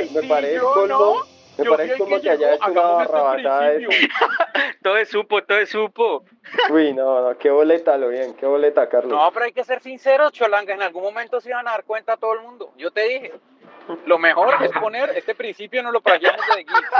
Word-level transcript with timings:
Ay, 0.00 0.10
me 0.14 0.20
sí, 0.20 0.28
parece 0.28 0.54
yo 0.56 0.72
colmo, 0.72 0.86
no. 0.98 1.14
me 1.58 1.64
Yo 1.64 1.70
parece 1.76 1.98
como 1.98 2.16
que 2.16 2.22
que 2.22 2.30
haya 2.30 2.54
hecho 2.54 2.70
una 2.70 3.34
este 3.34 3.48
de 3.50 3.86
principio. 3.86 4.08
Todo 4.82 4.96
es 4.96 5.08
supo, 5.08 5.42
todo 5.44 5.58
es 5.58 5.68
supo. 5.68 6.24
Uy, 6.70 6.94
no, 6.94 7.20
no, 7.28 7.38
qué 7.38 7.50
boleta, 7.50 7.98
lo 7.98 8.08
bien, 8.08 8.34
qué 8.34 8.46
boleta, 8.46 8.88
Carlos. 8.88 9.12
No, 9.12 9.30
pero 9.32 9.44
hay 9.44 9.52
que 9.52 9.62
ser 9.64 9.80
sinceros, 9.80 10.32
Cholanga, 10.32 10.72
en 10.72 10.82
algún 10.82 11.02
momento 11.02 11.40
se 11.40 11.50
iban 11.50 11.68
a 11.68 11.72
dar 11.72 11.84
cuenta 11.84 12.16
todo 12.16 12.32
el 12.32 12.40
mundo. 12.40 12.72
Yo 12.76 12.90
te 12.90 13.02
dije, 13.02 13.32
lo 14.06 14.18
mejor 14.18 14.54
es 14.62 14.70
poner 14.72 15.10
este 15.10 15.34
principio 15.34 15.82
no 15.82 15.92
lo 15.92 16.00
plagiamos 16.00 16.40
de 16.56 16.64
Geeks. 16.64 16.90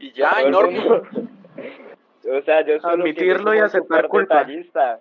Y 0.00 0.12
ya, 0.12 0.30
O 2.30 2.42
sea, 2.42 2.60
yo 2.60 2.78
solo 2.80 3.04
Admitirlo 3.04 3.54
y 3.54 3.58
aceptar 3.58 4.06
culpa. 4.08 4.40
detallista. 4.40 5.00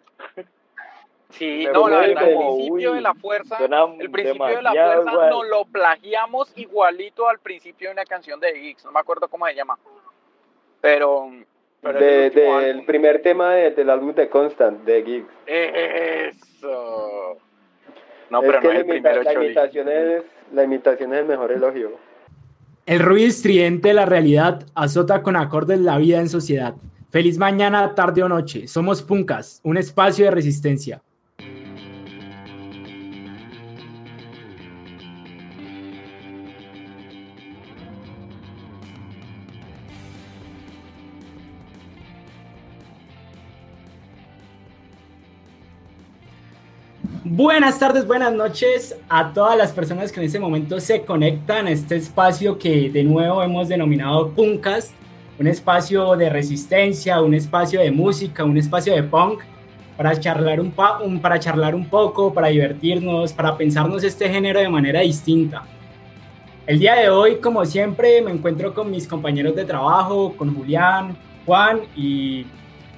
Sí, 1.31 1.63
Pero 1.65 1.81
no, 1.81 1.87
la 1.89 1.99
verdad, 1.99 2.23
el 2.29 2.37
principio 2.37 2.89
uy, 2.91 2.95
de 2.95 3.01
la 3.01 3.13
fuerza, 3.13 3.57
el 3.99 4.09
principio 4.11 4.47
de 4.47 4.61
la 4.61 4.71
fuerza 4.71 5.11
igual. 5.11 5.29
nos 5.29 5.47
lo 5.49 5.65
plagiamos 5.65 6.53
igualito 6.57 7.27
al 7.27 7.39
principio 7.39 7.89
de 7.89 7.93
una 7.93 8.05
canción 8.05 8.39
de 8.39 8.53
Geeks, 8.53 8.85
no 8.85 8.91
me 8.93 8.99
acuerdo 9.01 9.27
cómo 9.27 9.45
se 9.45 9.53
llama. 9.53 9.77
Pero, 10.79 11.29
pero 11.81 11.99
es 11.99 12.33
De- 12.33 12.47
el 12.69 12.77
del 12.77 12.85
primer 12.85 13.21
tema 13.21 13.53
de- 13.55 13.71
del 13.71 13.89
álbum 13.89 14.13
de 14.15 14.29
Constant, 14.29 14.83
de 14.85 15.03
Gigs. 15.03 15.27
Eso. 15.45 17.37
No, 18.29 18.41
es 18.41 18.45
pero 18.47 18.59
que 18.61 18.67
no 18.67 18.73
es 18.73 18.79
el 18.79 18.85
primero, 18.87 19.23
la 19.23 19.33
imitación 19.33 19.89
es, 19.89 20.23
la 20.53 20.63
imitación 20.63 21.13
es 21.13 21.19
el 21.21 21.25
mejor 21.25 21.51
elogio. 21.51 21.91
El 22.85 22.99
ruido 22.99 23.27
estridente 23.27 23.89
de 23.89 23.93
la 23.93 24.05
realidad 24.05 24.63
azota 24.75 25.21
con 25.21 25.35
acordes 25.35 25.79
la 25.79 25.97
vida 25.97 26.19
en 26.19 26.29
sociedad. 26.29 26.75
Feliz 27.09 27.37
mañana, 27.37 27.95
tarde 27.95 28.23
o 28.23 28.29
noche. 28.29 28.67
Somos 28.67 29.01
Puncas, 29.01 29.59
un 29.63 29.77
espacio 29.77 30.25
de 30.25 30.31
resistencia. 30.31 31.01
Buenas 47.37 47.77
tardes, 47.77 48.07
buenas 48.07 48.33
noches 48.33 48.97
a 49.09 49.31
todas 49.31 49.55
las 49.55 49.71
personas 49.71 50.11
que 50.11 50.19
en 50.19 50.25
este 50.25 50.39
momento 50.39 50.79
se 50.79 51.03
conectan 51.03 51.67
a 51.67 51.69
este 51.69 51.95
espacio 51.95 52.57
que 52.57 52.89
de 52.89 53.03
nuevo 53.03 53.43
hemos 53.43 53.67
denominado 53.67 54.31
Puncast, 54.31 54.91
un 55.39 55.45
espacio 55.45 56.15
de 56.15 56.31
resistencia, 56.31 57.21
un 57.21 57.35
espacio 57.35 57.79
de 57.79 57.91
música, 57.91 58.43
un 58.43 58.57
espacio 58.57 58.95
de 58.95 59.03
punk 59.03 59.41
para 59.95 60.19
charlar 60.19 60.59
un, 60.59 60.71
pa- 60.71 60.97
un- 60.99 61.19
para 61.21 61.39
charlar 61.39 61.75
un 61.75 61.85
poco, 61.87 62.33
para 62.33 62.47
divertirnos, 62.47 63.33
para 63.33 63.55
pensarnos 63.55 64.03
este 64.03 64.27
género 64.29 64.59
de 64.59 64.69
manera 64.69 65.01
distinta. 65.01 65.61
El 66.65 66.79
día 66.79 66.95
de 66.95 67.11
hoy, 67.11 67.35
como 67.35 67.63
siempre, 67.65 68.19
me 68.23 68.31
encuentro 68.31 68.73
con 68.73 68.89
mis 68.89 69.07
compañeros 69.07 69.55
de 69.55 69.63
trabajo, 69.63 70.33
con 70.35 70.55
Julián, 70.55 71.15
Juan 71.45 71.81
y... 71.95 72.47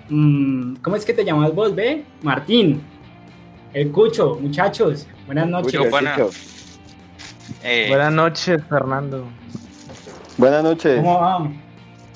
mm, 0.08 0.76
¿Cómo 0.82 0.96
es 0.96 1.04
que 1.04 1.12
te 1.14 1.26
llamas 1.26 1.54
vos, 1.54 1.76
ve? 1.76 2.06
Martín. 2.24 2.82
El 3.74 3.92
Cucho, 3.92 4.36
muchachos, 4.42 5.06
buenas 5.26 5.48
noches. 5.48 5.72
Yo, 5.74 5.90
buena- 5.90 6.18
Eh, 7.64 7.86
Buenas 7.90 8.14
noches, 8.14 8.62
Fernando. 8.70 9.26
Buenas 10.38 10.64
noches. 10.64 10.98
¿Cómo 10.98 11.20
vamos? 11.20 11.54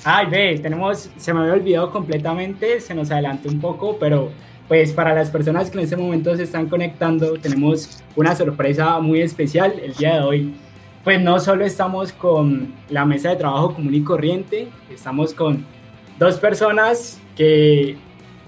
Ay, 0.04 0.28
ve, 0.30 0.60
tenemos, 0.62 1.10
se 1.18 1.34
me 1.34 1.42
había 1.42 1.54
olvidado 1.54 1.92
completamente, 1.92 2.80
se 2.80 2.94
nos 2.94 3.10
adelantó 3.12 3.50
un 3.50 3.60
poco, 3.60 3.98
pero 4.00 4.32
pues 4.68 4.92
para 4.94 5.14
las 5.14 5.30
personas 5.30 5.70
que 5.70 5.78
en 5.78 5.84
este 5.84 5.95
momento 5.98 6.36
se 6.36 6.44
están 6.44 6.68
conectando, 6.68 7.34
tenemos 7.34 8.02
una 8.16 8.36
sorpresa 8.36 9.00
muy 9.00 9.22
especial 9.22 9.73
el 9.83 9.94
día 9.94 10.16
de 10.16 10.22
hoy. 10.22 10.56
Pues 11.04 11.22
no 11.22 11.39
solo 11.39 11.66
estamos 11.66 12.14
con 12.14 12.73
la 12.89 13.06
mesa 13.06 13.30
de 13.30 13.36
trabajo 13.38 13.76
común 13.76 13.94
y 13.94 14.04
corriente, 14.04 14.70
estamos 14.94 15.33
con 15.33 15.66
dos 16.20 16.38
personas 16.38 17.20
que 17.36 17.98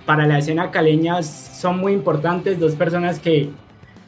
para 0.06 0.28
la 0.28 0.38
escena 0.38 0.72
caleña 0.72 1.24
son 1.24 1.80
muy 1.80 1.94
importantes, 1.94 2.60
dos 2.60 2.76
personas 2.76 3.20
que 3.20 3.50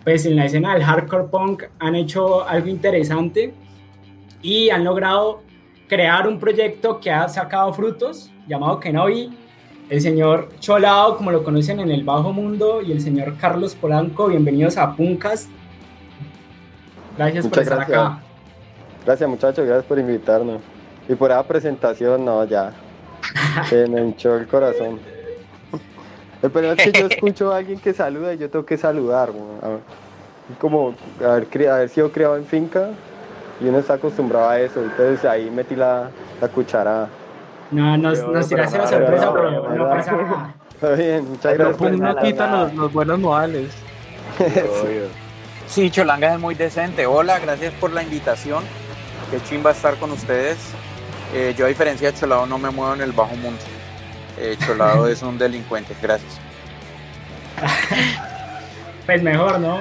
pues 0.04 0.26
en 0.26 0.36
la 0.36 0.46
escena 0.46 0.74
del 0.74 0.84
hardcore 0.84 1.26
punk 1.26 1.64
han 1.80 1.96
hecho 1.96 2.48
algo 2.48 2.68
interesante 2.68 3.54
y 4.42 4.70
han 4.70 4.84
logrado 4.84 5.42
crear 5.88 6.28
un 6.28 6.40
proyecto 6.40 7.00
que 7.00 7.12
ha 7.12 7.28
sacado 7.28 7.74
frutos 7.74 8.32
llamado 8.48 8.80
Kenobi. 8.80 9.38
El 9.90 10.02
señor 10.02 10.50
Cholao, 10.60 11.18
como 11.18 11.32
lo 11.32 11.44
conocen 11.44 11.80
en 11.80 11.92
el 11.92 12.04
bajo 12.04 12.34
mundo, 12.34 12.82
y 12.82 12.92
el 12.92 13.00
señor 13.00 13.38
Carlos 13.38 13.74
Polanco, 13.74 14.28
bienvenidos 14.28 14.78
a 14.78 14.94
Puncast. 14.94 15.50
Gracias 17.18 17.48
por 17.48 17.52
Muchas 17.52 17.64
estar 17.64 17.78
gracias. 17.80 18.00
acá. 18.00 18.20
Gracias 19.06 19.30
muchachos, 19.30 19.66
gracias 19.66 19.86
por 19.86 19.98
invitarnos. 19.98 20.62
Y 21.08 21.16
por 21.16 21.32
esa 21.32 21.44
presentación, 21.44 22.26
no, 22.26 22.44
ya. 22.44 22.74
Se 23.70 23.88
me 23.88 24.02
hinchó 24.02 24.36
el 24.36 24.48
corazón. 24.48 25.00
El 26.42 26.52
problema 26.52 26.76
es 26.76 26.92
que 26.92 27.00
yo 27.00 27.08
escucho 27.12 27.54
a 27.54 27.58
alguien 27.58 27.80
que 27.80 27.94
saluda 27.94 28.34
y 28.34 28.38
yo 28.38 28.50
tengo 28.50 28.66
que 28.66 28.78
saludar. 28.78 29.32
weón. 29.32 29.60
A 29.62 29.68
ver, 29.70 29.80
Como 30.60 30.96
haber, 31.26 31.90
sido 31.90 32.12
criado 32.12 32.38
en 32.38 32.46
finca 32.46 32.90
y 33.60 33.68
uno 33.68 33.80
está 33.80 33.94
acostumbrado 33.96 34.50
a 34.50 34.60
eso. 34.60 34.82
Entonces 34.82 35.26
ahí 35.26 35.50
metí 35.50 35.76
la, 35.76 36.10
la 36.42 36.48
cucharada. 36.50 37.10
No, 37.72 37.98
nos, 37.98 38.20
Yo, 38.20 38.28
nos 38.32 38.48
tiraste 38.48 38.78
la 38.78 38.86
pero 38.86 39.00
sorpresa, 39.00 39.26
no, 39.26 39.34
pero 39.34 39.52
no, 39.52 39.70
no 39.70 39.76
no. 39.76 39.90
pasa 39.90 40.12
nada. 40.14 40.56
Está 40.74 40.92
bien, 40.92 41.28
muchas 41.30 41.56
Pero 41.56 41.70
gracias. 41.70 41.78
Punk 41.78 41.92
no 42.02 42.14
nada, 42.14 42.22
quita 42.22 42.48
nada. 42.48 42.64
los, 42.66 42.74
los 42.76 42.94
buenos 42.94 43.20
modales. 43.20 43.74
Sí, 45.66 45.90
Cholanga 45.92 46.34
es 46.34 46.40
muy 46.40 46.56
decente. 46.56 47.06
Hola, 47.08 47.40
gracias 47.40 47.74
por 47.74 47.92
la 47.92 48.04
invitación. 48.04 48.64
Qué 49.32 49.42
chimba 49.44 49.72
estar 49.72 49.98
con 49.98 50.12
ustedes. 50.12 50.58
Eh, 51.34 51.54
yo, 51.58 51.66
a 51.66 51.70
diferencia 51.70 52.12
de 52.12 52.18
Cholado, 52.18 52.46
no 52.46 52.58
me 52.58 52.70
muevo 52.70 52.94
en 52.94 53.02
el 53.02 53.12
bajo 53.12 53.36
mundo. 53.36 53.62
Eh, 54.38 54.58
Cholado 54.66 55.08
es 55.08 55.22
un 55.22 55.38
delincuente. 55.38 55.96
Gracias. 56.02 56.40
Pues 59.08 59.24
mejor, 59.24 59.58
¿no? 59.62 59.80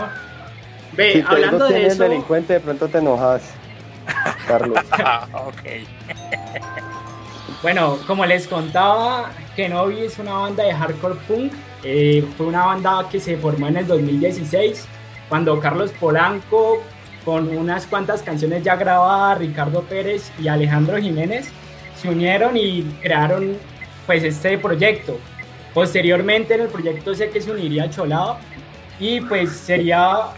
Ve, 0.92 1.14
Si 1.14 1.22
te 1.22 1.26
hablando 1.26 1.56
digo 1.56 1.66
quién 1.66 1.82
de 1.82 1.88
eso, 1.88 2.02
delincuente, 2.04 2.52
de 2.52 2.60
pronto 2.60 2.86
te 2.86 2.98
enojas. 2.98 3.42
Carlos. 4.46 4.78
ok. 5.32 5.62
bueno, 7.60 7.98
como 8.06 8.24
les 8.24 8.46
contaba, 8.46 9.30
Kenobi 9.56 10.02
es 10.02 10.20
una 10.20 10.34
banda 10.34 10.62
de 10.62 10.72
hardcore 10.72 11.16
punk. 11.26 11.52
Eh, 11.82 12.24
fue 12.36 12.46
una 12.46 12.66
banda 12.66 13.04
que 13.10 13.18
se 13.18 13.36
formó 13.36 13.66
en 13.66 13.78
el 13.78 13.86
2016, 13.88 14.86
cuando 15.28 15.58
Carlos 15.58 15.90
Polanco, 15.98 16.80
con 17.24 17.48
unas 17.48 17.86
cuantas 17.86 18.22
canciones 18.22 18.62
ya 18.62 18.76
grabadas, 18.76 19.38
Ricardo 19.38 19.82
Pérez 19.82 20.30
y 20.40 20.46
Alejandro 20.46 20.98
Jiménez, 20.98 21.48
se 22.00 22.08
unieron 22.08 22.56
y 22.56 22.82
crearon 23.02 23.58
pues 24.06 24.22
este 24.24 24.58
proyecto. 24.58 25.18
Posteriormente 25.74 26.54
en 26.54 26.62
el 26.62 26.68
proyecto 26.68 27.14
sé 27.14 27.30
que 27.30 27.40
se 27.40 27.50
uniría 27.50 27.90
Cholado 27.90 28.38
y 28.98 29.20
pues 29.20 29.50
sería 29.50 30.28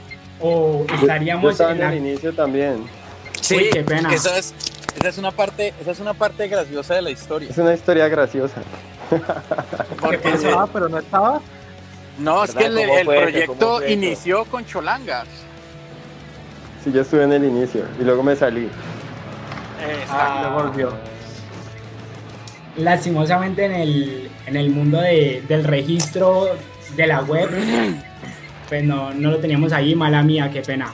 o 0.40 0.84
Yo 0.86 0.94
estaríamos 0.94 1.52
estaba 1.52 1.72
en 1.72 1.82
en 1.82 1.88
el 1.88 1.98
inicio 1.98 2.32
también. 2.32 2.84
Sí, 3.40 3.56
Uy, 3.56 3.70
qué 3.70 3.82
pena. 3.82 4.12
Esa 4.12 4.38
es, 4.38 4.54
esa 4.96 5.08
es 5.08 5.18
una 5.18 5.30
parte, 5.30 5.74
esa 5.80 5.92
es 5.92 6.00
una 6.00 6.14
parte 6.14 6.48
graciosa 6.48 6.94
de 6.94 7.02
la 7.02 7.10
historia. 7.10 7.50
Es 7.50 7.58
una 7.58 7.74
historia 7.74 8.08
graciosa. 8.08 8.60
Porque 10.00 10.28
Estaba, 10.28 10.66
pero 10.66 10.88
no 10.88 10.98
estaba. 10.98 11.40
no, 12.18 12.44
es 12.44 12.54
que 12.54 12.66
el, 12.66 13.06
proyecto 13.06 13.86
inició 13.86 14.44
con 14.44 14.66
Cholangas. 14.66 15.26
Sí, 16.84 16.92
yo 16.92 17.02
estuve 17.02 17.24
en 17.24 17.32
el 17.32 17.44
inicio 17.44 17.84
y 18.00 18.04
luego 18.04 18.22
me 18.22 18.36
salí. 18.36 18.68
Ah. 20.10 20.42
Le 20.42 20.62
volvió. 20.62 21.17
Lastimosamente 22.78 23.64
en 23.64 23.72
el, 23.72 24.30
en 24.46 24.56
el 24.56 24.70
mundo 24.70 25.00
de- 25.00 25.42
del 25.48 25.64
registro 25.64 26.48
de 26.96 27.06
la 27.06 27.20
web, 27.22 27.48
pues 28.68 28.82
no, 28.84 29.12
no 29.14 29.30
lo 29.32 29.38
teníamos 29.38 29.72
ahí, 29.72 29.94
mala 29.94 30.22
mía, 30.22 30.50
qué 30.52 30.62
pena. 30.62 30.92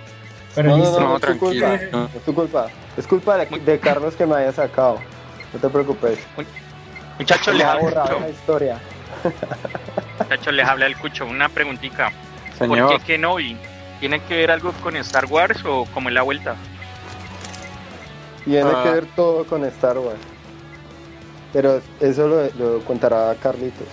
Pero 0.55 0.71
No, 0.71 0.77
no, 0.79 0.83
listo. 0.85 1.01
no, 1.01 1.09
No, 1.09 1.17
es 1.17 1.21
tu 1.23 1.39
culpa. 1.39 1.67
tranquilo. 1.67 1.99
No 1.99 2.05
es 2.15 2.25
tu 2.25 2.35
culpa. 2.35 2.67
Es 2.97 3.07
culpa 3.07 3.37
de, 3.39 3.47
de 3.59 3.79
Carlos 3.81 4.15
que 4.15 4.25
me 4.27 4.37
haya 4.37 4.53
sacado. 4.53 4.99
No 5.53 5.59
te 5.61 5.69
preocupes. 5.69 6.19
muchachos, 7.19 7.55
les 7.55 7.65
ha 7.65 7.73
habla, 7.73 8.29
historia. 8.31 8.79
muchachos, 10.19 10.53
les 10.55 10.67
habla 10.67 10.87
el 10.87 10.97
cucho. 10.97 11.27
Una 11.27 11.49
preguntita. 11.49 12.11
¿Por 12.59 12.69
Señor. 12.69 12.91
qué 12.91 13.05
Kenobi? 13.05 13.57
¿Tiene 14.01 14.21
que 14.21 14.37
ver 14.37 14.51
algo 14.53 14.73
con 14.83 14.97
Star 14.97 15.27
Wars 15.27 15.59
o 15.65 15.87
como 15.87 16.09
es 16.09 16.15
la 16.15 16.23
vuelta? 16.23 16.55
Tiene 18.45 18.71
Ah. 18.73 18.83
que 18.85 18.91
ver 18.91 19.07
todo 19.17 19.45
con 19.47 19.65
Star 19.65 19.99
Wars. 19.99 20.19
Pero 21.55 21.81
eso 22.01 22.29
lo, 22.29 22.45
lo 22.59 22.81
contará 22.81 23.35
Carlitos. 23.43 23.87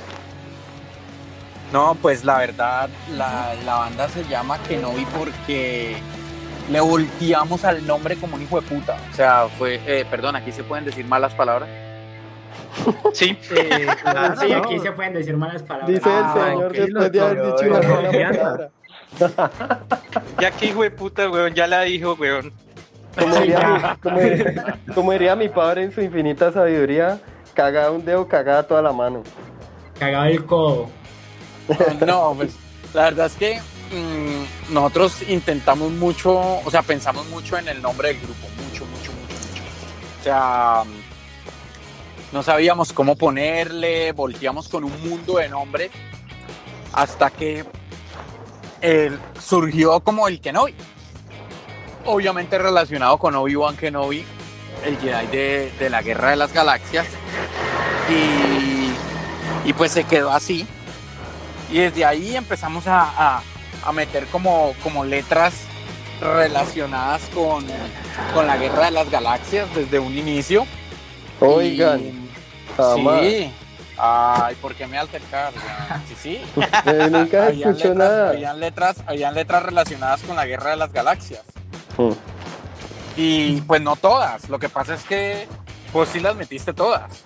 No, 1.71 1.95
pues 2.01 2.25
la 2.25 2.39
verdad, 2.39 2.89
la, 3.15 3.53
la 3.65 3.75
banda 3.75 4.09
se 4.09 4.25
llama 4.25 4.57
Kenobi 4.67 5.05
porque 5.17 5.95
le 6.69 6.79
volteamos 6.81 7.63
al 7.63 7.87
nombre 7.87 8.17
como 8.17 8.35
un 8.35 8.41
hijo 8.41 8.59
de 8.59 8.67
puta. 8.67 8.97
O 9.11 9.15
sea, 9.15 9.47
fue, 9.57 9.79
eh, 9.85 10.05
perdón, 10.09 10.35
aquí 10.35 10.51
se 10.51 10.63
pueden 10.65 10.83
decir 10.83 11.05
malas 11.05 11.33
palabras. 11.33 11.69
Sí. 13.13 13.37
Eh, 13.51 13.87
claro, 14.01 14.35
Sí, 14.39 14.49
¿no? 14.49 14.57
aquí 14.57 14.79
se 14.79 14.91
pueden 14.91 15.13
decir 15.13 15.37
malas 15.37 15.61
palabras. 15.63 15.89
Dice 15.89 16.09
Ah, 16.09 16.33
el 16.35 16.51
señor 16.51 16.65
ok, 16.65 16.73
después 16.73 17.11
de 17.11 17.19
haber 17.21 17.45
dicho 17.45 17.65
una 17.69 17.81
mala 17.81 18.11
palabra. 18.11 18.69
Ya 20.39 20.51
que 20.51 20.65
hijo 20.67 20.83
de 20.83 20.91
puta, 20.91 21.29
weón, 21.29 21.53
ya 21.53 21.67
la 21.67 21.81
dijo, 21.81 22.15
weón. 22.19 22.51
Como 23.17 23.35
diría, 23.35 23.97
como- 24.01 24.19
como 24.95 25.11
diría 25.11 25.35
mi 25.35 25.49
padre 25.49 25.83
en 25.83 25.91
su 25.93 26.01
infinita 26.01 26.51
sabiduría, 26.51 27.19
cagada 27.61 27.91
un 27.91 28.03
dedo, 28.03 28.27
cagada 28.27 28.63
toda 28.63 28.81
la 28.81 28.91
mano. 28.91 29.23
Cagado 29.99 30.25
el 30.25 30.45
codo. 30.45 30.89
No, 32.05 32.33
pues 32.35 32.53
la 32.93 33.03
verdad 33.03 33.27
es 33.27 33.35
que 33.35 33.59
mm, 33.59 34.73
nosotros 34.73 35.21
intentamos 35.29 35.91
mucho, 35.91 36.37
o 36.37 36.71
sea, 36.71 36.81
pensamos 36.81 37.27
mucho 37.27 37.57
en 37.57 37.67
el 37.69 37.81
nombre 37.81 38.09
del 38.09 38.17
grupo, 38.19 38.47
mucho, 38.57 38.85
mucho, 38.85 39.11
mucho, 39.13 39.51
mucho. 39.51 39.63
O 40.19 40.23
sea, 40.23 40.83
mm, 40.85 42.33
no 42.33 42.43
sabíamos 42.43 42.91
cómo 42.91 43.15
ponerle, 43.15 44.11
volteamos 44.11 44.67
con 44.67 44.83
un 44.83 45.09
mundo 45.09 45.37
de 45.37 45.47
nombres 45.47 45.91
hasta 46.93 47.29
que 47.29 47.63
eh, 48.81 49.11
surgió 49.39 49.99
como 50.01 50.27
el 50.27 50.41
Kenobi. 50.41 50.73
Obviamente 52.05 52.57
relacionado 52.57 53.17
con 53.17 53.35
Obi-Wan 53.35 53.77
Kenobi, 53.77 54.25
el 54.85 54.97
Jedi 54.99 55.27
de, 55.27 55.71
de 55.79 55.89
la 55.89 56.01
Guerra 56.01 56.31
de 56.31 56.35
las 56.37 56.53
Galaxias. 56.53 57.05
Y, 58.09 59.69
y 59.69 59.73
pues 59.73 59.91
se 59.91 60.03
quedó 60.03 60.31
así. 60.31 60.67
Y 61.71 61.79
desde 61.79 62.03
ahí 62.05 62.35
empezamos 62.35 62.87
a, 62.87 63.01
a- 63.37 63.43
a 63.83 63.91
meter 63.93 64.27
como, 64.27 64.73
como 64.83 65.03
letras 65.05 65.53
relacionadas 66.19 67.21
con, 67.33 67.65
con 68.33 68.45
la 68.45 68.57
guerra 68.57 68.85
de 68.85 68.91
las 68.91 69.09
galaxias 69.09 69.67
desde 69.73 69.97
un 69.99 70.15
inicio. 70.17 70.67
Oigan, 71.39 71.99
Y-. 72.01 72.29
Sí. 72.77 73.51
Ay, 73.97 74.55
¿por 74.61 74.73
qué 74.75 74.87
me 74.87 74.97
altercar? 74.97 75.51
Sí, 76.07 76.15
sí. 76.21 76.41
Eh, 76.85 77.07
nunca 77.11 77.47
Habían 77.47 77.69
escucho 77.71 77.89
letras, 77.89 77.97
nada. 77.97 78.29
habían 78.29 78.59
letras, 78.59 78.95
habían 79.07 79.33
letras 79.35 79.63
relacionadas 79.63 80.21
con 80.21 80.35
la 80.35 80.45
guerra 80.45 80.71
de 80.71 80.77
las 80.77 80.91
galaxias. 80.93 81.41
Mm. 81.97 82.11
Y 83.15 83.61
pues 83.61 83.81
no 83.81 83.95
todas. 83.95 84.49
Lo 84.49 84.59
que 84.59 84.69
pasa 84.69 84.93
es 84.93 85.03
que 85.03 85.47
pues 85.91 86.09
sí 86.09 86.19
las 86.19 86.35
metiste 86.35 86.73
todas. 86.73 87.23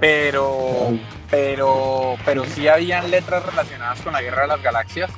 Pero, 0.00 0.92
pero, 1.30 2.16
pero 2.24 2.44
sí 2.46 2.66
habían 2.68 3.10
letras 3.10 3.44
relacionadas 3.44 4.00
con 4.00 4.12
la 4.12 4.22
guerra 4.22 4.42
de 4.42 4.48
las 4.48 4.62
galaxias. 4.62 5.10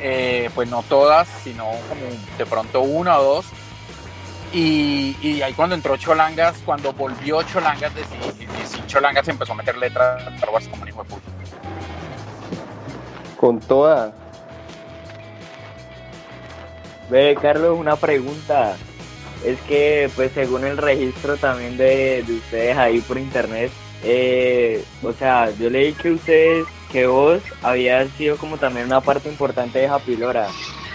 Eh, 0.00 0.50
pues 0.54 0.68
no 0.68 0.82
todas, 0.82 1.28
sino 1.42 1.64
como 1.88 2.02
de 2.36 2.46
pronto 2.46 2.80
una 2.80 3.18
o 3.18 3.24
dos. 3.24 3.46
Y, 4.52 5.42
ahí 5.42 5.52
cuando 5.52 5.74
entró 5.74 5.96
Cholangas, 5.96 6.56
cuando 6.64 6.92
volvió 6.92 7.42
Cholangas, 7.42 7.94
de 7.94 8.04
Cholangas 8.86 9.28
empezó 9.28 9.52
a 9.52 9.56
meter 9.56 9.76
letras 9.76 10.22
Star 10.34 10.50
Wars 10.50 10.68
como 10.68 10.82
un 10.82 10.88
hijo 10.88 11.02
de 11.02 11.10
puta. 11.10 11.30
Con 13.38 13.60
toda. 13.60 14.12
Ve, 17.10 17.36
Carlos, 17.40 17.78
una 17.78 17.96
pregunta. 17.96 18.76
Es 19.46 19.58
que, 19.68 20.10
pues, 20.16 20.32
según 20.34 20.64
el 20.64 20.76
registro 20.76 21.36
también 21.36 21.76
de, 21.76 22.24
de 22.26 22.32
ustedes 22.34 22.76
ahí 22.76 23.00
por 23.00 23.16
internet, 23.16 23.70
eh, 24.02 24.84
o 25.02 25.12
sea, 25.12 25.50
yo 25.58 25.70
leí 25.70 25.92
que 25.92 26.10
ustedes, 26.10 26.66
que 26.90 27.06
vos 27.06 27.40
habías 27.62 28.10
sido 28.18 28.36
como 28.36 28.56
también 28.58 28.86
una 28.86 29.00
parte 29.00 29.28
importante 29.28 29.78
de 29.78 29.86
Happy 29.86 30.16
Lora. 30.16 30.48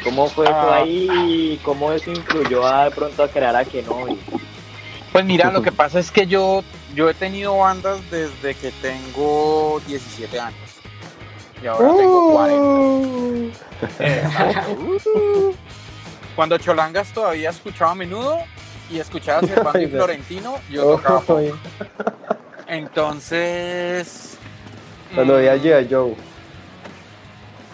¿Cómo 0.03 0.27
fue 0.27 0.45
eso 0.45 0.53
Ah. 0.55 0.77
ahí 0.77 1.07
y 1.53 1.57
cómo 1.63 1.91
eso 1.93 2.11
influyó 2.11 2.65
a, 2.67 2.85
de 2.85 2.91
pronto 2.91 3.23
a 3.23 3.27
crear 3.29 3.55
a 3.55 3.63
Kenobi? 3.63 4.17
Pues 5.11 5.23
mira, 5.25 5.51
lo 5.51 5.61
que 5.63 5.71
pasa 5.71 5.99
es 5.99 6.11
que 6.11 6.27
yo, 6.27 6.63
yo 6.93 7.09
he 7.09 7.13
tenido 7.13 7.57
bandas 7.57 7.99
desde 8.11 8.53
que 8.55 8.71
tengo 8.81 9.79
17 9.87 10.39
años. 10.39 10.59
Y 11.63 11.67
ahora 11.67 11.89
tengo 11.95 12.31
40. 12.33 13.57
Cuando 16.41 16.57
Cholangas 16.57 17.13
todavía 17.13 17.51
escuchaba 17.51 17.91
a 17.91 17.93
menudo 17.93 18.39
y 18.89 18.97
escuchaba 18.97 19.41
a 19.41 19.47
Servando 19.47 19.79
y. 19.79 19.85
Florentino, 19.91 20.55
yo 20.71 20.93
tocaba. 20.95 21.23
Oye, 21.35 21.53
Entonces. 22.65 24.39
Cuando 25.13 25.33
mm, 25.33 25.37
veía 25.37 25.55
G.I. 25.57 25.87
Joe. 25.87 26.15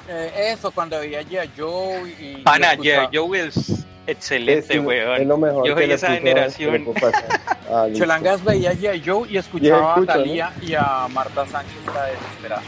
eh, 0.09 0.51
eso, 0.51 0.71
cuando 0.71 0.99
veía 0.99 1.21
G.I. 1.21 1.49
Joe 1.57 2.09
y. 2.09 2.41
Pana, 2.43 2.73
escuchaba- 2.73 3.09
G.I. 3.09 3.17
Joe 3.17 3.39
es 3.39 3.55
Es, 3.55 3.85
excelente, 4.05 4.75
es 4.75 4.83
weón. 4.83 5.25
lo 5.29 5.37
mejor 5.37 5.65
Yo 5.65 5.73
le 5.73 5.93
esa 5.93 6.11
generación. 6.11 6.85
Ah. 7.71 7.87
Cholangas 7.93 8.43
veía 8.43 8.71
a 8.71 8.73
G.I. 8.73 9.01
Joe 9.05 9.29
y 9.29 9.37
escuchaba 9.37 9.93
escucha, 9.93 9.93
a 9.93 9.99
¿no? 9.99 10.05
Talía 10.05 10.53
y 10.61 10.73
a 10.73 11.07
Marta 11.09 11.45
Sánchez 11.47 11.85
la 11.93 12.03
desesperada. 12.07 12.63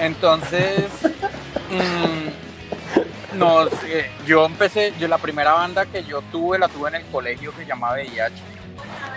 Entonces, 0.00 0.86
mm, 1.70 2.45
nos, 3.36 3.70
yo 4.26 4.46
empecé, 4.46 4.92
yo 4.98 5.08
la 5.08 5.18
primera 5.18 5.52
banda 5.52 5.86
que 5.86 6.04
yo 6.04 6.22
tuve 6.32 6.58
la 6.58 6.68
tuve 6.68 6.88
en 6.88 6.96
el 6.96 7.04
colegio 7.06 7.52
que 7.52 7.62
se 7.62 7.66
llamaba 7.66 7.94
VIH. 7.94 8.34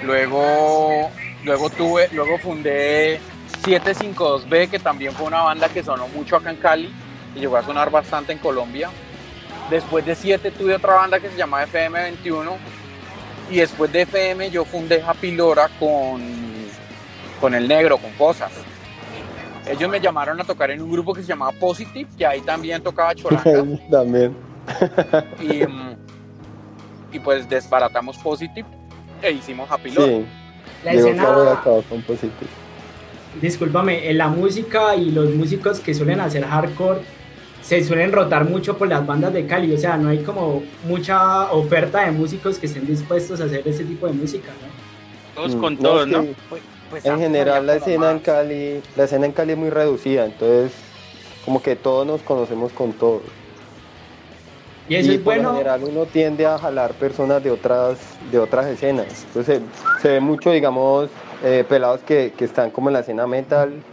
Luego, 0.04 1.10
luego 1.44 1.70
tuve, 1.70 2.10
luego 2.12 2.38
fundé 2.38 3.20
752B, 3.64 4.70
que 4.70 4.80
también 4.80 5.14
fue 5.14 5.28
una 5.28 5.42
banda 5.42 5.70
que 5.70 5.84
sonó 5.84 6.08
mucho 6.08 6.36
acá 6.36 6.50
en 6.52 6.58
Cali 6.58 6.94
y 7.36 7.40
llegó 7.40 7.58
a 7.58 7.64
sonar 7.64 7.90
bastante 7.90 8.32
en 8.32 8.40
Colombia. 8.40 8.90
Después 9.70 10.06
de 10.06 10.16
7 10.16 10.52
tuve 10.52 10.76
otra 10.76 10.96
banda 10.96 11.20
que 11.20 11.30
se 11.30 11.38
llamaba 11.38 11.66
FM21 11.66 12.58
y 13.52 13.58
después 13.58 13.92
de 13.92 14.02
FM 14.02 14.50
yo 14.50 14.66
fundé 14.66 15.02
Happy 15.02 15.32
Lora 15.32 15.70
con, 15.80 16.22
con 17.40 17.54
el 17.54 17.68
negro, 17.68 17.98
con 17.98 18.12
Fosas. 18.14 18.52
Ellos 19.70 19.90
me 19.90 20.00
llamaron 20.00 20.40
a 20.42 20.44
tocar 20.44 20.72
en 20.72 20.82
un 20.82 20.92
grupo 20.92 21.14
que 21.14 21.22
se 21.22 21.28
llamaba 21.28 21.52
Positive, 21.54 22.10
que 22.18 22.26
ahí 22.26 22.42
también 22.42 22.82
tocaba 22.82 23.14
Cholanga. 23.16 23.66
También. 23.92 24.36
y, 25.42 25.66
mm, 25.66 25.96
y 27.14 27.20
pues 27.20 27.48
desbaratamos 27.50 28.18
Positive 28.18 28.68
e 29.22 29.32
hicimos 29.32 29.70
Happy 29.72 29.92
Lora. 29.92 30.08
Sí. 30.08 30.26
La 30.86 30.94
Llegó 30.94 31.08
escena, 31.08 31.62
con 31.90 32.02
positivo. 32.04 32.50
discúlpame, 33.42 34.10
en 34.10 34.18
la 34.18 34.28
música 34.30 34.96
y 34.96 35.12
los 35.12 35.30
músicos 35.36 35.80
que 35.82 35.94
suelen 35.94 36.20
hacer 36.22 36.46
hardcore 36.46 37.02
se 37.62 37.84
suelen 37.84 38.12
rotar 38.14 38.46
mucho 38.50 38.78
por 38.78 38.88
las 38.88 39.06
bandas 39.06 39.34
de 39.34 39.46
Cali, 39.46 39.74
o 39.74 39.78
sea, 39.78 39.98
no 39.98 40.10
hay 40.10 40.20
como 40.24 40.64
mucha 40.88 41.52
oferta 41.52 42.06
de 42.06 42.12
músicos 42.12 42.58
que 42.58 42.66
estén 42.68 42.88
dispuestos 42.88 43.42
a 43.42 43.44
hacer 43.44 43.62
ese 43.68 43.84
tipo 43.84 44.08
de 44.08 44.14
música, 44.14 44.48
¿no? 44.62 45.36
Todos 45.36 45.56
Mm, 45.56 45.60
con 45.60 45.74
no, 45.76 45.80
todos, 45.82 46.08
¿no? 46.08 46.22
que 46.24 46.36
Pues- 46.90 47.06
En 47.06 47.20
general 47.20 47.66
la 47.68 47.76
escena 47.76 48.12
en. 48.12 48.20
Cali, 48.20 48.82
la 48.96 49.04
escena 49.04 49.26
en 49.26 49.32
Cali 49.32 49.52
es 49.54 49.58
muy 49.58 49.70
reducida, 49.70 50.26
entonces 50.26 50.72
como 51.46 51.62
que 51.62 51.76
todos 51.76 52.06
nos 52.06 52.22
conocemos 52.22 52.72
con 52.74 52.94
todos. 52.94 53.22
Y 54.88 54.96
eso 54.96 55.12
y 55.12 55.16
es 55.16 55.22
por 55.22 55.36
bueno, 55.36 55.52
general 55.54 55.84
uno 55.84 56.06
tiende 56.06 56.46
a 56.48 56.58
jalar 56.58 56.94
personas 56.94 57.44
de 57.44 57.52
otras, 57.52 58.00
de 58.32 58.40
otras 58.40 58.66
escenas. 58.68 59.24
Entonces 59.28 59.62
se, 59.96 60.02
se 60.02 60.10
ve 60.10 60.20
mucho, 60.20 60.52
digamos, 60.52 61.10
eh, 61.44 61.64
pelados 61.70 62.02
que, 62.02 62.34
que 62.36 62.46
están 62.46 62.72
como 62.72 62.90
en 62.90 62.94
la 62.94 63.02
escena 63.02 63.28
metal, 63.28 63.84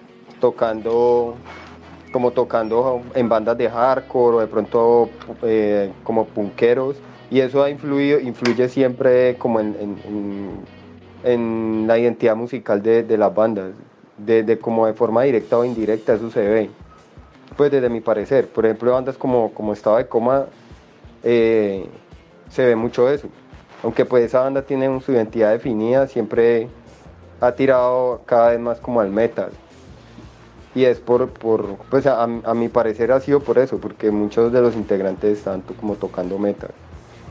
tocando 0.40 1.34
como 2.12 2.30
tocando 2.30 3.02
en 3.14 3.28
bandas 3.28 3.58
de 3.58 3.68
hardcore 3.68 4.36
o 4.38 4.40
de 4.40 4.46
pronto 4.46 5.10
eh, 5.42 5.92
como 6.02 6.24
punqueros 6.24 6.96
y 7.30 7.40
eso 7.40 7.62
ha 7.62 7.68
influido, 7.68 8.18
influye 8.20 8.68
siempre 8.70 9.36
como 9.36 9.60
en, 9.60 9.76
en- 9.78 9.98
en- 10.06 10.60
en 11.24 11.84
la 11.86 11.98
identidad 11.98 12.36
musical 12.36 12.82
de, 12.82 13.02
de 13.02 13.18
las 13.18 13.34
bandas, 13.34 13.72
de, 14.18 14.42
de 14.42 14.58
como 14.58 14.86
de 14.86 14.94
forma 14.94 15.22
directa 15.22 15.58
o 15.58 15.64
indirecta, 15.64 16.14
eso 16.14 16.30
se 16.30 16.46
ve. 16.46 16.70
Pues 17.56 17.70
desde 17.70 17.88
mi 17.88 18.00
parecer, 18.00 18.48
por 18.48 18.66
ejemplo, 18.66 18.92
bandas 18.92 19.16
como, 19.16 19.52
como 19.52 19.72
Estado 19.72 19.96
de 19.96 20.06
Coma, 20.06 20.46
eh, 21.22 21.86
se 22.50 22.64
ve 22.64 22.76
mucho 22.76 23.10
eso. 23.10 23.28
Aunque 23.82 24.04
pues 24.04 24.24
esa 24.24 24.40
banda 24.40 24.62
tiene 24.62 25.00
su 25.00 25.12
identidad 25.12 25.52
definida, 25.52 26.06
siempre 26.06 26.68
ha 27.40 27.52
tirado 27.52 28.22
cada 28.26 28.50
vez 28.50 28.60
más 28.60 28.80
como 28.80 29.00
al 29.00 29.10
metal. 29.10 29.50
Y 30.74 30.84
es 30.84 30.98
por, 30.98 31.30
por 31.30 31.76
pues 31.90 32.06
a, 32.06 32.22
a 32.22 32.54
mi 32.54 32.68
parecer 32.68 33.12
ha 33.12 33.20
sido 33.20 33.40
por 33.40 33.58
eso, 33.58 33.78
porque 33.78 34.10
muchos 34.10 34.52
de 34.52 34.60
los 34.60 34.76
integrantes 34.76 35.38
están 35.38 35.62
como 35.62 35.94
tocando 35.94 36.38
metal. 36.38 36.70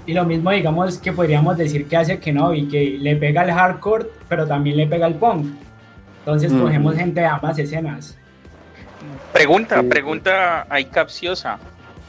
Y 0.05 0.13
lo 0.13 0.25
mismo 0.25 0.51
digamos 0.51 0.97
que 0.97 1.11
podríamos 1.11 1.57
decir 1.57 1.87
que 1.87 1.97
hace 1.97 2.19
que 2.19 2.31
no, 2.31 2.53
y 2.53 2.67
que 2.67 2.97
le 2.99 3.15
pega 3.15 3.43
el 3.43 3.51
hardcore, 3.51 4.07
pero 4.27 4.47
también 4.47 4.77
le 4.77 4.87
pega 4.87 5.07
el 5.07 5.15
punk. 5.15 5.47
Entonces 6.19 6.51
cogemos 6.53 6.95
gente 6.95 7.21
de 7.21 7.27
ambas 7.27 7.57
escenas. 7.59 8.17
Pregunta, 9.31 9.83
pregunta 9.83 10.65
ahí 10.69 10.85
capciosa. 10.85 11.59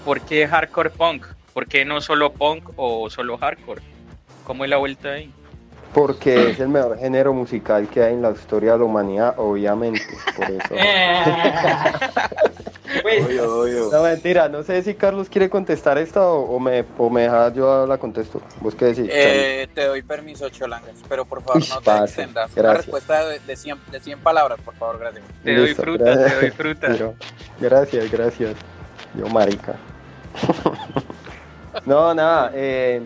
¿Por 0.04 0.20
qué 0.20 0.46
hardcore 0.46 0.90
punk? 0.90 1.26
¿Por 1.52 1.66
qué 1.66 1.84
no 1.84 2.00
solo 2.00 2.32
punk 2.32 2.70
o 2.76 3.10
solo 3.10 3.36
hardcore? 3.36 3.82
¿Cómo 4.44 4.64
es 4.64 4.70
la 4.70 4.76
vuelta 4.76 5.10
ahí? 5.10 5.30
Porque 5.92 6.50
es 6.50 6.60
el 6.60 6.68
mejor 6.68 6.98
género 6.98 7.32
musical 7.32 7.88
que 7.88 8.02
hay 8.02 8.14
en 8.14 8.22
la 8.22 8.30
historia 8.30 8.72
de 8.72 8.78
la 8.78 8.84
humanidad, 8.84 9.34
obviamente. 9.38 10.02
Por 10.36 10.50
eso. 10.50 10.74
pues, 13.02 13.92
No, 13.92 14.02
mentira, 14.02 14.48
no 14.48 14.62
sé 14.62 14.82
si 14.82 14.94
Carlos 14.94 15.28
quiere 15.28 15.48
contestar 15.50 15.98
esta 15.98 16.26
o, 16.26 16.56
o 16.56 16.60
me, 16.60 16.84
o 16.98 17.10
me 17.10 17.22
deja 17.22 17.52
yo 17.52 17.86
la 17.86 17.98
contesto. 17.98 18.40
¿Vos 18.60 18.74
qué 18.74 18.86
decís? 18.86 19.06
Eh, 19.10 19.68
te 19.74 19.84
doy 19.86 20.02
permiso, 20.02 20.48
Cholangas, 20.48 20.94
pero 21.08 21.24
por 21.24 21.42
favor 21.42 21.62
Uy, 21.62 21.68
no 21.68 21.80
te 21.80 21.96
extendas. 22.04 22.50
Una 22.56 22.74
respuesta 22.74 23.24
de, 23.26 23.38
de 23.40 23.56
100, 23.56 23.78
de 23.90 24.00
100 24.00 24.18
palabras, 24.20 24.58
por 24.64 24.74
favor, 24.74 24.98
gracias. 24.98 25.24
Te 25.44 25.56
doy 25.56 25.74
fruta, 25.74 26.04
gracias. 26.04 26.30
te 26.32 26.40
doy 26.40 26.50
fruta. 26.50 26.86
Pero- 26.88 27.14
gracias, 27.60 28.10
gracias. 28.10 28.54
Yo, 29.14 29.26
marica. 29.28 29.74
no, 31.86 32.14
nada. 32.14 32.50
eh, 32.54 33.02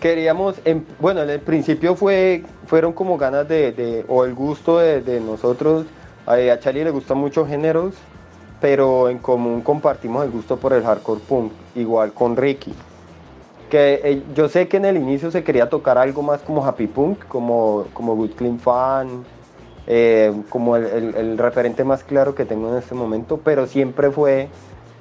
queríamos, 0.00 0.56
bueno, 0.98 1.22
en 1.22 1.30
el 1.30 1.40
principio 1.40 1.96
fue, 1.96 2.44
fueron 2.66 2.92
como 2.92 3.16
ganas 3.16 3.48
de, 3.48 3.72
de- 3.72 4.04
o 4.08 4.24
el 4.24 4.34
gusto 4.34 4.78
de, 4.78 5.00
de 5.00 5.20
nosotros, 5.20 5.86
a, 6.26 6.58
Charlie 6.60 6.84
le 6.84 6.90
gustan 6.90 7.18
muchos 7.18 7.48
géneros, 7.48 7.94
pero 8.60 9.08
en 9.08 9.18
común 9.18 9.60
compartimos 9.62 10.24
el 10.24 10.30
gusto 10.30 10.56
por 10.56 10.72
el 10.72 10.82
hardcore 10.82 11.20
punk, 11.20 11.52
igual 11.74 12.12
con 12.12 12.36
Ricky. 12.36 12.74
Que 13.70 14.00
eh, 14.04 14.22
yo 14.34 14.48
sé 14.48 14.68
que 14.68 14.76
en 14.76 14.84
el 14.84 14.96
inicio 14.96 15.30
se 15.30 15.42
quería 15.42 15.68
tocar 15.68 15.98
algo 15.98 16.22
más 16.22 16.40
como 16.42 16.64
happy 16.64 16.86
punk, 16.86 17.24
como, 17.28 17.86
como 17.92 18.14
Good 18.14 18.32
Clean 18.32 18.58
Fan, 18.58 19.24
eh, 19.88 20.32
como 20.48 20.76
el, 20.76 20.84
el- 20.86 21.14
el 21.16 21.38
referente 21.38 21.84
más 21.84 22.02
claro 22.04 22.34
que 22.34 22.44
tengo 22.44 22.70
en 22.70 22.78
este 22.78 22.94
momento, 22.94 23.38
pero 23.42 23.66
siempre 23.66 24.10
fue 24.10 24.48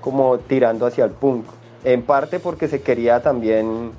como 0.01 0.37
tirando 0.39 0.85
hacia 0.85 1.05
el 1.05 1.11
punk. 1.11 1.45
En 1.83 2.01
parte 2.03 2.39
porque 2.39 2.67
se 2.67 2.81
quería 2.81 3.21
también 3.21 3.91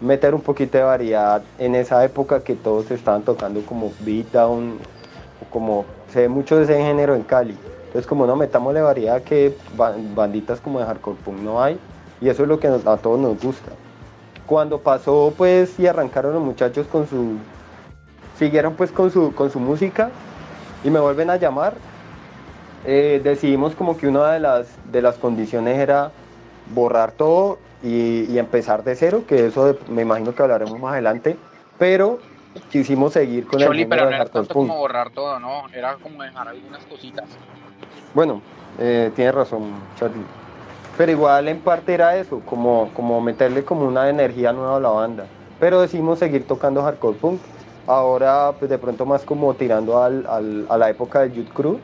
meter 0.00 0.34
un 0.34 0.40
poquito 0.40 0.76
de 0.78 0.84
variedad 0.84 1.42
en 1.58 1.74
esa 1.74 2.02
época 2.04 2.40
que 2.42 2.54
todos 2.54 2.90
estaban 2.90 3.22
tocando 3.22 3.60
como 3.62 3.92
beatdown, 4.00 4.78
como 5.50 5.84
se 6.14 6.20
ve 6.20 6.28
mucho 6.28 6.56
de 6.56 6.62
ese 6.64 6.78
género 6.78 7.14
en 7.14 7.22
Cali. 7.22 7.58
Entonces 7.86 8.06
como 8.06 8.24
no 8.26 8.36
metámosle 8.36 8.80
variedad 8.80 9.22
que 9.22 9.56
ba- 9.76 9.94
banditas 10.14 10.60
como 10.60 10.78
de 10.78 10.86
hardcore 10.86 11.18
punk 11.24 11.40
no 11.40 11.60
hay 11.62 11.78
y 12.20 12.28
eso 12.28 12.44
es 12.44 12.48
lo 12.48 12.58
que 12.58 12.68
a 12.68 12.96
todos 12.96 13.18
nos 13.18 13.42
gusta. 13.42 13.72
Cuando 14.46 14.78
pasó 14.78 15.34
pues 15.36 15.78
y 15.78 15.86
arrancaron 15.88 16.32
los 16.32 16.42
muchachos 16.42 16.86
con 16.86 17.08
su 17.08 17.36
siguieron 18.38 18.74
pues 18.74 18.92
con 18.92 19.10
su 19.10 19.34
con 19.34 19.50
su 19.50 19.58
música 19.58 20.10
y 20.84 20.90
me 20.90 21.00
vuelven 21.00 21.30
a 21.30 21.36
llamar 21.36 21.74
eh, 22.84 23.20
decidimos 23.24 23.74
como 23.74 23.96
que 23.96 24.06
una 24.06 24.32
de 24.32 24.40
las, 24.40 24.68
de 24.92 25.02
las 25.02 25.16
condiciones 25.16 25.78
era 25.78 26.12
borrar 26.74 27.12
todo 27.12 27.58
y, 27.82 28.38
empezar 28.38 28.84
de 28.84 28.94
cero, 28.94 29.24
que 29.26 29.46
eso 29.46 29.76
me 29.88 30.02
imagino 30.02 30.34
que 30.34 30.42
hablaremos 30.42 30.78
más 30.80 30.92
adelante, 30.92 31.36
pero 31.78 32.18
quisimos 32.70 33.12
seguir 33.12 33.46
con 33.46 33.60
Choli, 33.60 33.82
el 33.82 33.88
pero 33.88 34.04
no 34.04 34.10
era 34.16 34.24
tanto 34.26 34.54
como 34.54 34.76
borrar 34.76 35.10
todo, 35.10 35.38
¿no? 35.40 35.64
Era 35.72 35.96
como 35.96 36.22
dejar 36.22 36.48
algunas 36.48 36.84
cositas. 36.86 37.24
Bueno, 38.14 38.40
eh, 38.78 39.10
tienes 39.14 39.34
razón, 39.34 39.72
Charlie. 39.96 40.24
Pero 40.96 41.10
igual 41.10 41.48
en 41.48 41.60
parte 41.60 41.92
era 41.94 42.16
eso, 42.16 42.40
como, 42.46 42.90
como 42.94 43.20
meterle 43.20 43.64
como 43.64 43.86
una 43.86 44.08
energía 44.08 44.52
nueva 44.52 44.76
a 44.76 44.80
la 44.80 44.90
banda. 44.90 45.26
Pero 45.58 45.80
decidimos 45.80 46.18
seguir 46.20 46.46
tocando 46.46 46.82
hardcore 46.82 47.16
punk. 47.18 47.40
Ahora 47.86 48.52
pues 48.58 48.70
de 48.70 48.78
pronto 48.78 49.04
más 49.04 49.24
como 49.24 49.54
tirando 49.54 50.02
al- 50.02 50.24
al- 50.28 50.66
a 50.70 50.78
la 50.78 50.88
época 50.88 51.20
del 51.20 51.32
Youth 51.34 51.52
Crew. 51.52 51.80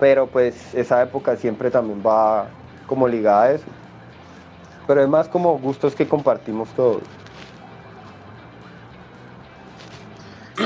Pero 0.00 0.26
pues 0.26 0.74
esa 0.74 1.00
época 1.02 1.36
siempre 1.36 1.70
también 1.70 2.02
va 2.04 2.48
como 2.86 3.06
ligada 3.06 3.44
a 3.44 3.52
eso. 3.52 3.66
Pero 4.86 5.00
es 5.02 5.08
más 5.08 5.28
como 5.28 5.56
gustos 5.58 5.94
que 5.94 6.08
compartimos 6.08 6.70
todos. 6.74 7.04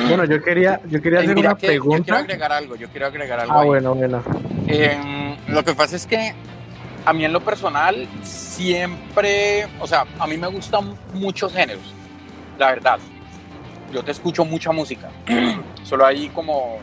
Bueno, 0.08 0.24
yo 0.24 0.42
quería, 0.42 0.80
yo 0.88 1.00
quería 1.02 1.20
hacer 1.20 1.34
mira 1.34 1.50
una 1.50 1.58
que 1.58 1.66
Yo 1.66 1.70
quiero 1.82 1.84
pregunta. 1.84 2.18
agregar 2.18 2.52
algo, 2.52 2.76
yo 2.76 2.88
quiero 2.88 3.06
agregar 3.06 3.40
algo. 3.40 3.54
Ah, 3.54 3.60
ahí. 3.62 3.66
bueno, 3.66 3.94
bueno. 3.94 4.22
Eh, 4.68 5.36
lo 5.48 5.64
que 5.64 5.74
pasa 5.74 5.96
es 5.96 6.06
que 6.06 6.34
a 7.04 7.12
mí 7.12 7.24
en 7.24 7.32
lo 7.32 7.40
personal 7.40 8.06
siempre, 8.22 9.66
o 9.80 9.86
sea, 9.86 10.04
a 10.18 10.26
mí 10.26 10.36
me 10.36 10.46
gustan 10.48 10.94
muchos 11.14 11.52
géneros, 11.52 11.94
la 12.58 12.68
verdad. 12.70 12.98
Yo 13.92 14.02
te 14.02 14.10
escucho 14.12 14.44
mucha 14.44 14.72
música. 14.72 15.08
Solo 15.84 16.04
hay 16.06 16.28
como 16.30 16.76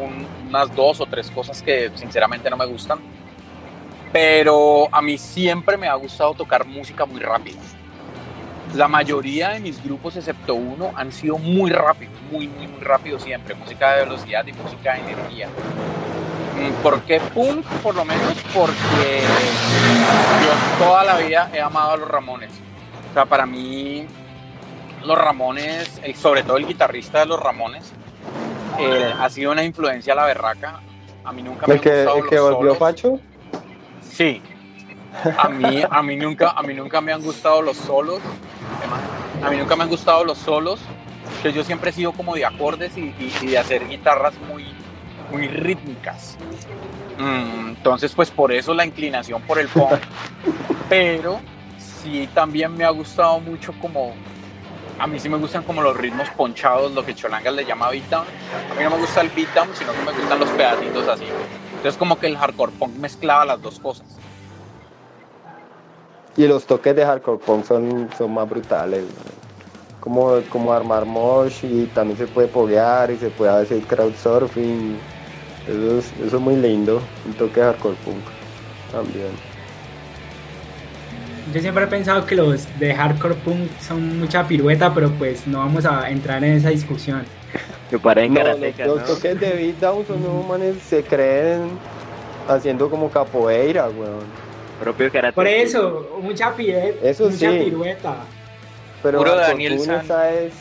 un- 0.00 0.26
unas 0.48 0.74
dos 0.74 1.00
o 1.00 1.06
tres 1.06 1.30
cosas 1.30 1.60
que 1.62 1.90
sinceramente 1.94 2.48
no 2.50 2.56
me 2.56 2.66
gustan. 2.66 2.98
Pero 4.12 4.88
a 4.92 5.02
mí 5.02 5.18
siempre 5.18 5.76
me 5.76 5.88
ha 5.88 5.94
gustado 5.94 6.32
tocar 6.34 6.64
música 6.66 7.04
muy 7.04 7.20
rápida. 7.20 7.58
La 8.74 8.88
mayoría 8.88 9.50
de 9.50 9.60
mis 9.60 9.82
grupos, 9.82 10.16
excepto 10.16 10.54
uno, 10.54 10.92
han 10.96 11.10
sido 11.12 11.38
muy 11.38 11.70
rápidos, 11.70 12.14
muy, 12.30 12.48
muy, 12.48 12.66
muy 12.66 12.80
rápidos 12.80 13.22
siempre. 13.22 13.54
Música 13.54 13.92
de 13.94 14.04
velocidad 14.04 14.46
y 14.46 14.52
música 14.52 14.94
de 14.94 15.00
energía. 15.00 15.48
Mm, 15.48 16.82
¿Por 16.82 17.00
qué 17.02 17.20
punk? 17.20 17.64
Por 17.82 17.94
lo 17.94 18.04
menos 18.04 18.34
porque 18.54 19.22
yo 20.42 20.84
toda 20.84 21.04
la 21.04 21.16
vida 21.18 21.50
he 21.54 21.60
amado 21.60 21.92
a 21.92 21.96
los 21.96 22.08
Ramones. 22.08 22.50
O 23.10 23.14
sea, 23.14 23.24
para 23.24 23.46
mí, 23.46 24.06
los 25.04 25.16
Ramones, 25.16 26.00
el- 26.02 26.14
sobre 26.14 26.42
todo 26.42 26.56
el 26.58 26.66
guitarrista 26.66 27.20
de 27.20 27.26
los 27.26 27.40
Ramones, 27.40 27.92
eh, 28.78 29.12
ha 29.18 29.28
sido 29.30 29.52
una 29.52 29.62
influencia 29.64 30.12
a 30.12 30.16
la 30.16 30.24
berraca. 30.26 30.80
A 31.24 31.32
mí 31.32 31.42
nunca 31.42 31.66
me 31.66 31.80
que, 31.80 31.90
gustado 32.04 32.18
el 32.18 32.28
que 32.28 32.36
los 32.36 32.44
volvió 32.54 32.74
solos. 32.74 32.78
Pacho, 32.78 33.20
Sí. 34.02 34.42
A 35.38 35.48
mí, 35.48 35.82
a 35.88 36.02
mí 36.02 36.16
nunca, 36.16 36.50
a 36.50 36.62
mí 36.62 36.74
nunca 36.74 37.00
me 37.00 37.12
han 37.12 37.22
gustado 37.22 37.62
los 37.62 37.76
solos. 37.76 38.20
A 39.42 39.50
mí 39.50 39.56
nunca 39.56 39.76
me 39.76 39.84
han 39.84 39.88
gustado 39.88 40.24
los 40.24 40.38
solos. 40.38 40.80
Yo 41.44 41.62
siempre 41.62 41.90
he 41.90 41.92
sido 41.92 42.12
como 42.12 42.34
de 42.34 42.44
acordes 42.44 42.96
y, 42.96 43.12
de 43.46 43.58
hacer 43.58 43.86
guitarras 43.88 44.34
muy, 44.48 44.64
muy 45.30 45.48
rítmicas. 45.48 46.36
Mm, 47.18 47.68
entonces, 47.68 48.12
pues 48.14 48.30
por 48.30 48.52
eso 48.52 48.74
la 48.74 48.84
inclinación 48.84 49.42
por 49.42 49.58
el 49.58 49.68
punk. 49.68 50.00
Pero 50.88 51.40
sí 51.78 52.28
también 52.34 52.76
me 52.76 52.84
ha 52.84 52.90
gustado 52.90 53.40
mucho 53.40 53.72
como 53.80 54.14
a 54.98 55.06
mí 55.06 55.20
sí 55.20 55.28
me 55.28 55.36
gustan 55.36 55.62
como 55.62 55.82
los 55.82 55.94
ritmos 55.96 56.30
ponchados, 56.30 56.92
lo 56.92 57.04
que 57.04 57.14
Cholangas 57.14 57.52
le 57.52 57.66
llama 57.66 57.90
beatdown. 57.90 58.24
A 58.70 58.74
mí 58.74 58.82
no 58.82 58.90
me 58.90 58.96
gusta 58.96 59.20
el 59.20 59.28
beatdown, 59.28 59.68
sino 59.74 59.92
que 59.92 59.98
me 60.00 60.12
gustan 60.12 60.38
los 60.38 60.48
pedacitos 60.50 61.06
así. 61.06 61.24
Entonces 61.76 61.98
como 61.98 62.18
que 62.18 62.26
el 62.26 62.38
hardcore 62.38 62.72
punk 62.72 62.96
mezclaba 62.96 63.44
las 63.44 63.60
dos 63.60 63.78
cosas. 63.78 64.06
Y 66.36 66.46
los 66.46 66.66
toques 66.66 66.94
de 66.94 67.04
hardcore 67.04 67.38
punk 67.38 67.64
son, 67.64 68.08
son 68.16 68.34
más 68.34 68.48
brutales. 68.48 69.04
Como, 70.00 70.40
como 70.50 70.72
armar 70.72 71.04
mosh 71.04 71.64
y 71.64 71.86
también 71.86 72.16
se 72.18 72.26
puede 72.26 72.46
poguear 72.48 73.10
y 73.10 73.16
se 73.16 73.28
puede 73.30 73.50
hacer 73.52 73.80
crowdsurfing. 73.82 74.96
Eso 75.66 75.98
es, 75.98 76.12
eso 76.24 76.36
es 76.36 76.42
muy 76.42 76.56
lindo. 76.56 77.00
Un 77.26 77.32
toque 77.34 77.60
de 77.60 77.66
hardcore 77.66 77.96
punk 78.04 78.24
también. 78.92 79.30
Yo 81.54 81.60
siempre 81.60 81.84
he 81.84 81.86
pensado 81.86 82.26
que 82.26 82.34
los 82.34 82.66
de 82.78 82.94
hardcore 82.94 83.34
punk 83.36 83.70
son 83.80 84.18
mucha 84.18 84.46
pirueta, 84.46 84.92
pero 84.92 85.10
pues 85.12 85.46
no 85.46 85.58
vamos 85.60 85.84
a 85.86 86.10
entrar 86.10 86.42
en 86.44 86.54
esa 86.54 86.70
discusión. 86.70 87.24
Que 87.90 88.00
parecen 88.00 88.34
No, 88.34 88.40
los, 88.40 88.48
karatecas, 88.48 88.86
los 88.88 88.98
¿no? 88.98 89.04
toques 89.06 89.38
de 89.38 89.50
beatdown 89.52 90.04
son 90.08 90.24
unos 90.24 90.44
manes 90.48 90.76
se 90.82 91.04
creen 91.04 91.78
haciendo 92.48 92.90
como 92.90 93.08
capoeira, 93.10 93.88
weón. 93.88 94.24
Propio 94.80 95.10
karate. 95.10 95.34
Por 95.34 95.46
eso, 95.46 96.18
mucha, 96.20 96.54
pire- 96.54 96.96
Eso 97.02 97.24
mucha 97.30 97.50
sí. 97.50 97.58
pirueta. 97.64 98.16
Pero 99.02 99.18
Puro 99.18 99.30
hardcore 99.30 99.48
Daniel 99.52 99.72
uno 99.74 99.84
San. 99.84 100.00
está, 100.00 100.30
es, 100.32 100.52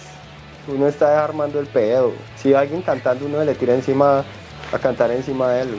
uno 0.68 0.88
está 0.88 1.24
armando 1.24 1.60
el 1.60 1.68
pedo. 1.68 2.14
Si 2.38 2.54
alguien 2.54 2.82
cantando, 2.82 3.26
uno 3.26 3.44
le 3.44 3.56
tira 3.56 3.74
encima 3.74 4.24
a 4.72 4.80
cantar 4.80 5.12
encima 5.12 5.52
de 5.52 5.62
él. 5.64 5.76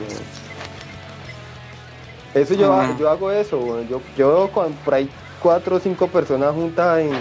Eso 2.33 2.53
yo, 2.53 2.95
yo 2.99 3.09
hago 3.09 3.31
eso. 3.31 3.81
Yo, 3.89 4.01
yo 4.15 4.49
cuando 4.53 4.77
por 4.85 4.93
ahí 4.93 5.09
cuatro 5.41 5.77
o 5.77 5.79
cinco 5.79 6.07
personas 6.07 6.53
juntas 6.53 6.99
en, 6.99 7.11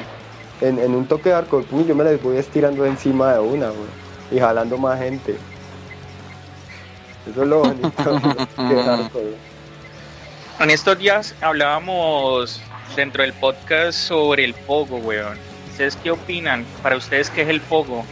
en, 0.61 0.78
en 0.78 0.94
un 0.94 1.06
toque 1.06 1.30
de 1.30 1.42
punk, 1.42 1.87
yo 1.87 1.94
me 1.94 2.04
les 2.04 2.23
voy 2.23 2.37
estirando 2.37 2.85
encima 2.85 3.32
de 3.35 3.40
una 3.40 3.70
y 4.30 4.38
jalando 4.38 4.76
más 4.76 4.99
gente. 4.99 5.37
Eso 7.30 7.42
es 7.42 7.49
lo 7.49 7.61
bonito 7.61 7.90
de 8.68 8.82
hardcore. 8.85 9.55
En 10.58 10.70
estos 10.70 10.98
días 10.98 11.34
hablábamos 11.42 12.62
dentro 12.96 13.22
del 13.22 13.34
podcast 13.34 13.98
sobre 13.98 14.42
el 14.42 14.54
pogo, 14.54 14.96
weón. 14.96 15.36
¿Ustedes 15.70 15.96
qué 15.96 16.10
opinan? 16.10 16.64
Para 16.82 16.96
ustedes, 16.96 17.28
¿qué 17.28 17.42
es 17.42 17.48
el 17.48 17.60
pogo? 17.60 18.06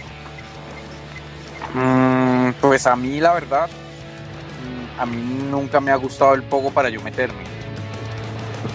Mm, 1.73 2.51
pues 2.61 2.87
a 2.87 2.97
mí 2.97 3.19
la 3.19 3.33
verdad, 3.33 3.67
mm, 3.67 5.01
a 5.01 5.07
mí 5.07 5.47
nunca 5.51 5.81
me 5.81 5.91
ha 5.91 5.97
gustado 5.97 6.35
el 6.35 6.43
pogo 6.43 6.71
para 6.71 6.91
yo 6.91 7.01
meterme. 7.01 7.45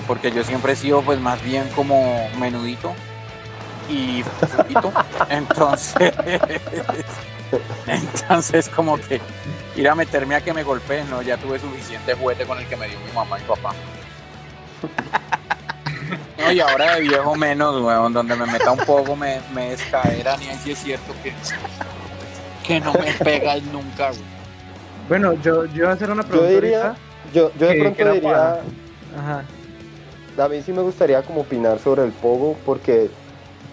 Porque 0.07 0.31
yo 0.31 0.43
siempre 0.43 0.73
he 0.73 0.75
sido 0.75 1.03
pues 1.03 1.19
más 1.19 1.43
bien 1.43 1.69
como 1.75 2.27
menudito 2.39 2.95
y 3.87 4.23
frutito. 4.23 4.91
Entonces, 5.29 6.11
entonces 7.87 8.69
como 8.69 8.97
que 8.97 9.21
ir 9.79 9.87
a 9.89 9.95
meterme 9.95 10.35
a 10.35 10.41
que 10.41 10.53
me 10.53 10.63
golpeen, 10.63 11.09
no, 11.09 11.21
ya 11.21 11.37
tuve 11.37 11.57
suficiente 11.59 12.13
juguete 12.13 12.45
con 12.45 12.57
el 12.59 12.67
que 12.67 12.75
me 12.75 12.87
dio 12.87 12.99
mi 12.99 13.11
mamá 13.13 13.39
y 13.39 13.43
papá. 13.43 13.73
No, 16.37 16.51
y 16.51 16.59
ahora 16.59 16.95
de 16.95 17.01
viejo 17.01 17.35
menos, 17.35 17.81
weón, 17.81 18.13
donde 18.13 18.35
me 18.35 18.45
meta 18.45 18.71
un 18.71 18.79
poco 18.79 19.15
me, 19.15 19.39
me 19.53 19.71
descaeran 19.71 20.41
y 20.41 20.47
ahí 20.49 20.59
sí 20.63 20.71
es 20.71 20.79
cierto 20.79 21.13
que, 21.21 21.33
que 22.65 22.79
no 22.79 22.93
me 22.93 23.11
pegas 23.13 23.61
nunca, 23.63 24.09
güey. 24.09 24.21
Bueno, 25.07 25.33
yo, 25.41 25.65
yo 25.65 25.75
iba 25.83 25.89
a 25.89 25.93
hacer 25.93 26.09
una 26.11 26.23
Yo 26.23 26.29
pregunta 26.29 26.53
diría, 26.53 26.81
ahorita. 26.87 26.99
yo, 27.33 27.51
yo 27.59 27.67
de 27.67 27.73
que- 27.73 27.79
pronto 27.81 27.97
que 27.97 28.11
diría, 28.11 28.31
para- 28.31 28.61
Ajá. 29.17 29.43
a 30.43 30.47
mí 30.47 30.61
sí 30.61 30.71
me 30.71 30.81
gustaría 30.81 31.21
como 31.23 31.41
opinar 31.41 31.79
sobre 31.79 32.03
el 32.03 32.11
pogo 32.11 32.55
porque 32.65 33.09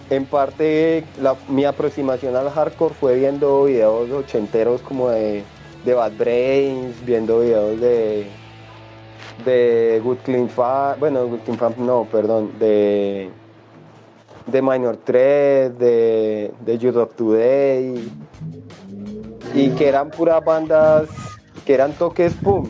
en 0.09 0.25
parte 0.25 1.03
la- 1.21 1.35
mi 1.47 1.63
aproximación 1.65 2.35
al 2.35 2.49
hardcore 2.49 2.93
fue 2.95 3.15
viendo 3.15 3.63
videos 3.65 4.09
ochenteros 4.11 4.81
como 4.81 5.09
de, 5.09 5.43
de 5.87 5.93
Bad 5.93 6.17
Brains, 6.17 7.05
viendo 7.05 7.39
videos 7.39 7.79
de 7.79 8.27
de 9.45 10.01
Good 10.03 10.17
Clean 10.25 10.49
Fan, 10.49 10.99
bueno 10.99 11.25
Good 11.27 11.39
Clean 11.45 11.57
Fan 11.57 11.75
no, 11.77 12.03
perdón, 12.11 12.51
de 12.59 13.29
de 14.47 14.61
Minor 14.61 14.97
3, 15.03 15.79
de, 15.79 16.51
de 16.59 16.77
Youth 16.77 16.97
of 16.97 17.15
Today, 17.15 18.11
y 19.53 19.69
que 19.71 19.87
eran 19.87 20.09
puras 20.09 20.43
bandas, 20.43 21.07
que 21.65 21.73
eran 21.73 21.93
toques 21.93 22.33
punk. 22.33 22.69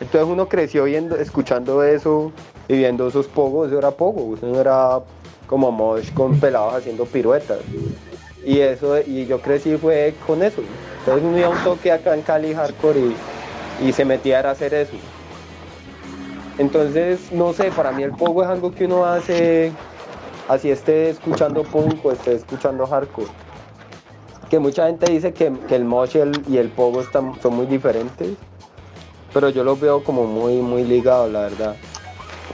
Entonces 0.00 0.28
uno 0.28 0.46
creció 0.46 0.84
viendo, 0.84 1.16
escuchando 1.16 1.82
eso 1.82 2.32
y 2.68 2.76
viendo 2.76 3.08
esos 3.08 3.26
pogos, 3.28 3.68
eso 3.68 3.78
era 3.78 3.90
pogo, 3.92 4.36
eso 4.36 4.60
era 4.60 5.00
como 5.46 5.72
mosh 5.72 6.12
con 6.12 6.38
pelados 6.38 6.74
haciendo 6.74 7.06
piruetas. 7.06 7.60
Y 8.44 8.60
eso, 8.60 8.98
y 9.00 9.24
yo 9.24 9.40
crecí 9.40 9.76
fue 9.78 10.14
con 10.26 10.42
eso. 10.42 10.62
Entonces 11.06 11.24
uno 11.24 11.38
iba 11.38 11.48
un 11.50 11.58
toque 11.58 11.92
acá 11.92 12.14
en 12.14 12.22
Cali 12.22 12.52
hardcore 12.52 12.98
y, 13.80 13.86
y 13.88 13.92
se 13.92 14.04
metía 14.04 14.40
a 14.40 14.50
hacer 14.50 14.74
eso. 14.74 14.96
Entonces, 16.58 17.30
no 17.30 17.52
sé, 17.52 17.70
para 17.70 17.92
mí 17.92 18.02
el 18.02 18.10
pogo 18.10 18.42
es 18.42 18.48
algo 18.48 18.72
que 18.72 18.86
uno 18.86 19.04
hace, 19.04 19.70
así 20.48 20.68
esté 20.70 21.10
escuchando 21.10 21.62
punk 21.62 22.04
o 22.04 22.10
esté 22.10 22.34
escuchando 22.34 22.86
hardcore. 22.88 23.28
Que 24.50 24.58
mucha 24.58 24.86
gente 24.86 25.08
dice 25.10 25.32
que, 25.32 25.52
que 25.68 25.76
el 25.76 25.84
mosh 25.84 26.16
y 26.16 26.18
el, 26.18 26.42
y 26.48 26.56
el 26.58 26.70
pogo 26.70 27.02
están, 27.02 27.40
son 27.40 27.54
muy 27.54 27.66
diferentes, 27.66 28.30
pero 29.32 29.48
yo 29.50 29.62
los 29.62 29.78
veo 29.78 30.02
como 30.02 30.24
muy, 30.24 30.54
muy 30.56 30.82
ligados, 30.82 31.30
la 31.30 31.42
verdad. 31.42 31.76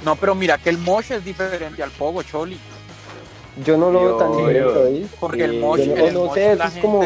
No, 0.04 0.16
pero 0.16 0.34
mira 0.34 0.58
que 0.58 0.68
el 0.68 0.76
mosh 0.78 1.12
es 1.12 1.24
diferente 1.24 1.82
al 1.82 1.90
pogo, 1.90 2.22
Choli. 2.22 2.58
Yo 3.64 3.78
no 3.78 3.90
lo 3.90 4.00
veo 4.00 4.16
tan 4.16 4.36
diferente. 4.36 5.06
Porque 5.20 5.44
el 5.44 5.60
mosh, 5.60 5.80
yo 5.80 6.06
el 6.06 6.14
no 6.14 6.24
mosh 6.26 6.34
sé, 6.34 6.56
la 6.56 6.64
es 6.66 6.72
gente, 6.72 6.80
como- 6.86 7.02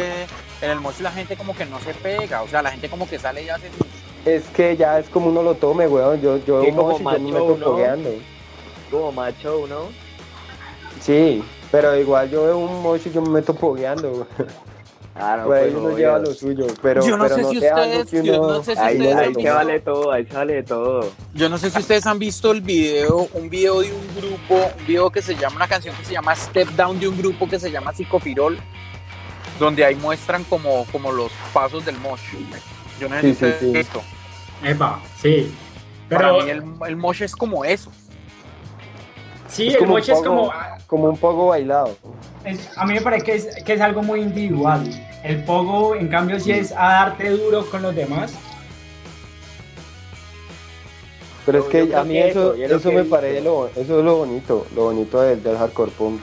en 0.62 0.70
el 0.70 0.80
mosh 0.80 1.00
la 1.00 1.10
gente 1.10 1.36
como 1.36 1.54
que 1.54 1.64
no 1.66 1.78
se 1.80 1.92
pega, 1.94 2.42
o 2.42 2.48
sea, 2.48 2.62
la 2.62 2.70
gente 2.70 2.88
como 2.88 3.08
que 3.08 3.18
sale 3.18 3.42
y 3.44 3.48
hace 3.48 3.68
sus- 3.70 3.86
Es 4.24 4.44
que 4.48 4.76
ya 4.76 4.98
es 4.98 5.08
como 5.08 5.28
uno 5.28 5.42
lo 5.42 5.54
tome, 5.54 5.86
weón. 5.86 6.20
Yo, 6.20 6.38
yo 6.44 6.60
veo 6.60 6.74
como 6.74 6.90
y 6.92 6.94
yo 6.94 6.98
me 6.98 7.04
macho, 7.04 7.20
meto 7.22 7.56
¿no? 7.58 7.64
pogueando. 7.66 8.10
Como 8.90 9.12
macho, 9.12 9.66
¿no? 9.68 9.82
Sí, 11.00 11.44
pero 11.70 11.96
igual 11.96 12.30
yo 12.30 12.44
veo 12.44 12.58
un 12.58 12.82
mosh 12.82 13.02
y 13.06 13.12
yo 13.12 13.22
me 13.22 13.30
meto 13.30 13.54
pogueando, 13.54 14.10
weón. 14.10 14.26
No, 15.18 15.44
Por 15.44 15.56
ahí 15.56 15.62
pues, 15.70 15.74
uno 15.74 15.86
obvio. 15.86 15.96
lleva 15.96 16.18
lo 16.18 16.34
suyo, 16.34 16.66
pero, 16.82 17.02
Yo 17.06 17.16
no 17.16 17.24
pero 17.24 17.36
sé 17.36 17.42
no 17.42 17.48
si 17.50 17.56
ustedes- 17.56 18.10
yo 18.10 18.20
uno- 18.42 18.48
no 18.58 18.62
sé 18.62 18.74
si 18.74 18.80
Ahí, 18.82 18.96
ustedes 18.98 19.16
ahí 19.16 19.34
se 19.34 19.50
vale 19.50 19.80
todo, 19.80 20.12
ahí 20.12 20.26
sale 20.26 20.62
todo. 20.62 21.10
Yo 21.32 21.48
no 21.48 21.56
sé 21.56 21.70
si 21.70 21.78
ustedes 21.78 22.06
han 22.06 22.18
visto 22.18 22.50
el 22.50 22.60
video, 22.60 23.26
un 23.32 23.48
video 23.48 23.80
de 23.80 23.92
un 23.94 24.06
grupo, 24.14 24.70
un 24.78 24.86
video 24.86 25.08
que 25.08 25.22
se 25.22 25.34
llama, 25.34 25.56
una 25.56 25.68
canción 25.68 25.96
que 25.96 26.04
se 26.04 26.12
llama 26.12 26.36
Step 26.36 26.68
Down 26.72 27.00
de 27.00 27.08
un 27.08 27.16
grupo 27.16 27.48
que 27.48 27.58
se 27.58 27.70
llama 27.70 27.94
Psicofirol, 27.94 28.58
donde 29.58 29.84
ahí 29.84 29.94
muestran 29.94 30.44
como, 30.44 30.84
como 30.92 31.12
los 31.12 31.32
pasos 31.52 31.84
del 31.84 31.96
mosh. 31.98 32.20
Yo 33.00 33.08
no 33.08 33.20
sé 33.20 33.22
Sí, 33.22 33.34
si 33.34 33.44
sí, 33.52 33.52
sí. 33.60 33.72
visto. 33.72 34.02
Epa, 34.62 35.00
sí. 35.20 35.54
Para 36.08 36.32
Pero 36.32 36.44
mí 36.44 36.50
el, 36.50 36.62
el 36.88 36.96
mosh 36.96 37.22
es 37.22 37.34
como 37.34 37.64
eso. 37.64 37.90
sí, 39.48 39.68
es 39.68 39.74
el 39.76 39.86
moche 39.86 40.12
es 40.12 40.20
como... 40.22 40.52
como 40.86 41.08
un 41.08 41.16
poco 41.18 41.48
bailado. 41.48 41.96
es- 42.44 42.70
a 42.76 42.86
mí 42.86 42.94
me 42.94 43.00
parece 43.00 43.24
que 43.24 43.34
es, 43.34 43.48
que 43.64 43.72
es 43.74 43.80
algo 43.80 44.02
muy 44.02 44.20
individual. 44.20 44.88
El 45.22 45.42
pogo, 45.44 45.94
en 45.96 46.08
cambio, 46.08 46.38
sí 46.38 46.52
es 46.52 46.72
a 46.72 46.88
darte 46.88 47.30
duro 47.30 47.66
con 47.66 47.82
los 47.82 47.94
demás. 47.94 48.34
Pero 51.44 51.60
es 51.60 51.64
que 51.66 51.94
a 51.94 52.02
mí 52.02 52.14
que 52.14 52.28
eso, 52.30 52.54
eso, 52.54 52.76
eso 52.76 52.92
me 52.92 53.04
parece 53.04 53.40
lo, 53.40 53.68
eso 53.68 53.98
es 53.98 54.04
lo 54.04 54.16
bonito, 54.16 54.66
lo 54.74 54.84
bonito 54.84 55.20
del, 55.20 55.42
del 55.42 55.56
hardcore 55.56 55.90
punk. 55.92 56.20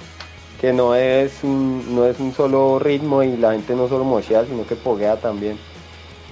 Que 0.59 0.71
no 0.71 0.95
es 0.95 1.43
un, 1.43 1.95
no 1.95 2.05
es 2.05 2.19
un 2.19 2.33
solo 2.33 2.79
ritmo 2.79 3.21
y 3.23 3.35
la 3.37 3.51
gente 3.51 3.75
no 3.75 3.87
solo 3.87 4.03
mochea, 4.03 4.45
sino 4.45 4.65
que 4.65 4.75
poguea 4.75 5.17
también. 5.17 5.57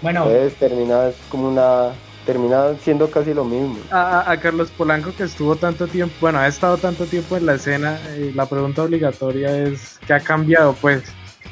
Bueno, 0.01 0.23
Entonces 0.23 0.55
termina 0.57 1.07
es 1.07 1.15
como 1.29 1.49
una, 1.49 1.91
termina 2.25 2.75
siendo 2.83 3.09
casi 3.09 3.33
lo 3.33 3.43
mismo. 3.43 3.77
A, 3.91 4.35
Carlos 4.41 4.71
Polanco 4.71 5.13
que 5.15 5.23
estuvo 5.23 5.55
tanto 5.55 5.87
tiempo, 5.87 6.15
bueno, 6.21 6.39
ha 6.39 6.47
estado 6.47 6.77
tanto 6.77 7.05
tiempo 7.05 7.37
en 7.37 7.45
la 7.45 7.55
escena, 7.55 7.99
eh, 8.09 8.31
la 8.33 8.45
pregunta 8.45 8.83
obligatoria 8.83 9.55
es 9.57 9.99
¿qué 10.05 10.13
ha 10.13 10.19
cambiado? 10.19 10.73
Pues, 10.81 11.03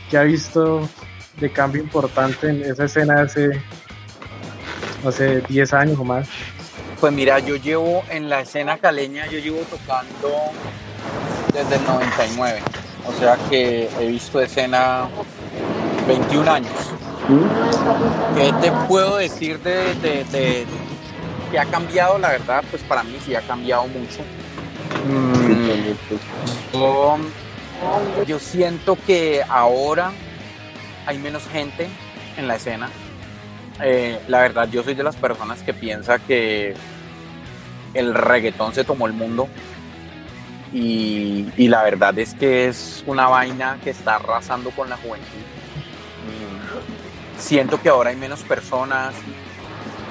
¿qué 0.10 0.18
ha 0.18 0.24
visto 0.24 0.88
de 1.40 1.52
cambio 1.52 1.82
importante 1.82 2.50
en 2.50 2.64
esa 2.64 2.86
escena 2.86 3.22
hace, 3.22 3.62
no 5.04 5.12
sé, 5.12 5.42
10 5.42 5.74
años 5.74 6.00
o 6.00 6.04
más? 6.04 6.28
Pues 7.00 7.14
mira, 7.14 7.40
yo 7.40 7.56
llevo 7.56 8.04
en 8.10 8.30
la 8.30 8.42
escena 8.42 8.78
caleña, 8.78 9.26
yo 9.28 9.40
llevo 9.40 9.60
tocando 9.70 10.30
desde 11.54 11.76
el 11.76 11.84
99. 11.86 12.62
O 13.08 13.20
sea 13.20 13.38
que 13.50 13.90
he 14.00 14.08
visto 14.08 14.40
escena 14.40 15.08
21 16.08 16.52
años. 16.52 16.72
¿Qué 18.36 18.54
te 18.62 18.72
puedo 18.88 19.18
decir 19.18 19.60
de, 19.60 19.94
de, 19.96 20.66
que 21.52 21.60
ha 21.60 21.66
cambiado? 21.66 22.18
La 22.18 22.30
verdad, 22.30 22.64
pues 22.70 22.82
para 22.84 23.04
mí 23.04 23.18
sí 23.24 23.36
ha 23.36 23.42
cambiado 23.42 23.88
mucho. 23.88 24.20
Mm, 25.08 25.94
yo, 26.74 27.18
yo 28.26 28.40
siento 28.40 28.98
que 29.06 29.44
ahora 29.48 30.12
hay 31.06 31.18
menos 31.18 31.48
gente 31.48 31.88
en 32.38 32.48
la 32.48 32.56
escena. 32.56 32.90
Eh, 33.82 34.20
la 34.28 34.42
verdad, 34.42 34.68
yo 34.70 34.84
soy 34.84 34.94
de 34.94 35.04
las 35.04 35.16
personas 35.16 35.62
que 35.64 35.74
piensa 35.74 36.20
que 36.20 36.74
el 37.94 38.14
reggaetón 38.14 38.74
se 38.74 38.84
tomó 38.84 39.08
el 39.08 39.14
mundo. 39.14 39.48
Y, 40.72 41.68
la 41.68 41.84
verdad 41.84 42.18
es 42.20 42.34
que 42.34 42.68
es 42.68 43.04
una 43.08 43.28
vaina 43.28 43.78
que 43.84 43.90
está 43.90 44.16
arrasando 44.16 44.72
con 44.72 44.90
la 44.90 44.98
juventud. 44.98 45.40
Mm, 46.26 47.40
Siento 47.40 47.82
que 47.82 47.90
ahora 47.90 48.10
hay 48.10 48.16
menos 48.16 48.42
personas. 48.44 49.14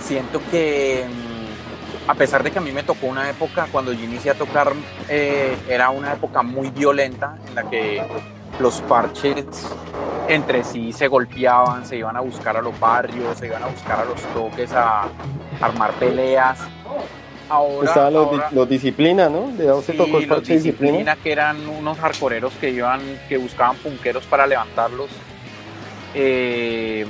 Siento 0.01 0.41
que, 0.51 1.07
mm, 1.09 2.11
a 2.11 2.15
pesar 2.15 2.43
de 2.43 2.51
que 2.51 2.59
a 2.59 2.63
mí 2.63 2.73
me 2.73 2.83
tocó 2.83 3.07
una 3.07 3.29
época, 3.29 3.69
cuando 3.71 3.93
yo 3.93 4.05
inicié 4.05 4.31
a 4.31 4.35
tocar, 4.35 4.73
eh, 5.09 5.57
era 5.69 5.91
una 5.91 6.15
época 6.15 6.43
muy 6.43 6.71
violenta 6.71 7.37
en 7.47 7.55
la 7.55 7.69
que 7.69 8.03
los 8.59 8.81
parches 8.83 9.45
entre 10.29 10.65
sí 10.65 10.93
se 10.93 11.09
golpeaban, 11.09 11.87
se 11.87 11.97
iban 11.97 12.17
a 12.17 12.21
buscar 12.21 12.57
a 12.57 12.63
los 12.63 12.79
barrios, 12.79 13.39
se 13.39 13.47
iban 13.47 13.63
a 13.63 13.67
buscar 13.67 14.01
a 14.01 14.05
los 14.05 14.21
toques, 14.35 14.73
a 14.73 15.09
armar 15.61 15.93
peleas. 15.93 16.59
Ahora, 17.51 17.89
Estaban 17.89 18.13
los, 18.13 18.27
ahora- 18.27 18.49
di- 18.51 18.55
los 18.57 18.69
disciplina, 18.69 19.29
¿no? 19.29 19.51
De 19.57 19.65
dónde 19.67 19.87
se 19.87 19.93
Sí, 19.93 19.99
tocó 19.99 20.19
el 20.19 20.27
los 20.29 20.41
disciplina. 20.47 20.93
disciplina, 20.99 21.17
que 21.17 21.33
eran 21.33 21.67
unos 21.69 21.99
hardcoreeros 21.99 22.53
que 22.61 22.71
iban, 22.71 23.01
que 23.29 23.37
buscaban 23.39 23.77
punqueros 23.77 24.25
para 24.25 24.47
levantarlos. 24.47 25.09
Eh, 26.15 27.07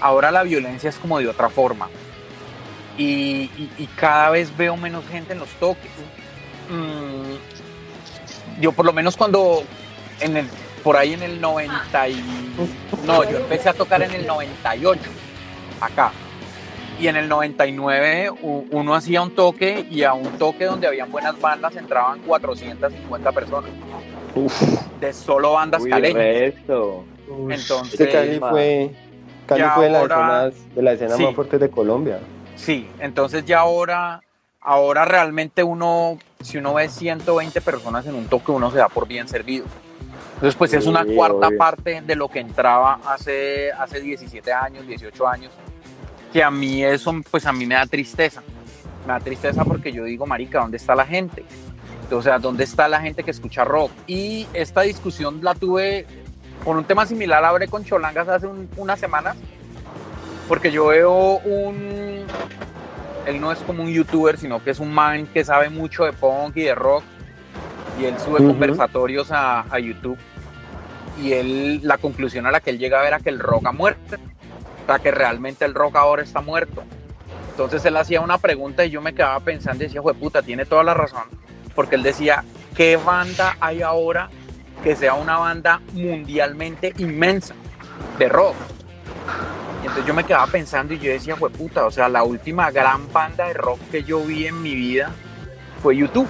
ahora 0.00 0.30
la 0.30 0.42
violencia 0.44 0.88
es 0.90 0.96
como 0.96 1.18
de 1.18 1.28
otra 1.28 1.48
forma. 1.48 1.88
Y, 2.96 3.50
y- 3.56 3.70
y 3.78 3.86
cada 3.96 4.30
vez 4.30 4.56
veo 4.56 4.76
menos 4.76 5.04
gente 5.10 5.32
en 5.32 5.38
los 5.40 5.48
toques. 5.60 5.90
Mm, 6.70 8.60
yo 8.60 8.72
por 8.72 8.84
lo 8.86 8.92
menos 8.92 9.16
cuando 9.16 9.64
en 10.20 10.36
el, 10.36 10.46
por 10.84 10.96
ahí 10.96 11.14
en 11.14 11.22
el 11.22 11.40
90 11.40 12.08
y, 12.08 12.22
no, 13.04 13.24
yo 13.28 13.38
empecé 13.38 13.68
a 13.68 13.72
tocar 13.74 14.02
en 14.02 14.12
el 14.12 14.26
98 14.26 15.00
acá. 15.80 16.12
Y 17.00 17.08
en 17.08 17.16
el 17.16 17.28
99 17.28 18.30
u- 18.42 18.64
uno 18.70 18.94
hacía 18.94 19.22
un 19.22 19.30
toque 19.34 19.86
y 19.90 20.02
a 20.04 20.12
un 20.14 20.38
toque 20.38 20.64
donde 20.66 20.86
habían 20.86 21.10
buenas 21.10 21.40
bandas 21.40 21.74
entraban 21.76 22.20
450 22.20 23.32
personas. 23.32 23.70
De 25.00 25.12
solo 25.12 25.52
bandas 25.52 25.82
Uy, 25.82 25.90
caleñas. 25.90 26.14
resto. 26.14 27.04
Entonces, 27.48 28.00
Este 28.00 28.08
Cali 28.10 28.38
fue, 28.38 28.90
Cali 29.46 29.64
fue 29.74 29.84
de 29.86 29.90
las 29.90 30.02
escenas, 30.04 30.74
de 30.74 30.82
la 30.82 30.92
escena 30.92 31.16
Sí. 31.16 31.24
más 31.24 31.34
fuertes 31.34 31.60
de 31.60 31.70
Colombia. 31.70 32.18
sí, 32.54 32.88
entonces 33.00 33.44
ya 33.44 33.60
ahora, 33.60 34.22
ahora 34.60 35.04
realmente 35.04 35.62
uno, 35.64 36.18
si 36.42 36.58
uno 36.58 36.74
ve 36.74 36.88
120 36.88 37.60
personas 37.60 38.06
en 38.06 38.14
un 38.14 38.26
toque, 38.26 38.52
uno 38.52 38.70
se 38.70 38.78
da 38.78 38.88
por 38.88 39.08
bien 39.08 39.26
servido. 39.28 39.64
Entonces, 40.34 40.56
pues 40.56 40.72
es 40.74 40.86
una 40.86 41.04
cuarta 41.04 41.48
obvio. 41.48 41.58
parte 41.58 42.00
de 42.02 42.16
lo 42.16 42.28
que 42.28 42.40
entraba 42.40 42.98
hace, 43.06 43.70
hace 43.72 44.00
17 44.00 44.52
años, 44.52 44.86
18 44.86 45.26
años, 45.26 45.52
que 46.32 46.42
a 46.42 46.50
mí 46.50 46.82
eso, 46.84 47.14
pues 47.30 47.46
a 47.46 47.52
mí 47.52 47.66
me 47.66 47.74
da 47.74 47.86
tristeza. 47.86 48.42
Me 49.06 49.12
da 49.12 49.20
tristeza 49.20 49.64
porque 49.64 49.92
yo 49.92 50.04
digo, 50.04 50.26
marica, 50.26 50.60
¿dónde 50.60 50.76
está 50.76 50.94
la 50.94 51.04
gente? 51.04 51.44
O 52.10 52.22
sea, 52.22 52.38
¿dónde 52.38 52.64
está 52.64 52.88
la 52.88 53.00
gente 53.00 53.22
que 53.22 53.30
escucha 53.30 53.64
rock? 53.64 53.90
Y 54.06 54.46
esta 54.52 54.82
discusión 54.82 55.40
la 55.42 55.54
tuve 55.54 56.06
con 56.64 56.76
un 56.76 56.84
tema 56.84 57.06
similar, 57.06 57.44
hablé 57.44 57.68
con 57.68 57.84
Cholangas 57.84 58.28
hace 58.28 58.46
un- 58.46 58.68
unas 58.76 59.00
semanas, 59.00 59.36
porque 60.48 60.70
yo 60.70 60.86
veo 60.86 61.38
un... 61.38 62.24
Él 63.26 63.40
no 63.40 63.50
es 63.52 63.58
como 63.60 63.82
un 63.82 63.90
youtuber, 63.90 64.36
sino 64.36 64.62
que 64.62 64.70
es 64.70 64.78
un 64.80 64.92
man 64.92 65.26
que 65.26 65.44
sabe 65.44 65.70
mucho 65.70 66.04
de 66.04 66.12
punk 66.12 66.56
y 66.56 66.62
de 66.62 66.74
rock, 66.74 67.02
y 68.00 68.04
él 68.04 68.14
sube 68.18 68.38
conversatorios 68.38 69.30
a, 69.32 69.60
a 69.70 69.78
YouTube, 69.78 70.18
y 71.22 71.32
él, 71.32 71.80
la 71.82 71.98
conclusión 71.98 72.46
a 72.46 72.50
la 72.50 72.60
que 72.60 72.70
él 72.70 72.78
llega 72.78 72.98
a 72.98 73.02
ver 73.02 73.08
era 73.08 73.20
que 73.20 73.30
el 73.30 73.38
rock 73.38 73.66
ha 73.66 73.72
muerto, 73.72 74.16
que 75.02 75.10
realmente 75.10 75.64
el 75.64 75.74
rock 75.74 75.96
ahora 75.96 76.22
está 76.22 76.40
muerto. 76.40 76.82
Entonces 77.50 77.84
él 77.84 77.96
hacía 77.96 78.20
una 78.20 78.38
pregunta 78.38 78.84
y 78.84 78.90
yo 78.90 79.00
me 79.00 79.14
quedaba 79.14 79.40
pensando 79.40 79.84
y 79.84 79.86
decía, 79.86 80.02
puta, 80.02 80.42
tiene 80.42 80.64
toda 80.64 80.82
la 80.82 80.94
razón. 80.94 81.24
Porque 81.74 81.96
él 81.96 82.02
decía, 82.02 82.44
¿qué 82.76 82.96
banda 82.96 83.56
hay 83.60 83.82
ahora 83.82 84.28
que 84.82 84.96
sea 84.96 85.14
una 85.14 85.38
banda 85.38 85.80
mundialmente 85.92 86.92
inmensa 86.98 87.54
de 88.18 88.28
rock? 88.28 88.56
Y 89.82 89.86
entonces 89.86 90.06
yo 90.06 90.14
me 90.14 90.24
quedaba 90.24 90.46
pensando 90.46 90.94
y 90.94 90.98
yo 90.98 91.10
decía, 91.10 91.36
puta, 91.36 91.86
o 91.86 91.90
sea, 91.90 92.08
la 92.08 92.22
última 92.22 92.70
gran 92.70 93.10
banda 93.12 93.48
de 93.48 93.54
rock 93.54 93.80
que 93.90 94.02
yo 94.02 94.20
vi 94.20 94.46
en 94.46 94.62
mi 94.62 94.74
vida 94.74 95.10
fue 95.82 95.96
YouTube. 95.96 96.28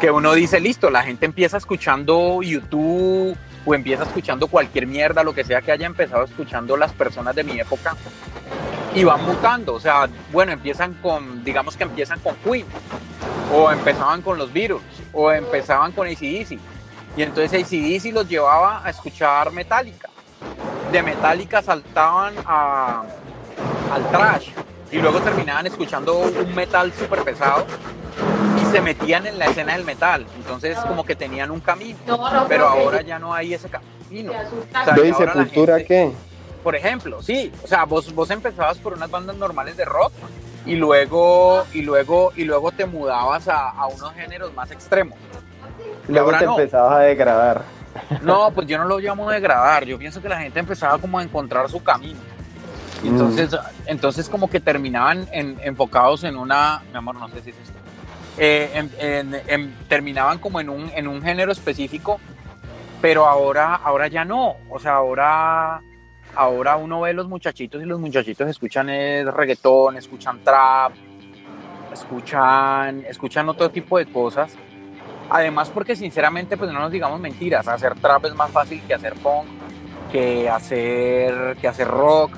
que 0.00 0.10
uno 0.10 0.34
dice, 0.34 0.60
listo, 0.60 0.90
la 0.90 1.02
gente 1.02 1.26
empieza 1.26 1.56
escuchando 1.56 2.42
YouTube 2.42 3.36
o 3.68 3.74
empieza 3.74 4.04
escuchando 4.04 4.48
cualquier 4.48 4.86
mierda, 4.86 5.22
lo 5.22 5.34
que 5.34 5.44
sea 5.44 5.60
que 5.60 5.70
haya 5.70 5.86
empezado 5.86 6.24
escuchando 6.24 6.74
las 6.74 6.90
personas 6.92 7.34
de 7.34 7.44
mi 7.44 7.60
época 7.60 7.94
y 8.94 9.04
van 9.04 9.22
mutando, 9.26 9.74
o 9.74 9.80
sea, 9.80 10.08
bueno, 10.32 10.52
empiezan 10.52 10.94
con, 10.94 11.44
digamos 11.44 11.76
que 11.76 11.84
empiezan 11.84 12.18
con 12.20 12.34
Queen 12.36 12.64
o 13.52 13.70
empezaban 13.70 14.22
con 14.22 14.38
los 14.38 14.50
Beatles 14.50 14.80
o 15.12 15.30
empezaban 15.30 15.92
con 15.92 16.06
ACDC 16.06 16.58
y 17.14 17.22
entonces 17.22 17.62
ACDC 17.62 18.14
los 18.14 18.26
llevaba 18.26 18.82
a 18.82 18.88
escuchar 18.88 19.52
Metallica. 19.52 20.08
De 20.90 21.02
Metallica 21.02 21.60
saltaban 21.60 22.34
a, 22.46 23.02
al 23.92 24.10
trash 24.10 24.48
y 24.90 24.96
luego 24.96 25.20
terminaban 25.20 25.66
escuchando 25.66 26.20
un 26.20 26.54
metal 26.54 26.90
súper 26.94 27.22
pesado 27.22 27.66
se 28.70 28.80
metían 28.80 29.26
en 29.26 29.38
la 29.38 29.46
escena 29.46 29.72
del 29.74 29.84
metal. 29.84 30.26
Entonces 30.36 30.76
como 30.78 31.04
que 31.04 31.14
tenían 31.16 31.50
un 31.50 31.60
camino, 31.60 31.98
pero 32.48 32.68
ahora 32.68 33.02
ya 33.02 33.18
no 33.18 33.34
hay 33.34 33.54
ese 33.54 33.68
camino. 33.68 34.32
O 34.32 34.84
sea, 34.84 34.94
¿De 34.94 35.08
y 35.08 35.12
sepultura 35.14 35.78
gente- 35.78 35.86
qué? 35.86 36.12
Por 36.62 36.74
ejemplo, 36.74 37.22
sí, 37.22 37.52
o 37.62 37.66
sea, 37.66 37.84
vos, 37.84 38.12
vos 38.14 38.30
empezabas 38.30 38.78
por 38.78 38.92
unas 38.92 39.10
bandas 39.10 39.36
normales 39.36 39.76
de 39.76 39.84
rock 39.84 40.12
y 40.66 40.74
luego, 40.74 41.64
y 41.72 41.82
luego, 41.82 42.32
y 42.36 42.44
luego 42.44 42.72
te 42.72 42.84
mudabas 42.84 43.48
a, 43.48 43.70
a 43.70 43.86
unos 43.86 44.12
géneros 44.14 44.52
más 44.54 44.70
extremos. 44.70 45.16
Luego 46.08 46.26
ahora 46.26 46.38
te 46.40 46.44
no. 46.46 46.58
empezabas 46.58 46.92
a 46.94 46.98
degradar. 47.00 47.62
No, 48.22 48.50
pues 48.54 48.66
yo 48.66 48.76
no 48.76 48.84
lo 48.84 48.98
llamo 48.98 49.30
degradar, 49.30 49.84
yo 49.84 49.98
pienso 49.98 50.20
que 50.20 50.28
la 50.28 50.38
gente 50.40 50.58
empezaba 50.58 50.98
como 50.98 51.18
a 51.18 51.22
encontrar 51.22 51.68
su 51.70 51.82
camino. 51.82 52.18
Y 53.04 53.06
Mm. 53.08 53.12
entonces, 53.12 53.56
entonces 53.86 54.28
como 54.28 54.50
que 54.50 54.58
terminaban 54.58 55.28
en- 55.32 55.58
enfocados 55.62 56.24
en 56.24 56.36
una, 56.36 56.82
mi 56.90 56.98
amor, 56.98 57.14
no 57.14 57.28
sé 57.28 57.40
si 57.42 57.50
es 57.50 57.56
esto, 57.62 57.78
Eh, 58.40 59.70
terminaban 59.88 60.38
como 60.38 60.60
en 60.60 60.68
un, 60.68 60.90
en 60.94 61.08
un 61.08 61.20
género 61.22 61.50
específico, 61.50 62.20
pero 63.00 63.26
ahora, 63.26 63.74
ahora 63.74 64.08
ya 64.08 64.24
no, 64.24 64.56
o 64.70 64.78
sea, 64.78 64.94
ahora, 64.94 65.80
ahora 66.34 66.76
uno 66.76 67.00
ve 67.00 67.12
los 67.12 67.28
muchachitos 67.28 67.82
y 67.82 67.84
los 67.84 68.00
muchachitos 68.00 68.48
escuchan 68.48 68.90
es 68.90 69.26
reggaetón, 69.26 69.96
escuchan 69.96 70.40
trap, 70.44 70.92
escuchan, 71.92 73.04
escuchan 73.08 73.48
otro 73.48 73.70
tipo 73.70 73.98
de 73.98 74.06
cosas. 74.06 74.56
Además, 75.30 75.70
porque 75.70 75.94
sinceramente, 75.94 76.56
pues 76.56 76.72
no 76.72 76.80
nos 76.80 76.90
digamos 76.90 77.20
mentiras, 77.20 77.68
hacer 77.68 77.94
trap 77.96 78.24
es 78.26 78.34
más 78.34 78.50
fácil 78.50 78.80
que 78.86 78.94
hacer 78.94 79.14
punk, 79.14 79.46
que 80.10 80.48
hacer, 80.48 81.56
que 81.60 81.68
hacer 81.68 81.86
rock. 81.86 82.32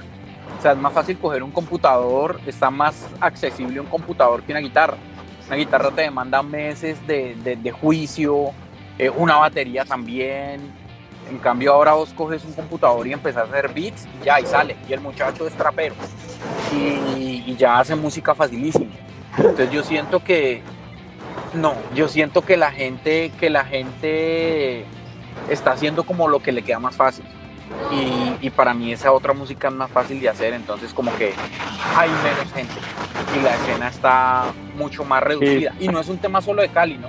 O 0.58 0.62
sea, 0.62 0.72
es 0.72 0.78
más 0.78 0.92
fácil 0.92 1.16
coger 1.18 1.42
un 1.42 1.52
computador, 1.52 2.40
está 2.46 2.70
más 2.70 3.08
accesible 3.20 3.80
un 3.80 3.86
computador 3.86 4.42
que 4.42 4.52
una 4.52 4.60
guitarra. 4.60 4.96
Una 5.50 5.56
guitarra 5.56 5.90
te 5.90 6.02
demanda 6.02 6.44
meses 6.44 7.04
de, 7.08 7.34
de- 7.34 7.72
juicio, 7.72 8.52
eh, 8.96 9.10
una 9.10 9.34
batería 9.34 9.84
también. 9.84 10.60
En 11.28 11.38
cambio, 11.38 11.72
ahora 11.72 11.94
vos 11.94 12.12
coges 12.14 12.44
un 12.44 12.52
computador 12.52 13.04
y 13.08 13.12
empezás 13.12 13.48
a 13.48 13.50
hacer 13.50 13.74
beats 13.74 14.06
y 14.22 14.26
ya, 14.26 14.38
y 14.38 14.46
sale. 14.46 14.76
Y 14.88 14.92
el 14.92 15.00
muchacho 15.00 15.48
es 15.48 15.52
trapero. 15.54 15.96
Y, 16.72 17.42
y 17.48 17.56
ya 17.58 17.80
hace 17.80 17.96
música 17.96 18.32
facilísima. 18.32 18.92
Entonces 19.38 19.72
yo 19.72 19.82
siento 19.82 20.22
que, 20.22 20.62
no, 21.54 21.74
yo 21.96 22.06
siento 22.06 22.42
que 22.42 22.56
la 22.56 22.70
gente, 22.70 23.32
que 23.40 23.50
la 23.50 23.64
gente 23.64 24.84
está 25.48 25.72
haciendo 25.72 26.04
como 26.04 26.28
lo 26.28 26.38
que 26.40 26.52
le 26.52 26.62
queda 26.62 26.78
más 26.78 26.94
fácil. 26.94 27.24
Y, 27.92 28.46
y 28.46 28.50
para 28.50 28.74
mí 28.74 28.92
esa 28.92 29.12
otra 29.12 29.32
música 29.32 29.68
es 29.68 29.74
más 29.74 29.90
fácil 29.90 30.20
de 30.20 30.28
hacer, 30.28 30.54
entonces 30.54 30.92
como 30.92 31.14
que 31.16 31.32
hay 31.96 32.10
menos 32.22 32.52
gente 32.52 32.74
y 33.36 33.42
la 33.42 33.54
escena 33.54 33.88
está 33.88 34.44
mucho 34.76 35.04
más 35.04 35.22
reducida. 35.22 35.74
Y 35.80 35.88
no 35.88 36.00
es 36.00 36.08
un 36.08 36.18
tema 36.18 36.40
solo 36.40 36.62
de 36.62 36.68
Cali, 36.68 36.98
¿no? 36.98 37.08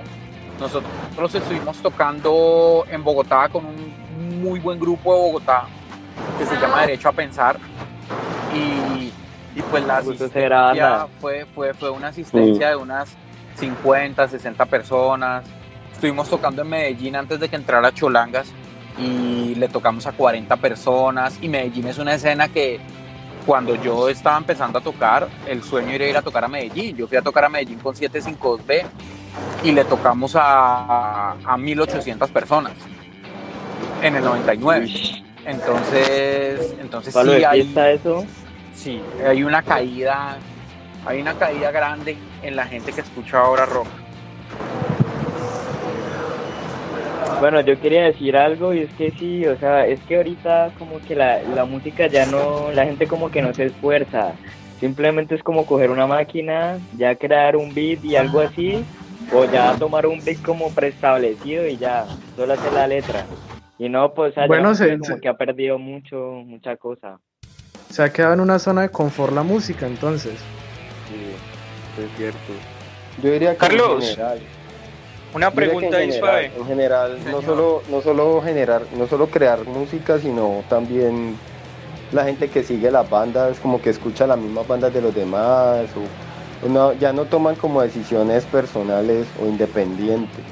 Nosotros 0.60 1.34
estuvimos 1.34 1.78
tocando 1.78 2.84
en 2.90 3.02
Bogotá 3.02 3.48
con 3.48 3.64
un 3.66 4.40
muy 4.42 4.60
buen 4.60 4.78
grupo 4.78 5.14
de 5.14 5.20
Bogotá 5.20 5.64
que 6.38 6.46
se 6.46 6.56
llama 6.60 6.82
Derecho 6.82 7.08
a 7.08 7.12
Pensar 7.12 7.58
y, 8.54 9.12
y 9.58 9.62
pues 9.70 9.84
la 9.84 9.94
banda. 9.94 10.12
asistencia 10.12 11.06
fue, 11.20 11.46
fue, 11.54 11.74
fue 11.74 11.90
una 11.90 12.08
asistencia 12.08 12.70
de 12.70 12.76
unas 12.76 13.16
50, 13.56 14.28
60 14.28 14.66
personas. 14.66 15.44
Estuvimos 15.92 16.28
tocando 16.28 16.62
en 16.62 16.68
Medellín 16.68 17.16
antes 17.16 17.40
de 17.40 17.48
que 17.48 17.56
entrara 17.56 17.92
Cholangas 17.92 18.52
y 18.98 19.54
le 19.54 19.68
tocamos 19.68 20.06
a 20.06 20.12
40 20.12 20.56
personas 20.56 21.38
y 21.40 21.48
Medellín 21.48 21.88
es 21.88 21.98
una 21.98 22.14
escena 22.14 22.48
que 22.48 22.80
cuando 23.46 23.74
yo 23.74 24.08
estaba 24.08 24.36
empezando 24.38 24.78
a 24.78 24.82
tocar, 24.82 25.28
el 25.46 25.62
sueño 25.62 25.90
era 25.90 26.06
ir 26.06 26.16
a 26.16 26.22
tocar 26.22 26.44
a 26.44 26.48
Medellín. 26.48 26.96
Yo 26.96 27.08
fui 27.08 27.16
a 27.16 27.22
tocar 27.22 27.44
a 27.44 27.48
Medellín 27.48 27.78
con 27.78 27.94
752B 27.94 28.84
y 29.64 29.72
le 29.72 29.84
tocamos 29.84 30.36
a, 30.36 31.32
a 31.44 31.56
1800 31.56 32.30
personas 32.30 32.72
en 34.02 34.16
el 34.16 34.24
99. 34.24 34.90
Entonces, 35.44 36.74
entonces 36.80 37.12
¿Palo 37.12 37.36
sí 37.36 37.44
hay, 37.44 37.72
eso? 37.94 38.24
sí, 38.74 39.00
hay 39.26 39.42
una 39.42 39.62
caída, 39.62 40.36
hay 41.04 41.20
una 41.20 41.34
caída 41.34 41.70
grande 41.72 42.16
en 42.42 42.54
la 42.54 42.66
gente 42.66 42.92
que 42.92 43.00
escucha 43.00 43.40
ahora 43.40 43.66
rock. 43.66 43.88
Bueno, 47.42 47.60
yo 47.62 47.80
quería 47.80 48.04
decir 48.04 48.36
algo 48.36 48.72
y 48.72 48.82
es 48.82 48.92
que 48.94 49.10
sí, 49.18 49.44
o 49.44 49.58
sea, 49.58 49.84
es 49.84 49.98
que 50.04 50.14
ahorita 50.14 50.70
como 50.78 51.00
que 51.00 51.16
la, 51.16 51.42
la 51.42 51.64
música 51.64 52.06
ya 52.06 52.24
no, 52.24 52.70
la 52.70 52.84
gente 52.84 53.08
como 53.08 53.32
que 53.32 53.42
no 53.42 53.52
se 53.52 53.64
esfuerza. 53.64 54.36
Simplemente 54.78 55.34
es 55.34 55.42
como 55.42 55.66
coger 55.66 55.90
una 55.90 56.06
máquina, 56.06 56.78
ya 56.92 57.16
crear 57.16 57.56
un 57.56 57.74
beat 57.74 58.04
y 58.04 58.14
algo 58.14 58.38
así, 58.38 58.86
o 59.32 59.44
ya 59.46 59.76
tomar 59.76 60.06
un 60.06 60.22
beat 60.24 60.40
como 60.40 60.72
preestablecido 60.72 61.66
y 61.66 61.78
ya, 61.78 62.06
solo 62.36 62.52
hacer 62.52 62.72
la 62.72 62.86
letra. 62.86 63.26
Y 63.76 63.88
no, 63.88 64.14
pues, 64.14 64.36
Bueno, 64.46 64.72
se- 64.76 64.96
como 65.00 65.16
se- 65.16 65.20
que 65.20 65.26
ha 65.28 65.36
perdido 65.36 65.80
mucho, 65.80 66.16
mucha 66.46 66.76
cosa. 66.76 67.18
Se 67.88 68.04
ha 68.04 68.12
quedado 68.12 68.34
en 68.34 68.40
una 68.40 68.60
zona 68.60 68.82
de 68.82 68.90
confort 68.90 69.34
la 69.34 69.42
música, 69.42 69.84
entonces. 69.86 70.44
Sí, 71.08 71.32
es 71.98 72.12
cierto. 72.16 72.52
Yo 73.16 73.32
diría 73.32 73.50
que 73.54 73.58
Carlos, 73.58 73.94
en 73.96 74.00
general. 74.16 74.61
Una 75.34 75.50
pregunta 75.50 75.96
ahí 75.96 76.10
en 76.10 76.18
suave. 76.18 76.50
general, 76.50 76.60
en 76.60 76.66
general 76.66 77.18
no 77.30 77.42
solo, 77.42 77.82
no 77.90 78.00
solo 78.02 78.42
generar, 78.42 78.82
no 78.96 79.06
solo 79.06 79.28
crear 79.28 79.64
música, 79.64 80.18
sino 80.18 80.62
también 80.68 81.36
la 82.12 82.24
gente 82.24 82.48
que 82.48 82.62
sigue 82.62 82.90
las 82.90 83.08
bandas, 83.08 83.58
como 83.60 83.80
que 83.80 83.90
escucha 83.90 84.26
las 84.26 84.36
mismas 84.38 84.66
bandas 84.68 84.92
de 84.92 85.00
los 85.00 85.14
demás, 85.14 85.86
o 85.96 86.68
no- 86.68 86.92
ya 86.92 87.12
no 87.14 87.24
toman 87.24 87.54
como 87.54 87.80
decisiones 87.80 88.44
personales 88.44 89.26
o 89.42 89.46
independientes. 89.46 90.44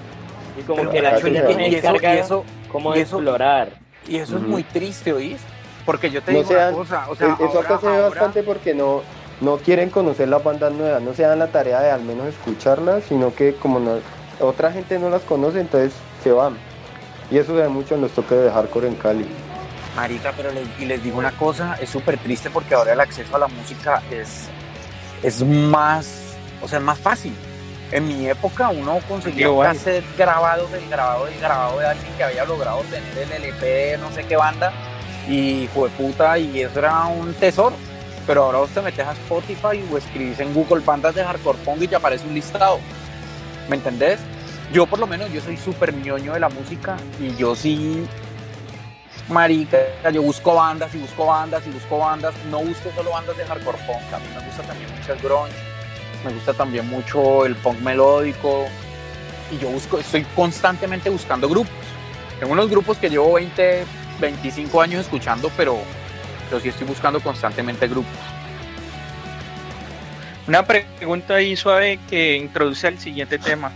Y 0.59 0.63
como 0.63 0.79
Pero, 0.79 0.91
que 0.91 1.03
la 1.03 1.21
gente 1.21 1.43
tiene 1.43 1.67
eso, 1.69 1.77
y 1.77 1.81
cargar 1.81 2.17
eso, 2.17 2.45
cómo 2.73 2.97
y 2.97 3.01
eso- 3.01 3.17
explorar. 3.19 3.69
y 4.09 4.17
eso 4.17 4.37
es 4.37 4.43
Ujú. 4.43 4.51
muy 4.51 4.63
triste, 4.63 5.13
¿oís? 5.13 5.41
Porque 5.85 6.11
yo 6.11 6.23
te 6.23 6.33
No 6.33 6.39
digo 6.39 6.51
sean- 6.51 6.69
una 6.75 6.77
cosa, 6.77 7.07
o 7.11 7.15
sea, 7.15 7.29
E- 7.39 7.45
Eso 7.45 7.59
acá 7.59 7.75
ahora- 7.75 7.81
se 7.81 7.87
ve 7.87 7.93
ahora- 7.97 8.09
bastante 8.09 8.43
porque 8.43 8.75
no, 8.75 9.03
no 9.43 9.57
quieren 9.59 9.91
conocer 9.91 10.29
las 10.29 10.43
bandas 10.43 10.73
nuevas, 10.73 11.03
no 11.03 11.13
se 11.15 11.23
dan 11.23 11.39
la 11.39 11.49
tarea 11.49 11.81
de 11.81 11.91
al 11.91 12.03
menos 12.03 12.27
escucharlas, 12.29 13.05
sino 13.05 13.35
que 13.35 13.55
como 13.55 13.79
no, 13.79 13.93
otra 14.41 14.73
gente 14.73 14.99
no 14.99 15.11
las 15.11 15.23
conoce, 15.23 15.61
entonces 15.61 15.93
se 16.23 16.33
van. 16.33 16.57
Y 17.31 17.39
eso 17.39 17.55
se 17.55 17.63
ve 17.63 17.69
mucho 17.69 17.95
en 17.95 18.01
los 18.01 18.11
toques 18.13 18.39
de 18.39 18.51
hardcore 18.51 18.89
en 18.89 18.95
Cali. 18.97 19.27
Marica, 19.95 20.33
pero 20.37 20.53
les, 20.53 20.67
y 20.79 20.85
les 20.85 21.03
digo 21.03 21.19
una 21.19 21.33
cosa, 21.33 21.77
es 21.81 21.91
súper 21.91 22.19
triste 22.19 22.51
porque 22.51 22.75
ahora 22.75 22.93
el 22.93 23.01
acceso 23.01 23.35
a 23.37 23.41
la 23.41 23.49
música 23.49 24.03
es, 24.11 24.49
es 25.23 25.43
más, 25.45 26.37
o 26.63 26.69
sea, 26.69 26.79
es 26.79 26.85
más 26.85 26.99
fácil. 26.99 27.35
En 27.93 28.07
mi 28.07 28.29
época 28.29 28.69
uno 28.69 29.01
conseguía 29.09 29.51
un 29.51 29.65
cassette 29.65 30.05
grabado 30.17 30.69
del 30.69 30.89
grabado 30.89 31.27
del 31.27 31.41
grabado 31.41 31.81
de 31.81 31.87
alguien 31.87 32.13
que 32.17 32.23
había 32.23 32.45
logrado 32.45 32.83
tener 32.83 33.19
el 33.19 33.33
LP 33.33 33.67
de 33.67 33.99
no 33.99 34.13
sé 34.13 34.25
qué 34.27 34.37
banda 34.37 34.73
y 35.29 35.67
puta 35.69 36.39
y 36.39 36.61
eso 36.61 36.79
era 36.79 37.05
un 37.07 37.35
tesoro. 37.35 37.75
Pero 38.27 38.45
ahora 38.45 38.59
vos 38.59 38.71
te 38.71 38.81
metes 38.81 39.05
a 39.05 39.13
Spotify 39.13 39.85
o 39.93 39.99
escribís 39.99 40.39
en 40.39 40.55
Google 40.55 40.85
bandas 40.85 41.17
de 41.17 41.25
hardcore 41.25 41.59
punk 41.65 41.83
y 41.83 41.89
te 41.89 41.97
aparece 41.97 42.27
un 42.29 42.35
listado. 42.35 42.79
¿Me 43.71 43.77
entendés? 43.77 44.19
Yo 44.73 44.85
por 44.87 44.99
lo 44.99 45.07
menos, 45.07 45.33
yo 45.33 45.41
soy 45.41 45.57
súper 45.57 45.95
ñoño 45.95 46.33
de 46.35 46.41
la 46.41 46.49
música 46.49 46.97
y 47.21 47.37
yo 47.37 47.55
sí 47.55 48.05
marica, 49.29 49.79
yo 50.13 50.23
busco 50.23 50.57
bandas 50.57 50.93
y 50.93 50.99
busco 50.99 51.27
bandas 51.27 51.65
y 51.69 51.71
busco 51.71 51.99
bandas, 51.99 52.35
no 52.51 52.59
busco 52.59 52.91
solo 52.97 53.13
bandas 53.13 53.37
de 53.37 53.45
hardcore 53.45 53.79
punk, 53.87 54.13
a 54.13 54.19
mí 54.19 54.25
me 54.35 54.45
gusta 54.45 54.65
también 54.65 54.91
mucho 54.93 55.13
el 55.13 55.21
grunge, 55.21 55.55
me 56.25 56.33
gusta 56.33 56.53
también 56.53 56.89
mucho 56.89 57.47
el 57.47 57.55
punk 57.55 57.79
melódico 57.79 58.67
y 59.53 59.59
yo 59.59 59.69
busco, 59.69 60.01
estoy 60.01 60.25
constantemente 60.35 61.09
buscando 61.09 61.49
grupos. 61.49 61.73
Tengo 62.41 62.53
unos 62.53 62.69
grupos 62.69 62.99
que 62.99 63.09
llevo 63.09 63.35
20, 63.35 63.85
25 64.21 64.83
años 64.83 65.03
escuchando, 65.03 65.49
pero, 65.57 65.79
pero 66.49 66.61
sí 66.61 66.71
estoy 66.71 66.89
buscando 66.89 67.21
constantemente 67.21 67.87
grupos. 67.87 68.30
Una 70.51 70.65
pregunta 70.65 71.37
ahí 71.37 71.55
suave 71.55 72.01
que 72.09 72.37
introduce 72.37 72.85
al 72.89 72.99
siguiente 72.99 73.39
tema 73.39 73.71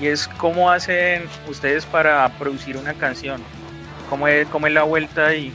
y 0.00 0.08
es 0.08 0.26
cómo 0.26 0.68
hacen 0.68 1.22
ustedes 1.48 1.86
para 1.86 2.28
producir 2.30 2.76
una 2.76 2.94
canción, 2.94 3.40
cómo 4.10 4.26
es, 4.26 4.48
cómo 4.48 4.66
es 4.66 4.72
la 4.72 4.82
vuelta 4.82 5.36
y 5.36 5.52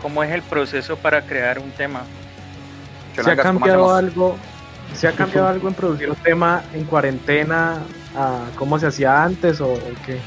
cómo 0.00 0.22
es 0.22 0.30
el 0.30 0.42
proceso 0.42 0.96
para 0.96 1.22
crear 1.22 1.58
un 1.58 1.72
tema. 1.72 2.02
¿Se 3.16 3.20
ha 3.20 3.24
Cholangas, 3.24 3.46
¿cómo 3.46 3.58
cambiado 3.58 3.92
algo? 3.92 4.36
¿Se 4.94 5.08
ha 5.08 5.12
cambiado 5.16 5.48
algo 5.48 5.66
en 5.66 5.74
producir 5.74 6.08
un 6.08 6.14
tema 6.14 6.62
en 6.72 6.84
cuarentena 6.84 7.78
a 8.14 8.44
cómo 8.54 8.78
se 8.78 8.86
hacía 8.86 9.24
antes 9.24 9.60
o, 9.60 9.72
o 9.72 9.92
qué? 10.06 10.20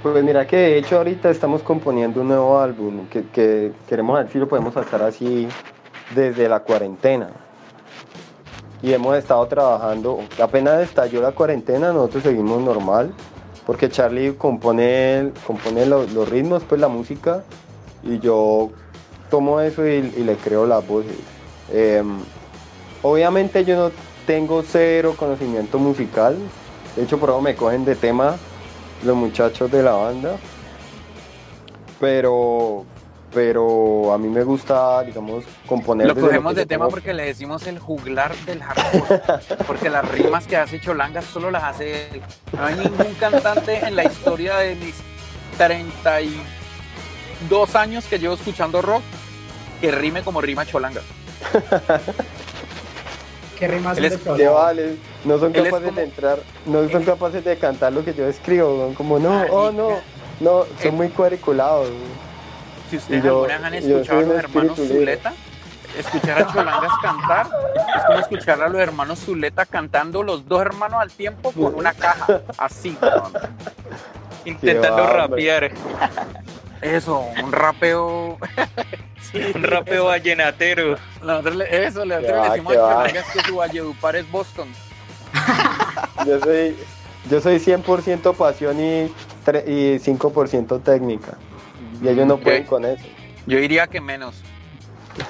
Pues 0.00 0.22
mira 0.22 0.46
que 0.46 0.58
de 0.58 0.78
hecho 0.78 0.98
ahorita 0.98 1.28
estamos 1.28 1.64
componiendo 1.64 2.20
un 2.20 2.28
nuevo 2.28 2.60
álbum 2.60 3.08
que, 3.08 3.24
que 3.32 3.72
queremos 3.88 4.16
ver 4.16 4.30
si 4.30 4.38
lo 4.38 4.46
podemos 4.46 4.74
sacar 4.74 5.02
así 5.02 5.48
desde 6.14 6.48
la 6.48 6.60
cuarentena. 6.60 7.41
Y 8.82 8.92
hemos 8.92 9.16
estado 9.16 9.46
trabajando, 9.46 10.18
apenas 10.42 10.80
estalló 10.82 11.22
la 11.22 11.30
cuarentena, 11.32 11.92
nosotros 11.92 12.24
seguimos 12.24 12.60
normal, 12.60 13.12
porque 13.64 13.88
Charlie 13.88 14.34
compone, 14.34 15.30
compone 15.46 15.86
lo- 15.86 16.04
los 16.06 16.28
ritmos, 16.28 16.64
pues 16.68 16.80
la 16.80 16.88
música, 16.88 17.44
y 18.02 18.18
yo 18.18 18.70
tomo 19.30 19.60
eso 19.60 19.86
y, 19.86 20.12
y 20.16 20.24
le 20.24 20.34
creo 20.36 20.66
las 20.66 20.84
voces. 20.86 21.14
Em, 21.72 22.18
obviamente 23.02 23.64
yo 23.64 23.76
no 23.76 23.92
tengo 24.26 24.62
cero 24.64 25.14
conocimiento 25.16 25.78
musical, 25.78 26.36
de 26.96 27.04
hecho 27.04 27.18
por 27.18 27.30
eso 27.30 27.40
me 27.40 27.54
cogen 27.54 27.84
de 27.84 27.94
tema 27.94 28.36
los 29.04 29.14
muchachos 29.16 29.70
de 29.70 29.82
la 29.84 29.92
banda. 29.92 30.36
Pero, 32.00 32.84
pero 33.34 34.12
a 34.12 34.18
mí 34.18 34.28
me 34.28 34.42
gusta, 34.44 35.02
digamos, 35.02 35.44
componer. 35.66 36.06
Lo 36.08 36.14
cogemos 36.14 36.54
de 36.54 36.66
tema 36.66 36.84
tengo- 36.84 36.90
porque 36.90 37.12
le 37.14 37.24
decimos 37.24 37.66
el 37.66 37.78
juglar 37.78 38.34
del 38.46 38.62
hardcore. 38.62 39.20
Porque 39.66 39.88
las 39.90 40.06
rimas 40.10 40.46
que 40.46 40.56
hace 40.56 40.80
Cholanga 40.80 41.22
solo 41.22 41.50
las 41.50 41.64
hace 41.64 42.08
él. 42.10 42.22
No 42.52 42.64
hay 42.64 42.74
ningún 42.76 43.14
cantante 43.18 43.84
en 43.86 43.96
la 43.96 44.04
historia 44.04 44.56
de 44.58 44.74
mis 44.76 44.94
32 45.58 47.74
años 47.74 48.04
que 48.06 48.18
llevo 48.18 48.34
escuchando 48.34 48.80
rock 48.82 49.02
que 49.80 49.90
rime 49.90 50.22
como 50.22 50.40
rima 50.40 50.64
Cholanga. 50.66 51.00
¿Qué 53.58 53.68
rimas 53.68 53.96
Él 53.98 54.06
es- 54.06 54.24
de 54.24 54.48
vale, 54.48 54.96
no 55.24 55.38
son 55.38 55.54
Él 55.54 55.64
capaces 55.64 55.88
como- 55.88 55.98
de 56.00 56.04
entrar, 56.04 56.38
no 56.66 56.88
son 56.88 57.04
capaces 57.04 57.44
de 57.44 57.56
cantar 57.56 57.92
lo 57.92 58.04
que 58.04 58.14
yo 58.14 58.26
escribo, 58.26 58.76
son 58.86 58.94
como 58.94 59.18
no, 59.18 59.30
Marica. 59.30 59.54
oh 59.54 59.70
no, 59.72 59.88
no, 60.40 60.64
son 60.82 60.94
muy 60.96 61.08
cuadriculados. 61.10 61.88
Si 62.92 62.96
ustedes 62.98 63.24
yo- 63.24 63.30
alguna 63.44 63.56
vez 63.58 63.64
han 63.66 63.74
escuchado 63.74 64.18
a 64.18 64.22
los 64.22 64.34
hermanos. 64.36 64.76
Zuleta, 64.76 65.32
escuchar 65.98 66.42
a 66.42 66.52
Cholangas 66.52 66.92
cantar 67.02 67.46
es 67.96 68.02
como 68.04 68.18
escuchar 68.18 68.62
a 68.62 68.68
los 68.68 68.80
hermanos 68.80 69.18
Zuleta 69.24 69.64
cantando 69.66 70.22
los 70.22 70.46
dos 70.48 70.60
hermanos 70.60 71.00
al 71.00 71.10
tiempo 71.10 71.52
con 71.52 71.74
una 71.74 71.92
caja, 71.94 72.40
así. 72.58 72.92
cabrón. 73.00 73.32
Intentando 74.44 75.02
va, 75.04 75.12
rapear, 75.12 75.70
Eso, 76.80 77.24
un 77.42 77.52
rapeo. 77.52 78.38
Sí, 79.30 79.38
un 79.54 79.62
rapeo 79.62 79.94
eso. 79.94 80.04
vallenatero. 80.06 80.96
Nosotros 81.22 81.54
le- 81.56 81.86
eso, 81.86 82.04
nosotros 82.04 82.22
le 82.22 82.32
va, 82.32 82.50
decimos 82.50 82.72
que 82.72 82.78
a 82.78 82.82
va. 82.82 82.92
Cholangas 83.06 83.30
que 83.32 83.40
su 83.44 83.56
Valledupar 83.56 84.16
es 84.16 84.30
Boston. 84.30 84.68
Yo 86.26 86.40
soy, 86.40 86.76
yo 87.30 87.40
soy 87.40 87.56
100% 87.58 88.34
pasión 88.34 88.78
y, 88.80 89.04
y 89.04 89.98
5% 90.00 90.82
técnica. 90.82 91.38
Y 92.02 92.08
ellos 92.08 92.26
no 92.26 92.38
pueden 92.38 92.64
con 92.64 92.84
eso. 92.84 93.04
Yo 93.46 93.58
diría 93.58 93.86
que 93.86 94.00
menos. 94.00 94.34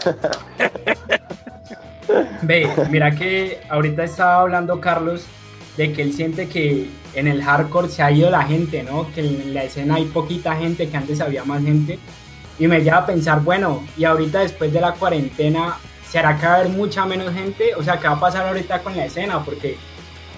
Ve, 2.42 2.68
mira 2.90 3.14
que 3.14 3.60
ahorita 3.70 4.04
estaba 4.04 4.40
hablando 4.40 4.80
Carlos 4.80 5.24
de 5.76 5.92
que 5.92 6.02
él 6.02 6.12
siente 6.12 6.48
que 6.48 6.88
en 7.14 7.28
el 7.28 7.42
hardcore 7.42 7.88
se 7.88 8.02
ha 8.02 8.10
ido 8.10 8.30
la 8.30 8.42
gente, 8.42 8.82
¿no? 8.82 9.06
Que 9.14 9.20
en 9.20 9.54
la 9.54 9.64
escena 9.64 9.94
hay 9.96 10.04
poquita 10.06 10.56
gente, 10.56 10.88
que 10.88 10.96
antes 10.96 11.20
había 11.20 11.44
más 11.44 11.62
gente. 11.62 11.98
Y 12.58 12.66
me 12.66 12.80
lleva 12.82 12.98
a 12.98 13.06
pensar, 13.06 13.40
bueno, 13.40 13.82
y 13.96 14.04
ahorita 14.04 14.40
después 14.40 14.72
de 14.72 14.80
la 14.80 14.92
cuarentena, 14.92 15.76
¿será 16.08 16.36
que 16.38 16.46
va 16.46 16.52
a 16.52 16.56
haber 16.56 16.68
mucha 16.70 17.06
menos 17.06 17.32
gente? 17.32 17.74
O 17.76 17.82
sea, 17.82 17.98
¿qué 17.98 18.08
va 18.08 18.14
a 18.14 18.20
pasar 18.20 18.46
ahorita 18.46 18.80
con 18.80 18.96
la 18.96 19.06
escena? 19.06 19.42
Porque 19.44 19.76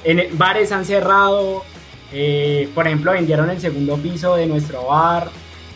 en 0.04 0.20
el- 0.20 0.32
bares 0.34 0.70
han 0.70 0.84
cerrado, 0.84 1.64
eh, 2.12 2.68
por 2.74 2.86
ejemplo, 2.86 3.12
vendieron 3.12 3.50
el 3.50 3.60
segundo 3.60 3.96
piso 3.96 4.36
de 4.36 4.46
nuestro 4.46 4.86
bar. 4.86 5.28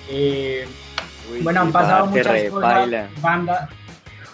Eh, 0.09 0.67
Uy, 1.31 1.43
bueno, 1.43 1.61
han 1.61 1.73
pasado 1.73 2.07
muchas 2.07 2.45
cosas. 2.51 2.89
Bandas, 3.21 3.69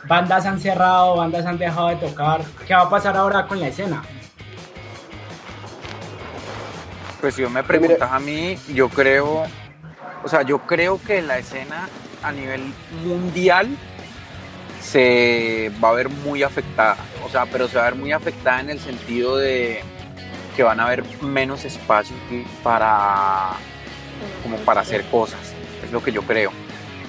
bandas 0.07 0.47
han 0.47 0.61
cerrado, 0.61 1.17
bandas 1.17 1.45
han 1.47 1.59
dejado 1.59 1.89
de 1.89 1.97
tocar. 1.97 2.43
¿Qué 2.67 2.75
va 2.75 2.83
a 2.83 2.91
pasar 2.91 3.17
ahora 3.17 3.47
con 3.47 3.61
la 3.61 3.69
escena? 3.69 4.03
Pues 7.21 7.35
si 7.35 7.43
yo 7.43 7.51
me 7.51 7.63
preguntas 7.63 8.13
a 8.13 8.19
mí, 8.19 8.59
yo 8.75 8.89
creo, 8.91 9.45
o 10.23 10.29
sea, 10.29 10.43
yo 10.43 10.59
creo 10.59 11.01
que 11.01 11.23
la 11.23 11.39
escena 11.39 11.89
a 12.23 12.31
nivel 12.33 12.73
mundial 13.03 13.69
se 14.81 15.73
va 15.83 15.89
a 15.89 15.93
ver 15.95 16.11
muy 16.11 16.43
afectada. 16.43 16.97
O 17.25 17.31
sea, 17.31 17.47
pero 17.47 17.67
se 17.67 17.77
va 17.77 17.87
a 17.87 17.91
ver 17.91 17.99
muy 17.99 18.13
afectada 18.13 18.61
en 18.61 18.71
el 18.71 18.79
sentido 18.79 19.39
de 19.39 19.83
que 20.55 20.63
van 20.63 20.79
a 20.79 20.85
haber 20.85 21.03
menos 21.23 21.65
espacios 21.65 22.19
para 22.63 23.53
como 24.43 24.59
para 24.59 24.83
hacer 24.83 25.05
cosas. 25.07 25.54
Lo 25.95 26.03
que 26.03 26.13
yo 26.13 26.23
creo. 26.23 26.51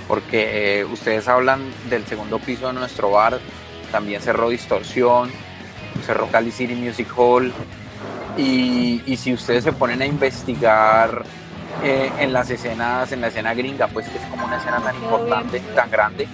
Porque 0.08 0.80
eh, 0.80 0.86
ustedes 0.86 1.28
hablan 1.28 1.62
del 1.89 2.06
segundo 2.06 2.38
piso 2.38 2.67
de 2.67 2.74
nuestro 2.74 3.10
bar, 3.10 3.39
también 3.91 4.21
cerró 4.21 4.50
Distorsión, 4.50 5.32
cerró 6.06 6.28
Cali 6.28 6.52
City 6.52 6.76
Music 6.76 7.08
Hall, 7.17 7.52
y, 8.38 9.02
y 9.08 9.17
si 9.17 9.34
ustedes 9.34 9.63
se 9.63 9.74
ponen 9.74 10.04
a 10.04 10.06
investigar 10.06 11.24
eh, 11.84 12.12
en 12.19 12.32
las 12.32 12.52
escenas, 12.52 13.12
en 13.12 13.21
la 13.21 13.28
escena 13.28 13.56
gringa, 13.56 13.88
pues 13.88 14.08
que 14.08 14.19
es 14.19 14.24
como 14.26 14.45
una 14.45 14.58
escena 14.58 14.80
tan 14.82 14.95
importante, 14.95 15.60
tan 15.74 15.89
grande, 15.89 16.28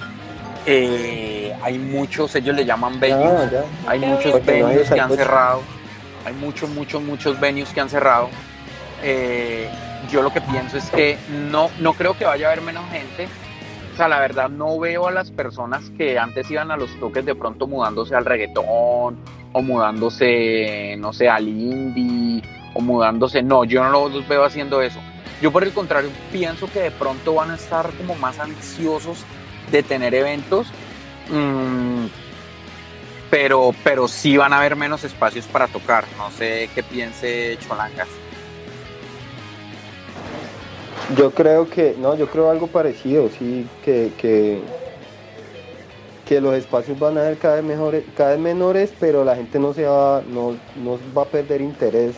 eh, 0.65 1.55
hay 1.61 1.79
muchos, 1.79 2.35
ellos 2.35 2.53
le 2.53 2.65
llaman 2.65 2.99
venues, 2.99 3.53
Ah, 3.53 3.91
hay 3.91 3.99
muchos 3.99 4.33
Porque 4.33 4.59
no 4.59 4.67
hay 4.67 4.73
venues 4.75 4.91
que 4.91 4.99
han 4.99 5.15
cerrado, 5.15 5.61
hay 6.25 6.33
muchos, 6.33 6.69
muchos, 6.69 7.01
muchos 7.01 7.39
venues 7.39 7.69
que 7.69 7.79
han 7.79 7.89
cerrado. 7.89 8.29
Eh, 9.01 9.69
yo 10.11 10.21
lo 10.21 10.31
que 10.31 10.41
pienso 10.41 10.77
es 10.77 10.89
que 10.91 11.17
no, 11.49 11.69
no 11.79 11.93
creo 11.93 12.17
que 12.17 12.25
vaya 12.25 12.47
a 12.47 12.51
haber 12.51 12.63
menos 12.63 12.83
gente. 12.91 13.27
O 13.93 13.97
sea, 13.97 14.07
la 14.07 14.19
verdad 14.19 14.49
no 14.49 14.77
veo 14.79 15.07
a 15.07 15.11
las 15.11 15.31
personas 15.31 15.89
que 15.97 16.19
antes 16.19 16.49
iban 16.51 16.71
a 16.71 16.77
los 16.77 16.97
toques 16.99 17.25
de 17.25 17.35
pronto 17.35 17.67
mudándose 17.67 18.15
al 18.15 18.25
reggaetón 18.25 19.17
o 19.53 19.61
mudándose, 19.61 20.95
no 20.97 21.13
sé, 21.13 21.29
al 21.29 21.47
indie 21.47 22.41
o 22.73 22.81
mudándose. 22.81 23.41
No, 23.41 23.63
yo 23.63 23.83
no 23.83 24.09
los 24.09 24.27
veo 24.27 24.43
haciendo 24.43 24.81
eso. 24.81 24.99
Yo 25.41 25.51
por 25.51 25.63
el 25.63 25.73
contrario 25.73 26.09
pienso 26.31 26.71
que 26.71 26.79
de 26.79 26.91
pronto 26.91 27.33
van 27.33 27.51
a 27.51 27.55
estar 27.55 27.89
como 27.91 28.15
más 28.15 28.39
ansiosos 28.39 29.23
de 29.71 29.81
tener 29.81 30.13
eventos. 30.13 30.67
Mm, 31.29 32.05
pero, 33.29 33.73
pero 33.83 34.07
sí 34.07 34.35
van 34.35 34.53
a 34.53 34.57
haber 34.57 34.75
menos 34.75 35.03
espacios 35.03 35.45
para 35.45 35.67
tocar. 35.67 36.05
No 36.17 36.29
sé 36.31 36.69
qué 36.75 36.83
piense 36.83 37.57
Cholangas. 37.65 38.07
Yo 41.17 41.31
creo 41.31 41.69
que, 41.69 41.95
no, 41.99 42.15
yo 42.15 42.27
creo 42.27 42.49
algo 42.49 42.67
parecido, 42.67 43.27
sí, 43.29 43.67
que, 43.83 44.11
que, 44.17 44.61
que 46.25 46.39
los 46.39 46.55
espacios 46.55 46.97
van 46.97 47.17
a 47.17 47.23
ser 47.25 47.37
cada 47.37 47.55
vez 47.55 47.65
mejores, 47.65 48.03
cada 48.15 48.31
vez 48.31 48.39
menores, 48.39 48.93
pero 48.99 49.25
la 49.25 49.35
gente 49.35 49.59
no 49.59 49.73
se 49.73 49.85
va, 49.85 50.21
no, 50.29 50.55
no 50.81 50.97
va 51.15 51.23
a 51.23 51.25
perder 51.25 51.59
interés. 51.59 52.15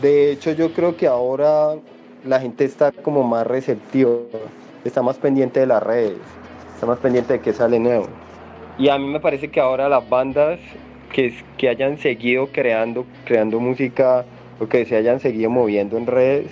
De 0.00 0.32
hecho, 0.32 0.52
yo 0.52 0.72
creo 0.72 0.96
que 0.96 1.06
ahora 1.06 1.74
la 2.24 2.40
gente 2.40 2.64
está 2.64 2.90
como 2.92 3.22
más 3.22 3.46
receptiva, 3.46 4.10
está 4.84 5.02
más 5.02 5.18
pendiente 5.18 5.60
de 5.60 5.66
las 5.66 5.82
redes, 5.82 6.16
está 6.74 6.86
más 6.86 6.98
pendiente 6.98 7.34
de 7.34 7.40
qué 7.40 7.52
sale 7.52 7.78
nuevo. 7.78 8.06
Y 8.78 8.88
a 8.88 8.98
mí 8.98 9.06
me 9.06 9.20
parece 9.20 9.50
que 9.50 9.60
ahora 9.60 9.88
las 9.88 10.08
bandas 10.08 10.58
que, 11.12 11.34
que 11.58 11.68
hayan 11.68 11.98
seguido 11.98 12.48
creando, 12.50 13.04
creando 13.24 13.60
música 13.60 14.24
o 14.58 14.66
que 14.66 14.84
se 14.86 14.96
hayan 14.96 15.20
seguido 15.20 15.50
moviendo 15.50 15.96
en 15.96 16.06
redes, 16.06 16.50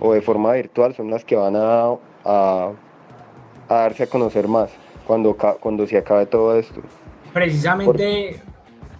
o 0.00 0.12
de 0.12 0.22
forma 0.22 0.52
virtual 0.52 0.94
son 0.94 1.10
las 1.10 1.24
que 1.24 1.36
van 1.36 1.56
a, 1.56 1.94
a, 2.24 2.70
a 3.68 3.74
darse 3.74 4.04
a 4.04 4.06
conocer 4.06 4.48
más 4.48 4.70
cuando, 5.06 5.36
cuando 5.60 5.86
se 5.86 5.98
acabe 5.98 6.26
todo 6.26 6.58
esto. 6.58 6.80
Precisamente, 7.32 8.40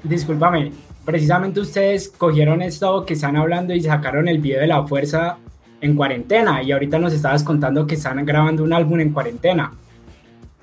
discúlpame, 0.02 0.72
precisamente 1.04 1.60
ustedes 1.60 2.08
cogieron 2.08 2.62
esto 2.62 3.04
que 3.04 3.14
están 3.14 3.36
hablando 3.36 3.74
y 3.74 3.80
sacaron 3.80 4.28
el 4.28 4.38
video 4.38 4.60
de 4.60 4.66
la 4.66 4.86
fuerza 4.86 5.38
en 5.80 5.94
cuarentena 5.94 6.62
y 6.62 6.72
ahorita 6.72 6.98
nos 6.98 7.12
estabas 7.12 7.44
contando 7.44 7.86
que 7.86 7.94
están 7.94 8.24
grabando 8.24 8.64
un 8.64 8.72
álbum 8.72 9.00
en 9.00 9.12
cuarentena. 9.12 9.72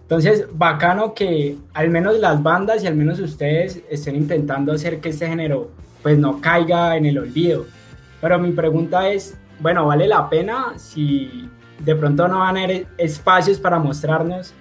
Entonces, 0.01 0.45
bacano 0.51 1.13
que 1.13 1.57
al 1.73 1.89
menos 1.89 2.19
las 2.19 2.43
bandas 2.43 2.83
y 2.83 2.87
al 2.87 2.95
menos 2.95 3.19
ustedes 3.19 3.81
estén 3.89 4.15
intentando 4.15 4.73
hacer 4.73 4.99
que 4.99 5.09
este 5.09 5.27
género 5.27 5.71
pues 6.03 6.17
no 6.19 6.39
caiga 6.41 6.95
en 6.95 7.07
el 7.07 7.17
olvido. 7.17 7.65
Pero 8.21 8.37
mi 8.37 8.51
pregunta 8.51 9.09
es, 9.09 9.35
bueno, 9.59 9.85
¿vale 9.85 10.07
la 10.07 10.29
pena 10.29 10.73
si 10.77 11.49
de 11.79 11.95
pronto 11.95 12.27
no 12.27 12.39
van 12.39 12.57
a 12.57 12.63
haber 12.63 12.87
espacios 12.97 13.59
para 13.59 13.79
mostrarnos 13.79 14.53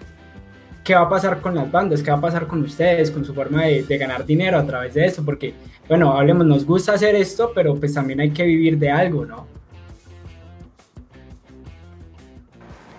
qué 0.83 0.95
va 0.95 1.03
a 1.03 1.09
pasar 1.09 1.41
con 1.41 1.55
las 1.55 1.71
bandas, 1.71 2.03
qué 2.03 2.11
va 2.11 2.19
a 2.19 2.21
pasar 2.21 2.47
con 2.47 2.63
ustedes, 2.63 3.11
con 3.11 3.25
su 3.25 3.35
forma 3.35 3.63
de, 3.65 3.99
ganar 3.99 4.27
dinero 4.27 4.59
a 4.59 4.67
través 4.67 4.95
de 4.95 5.07
esto, 5.07 5.25
porque, 5.25 5.55
bueno, 5.89 6.13
hablemos, 6.13 6.47
nos 6.47 6.67
gusta 6.67 6.93
hacer 6.93 7.15
esto, 7.15 7.53
pero 7.55 7.75
pues 7.77 7.95
también 7.95 8.21
hay 8.21 8.31
que 8.31 8.45
vivir 8.45 8.79
de 8.79 8.91
algo, 8.91 9.25
¿no? 9.25 9.47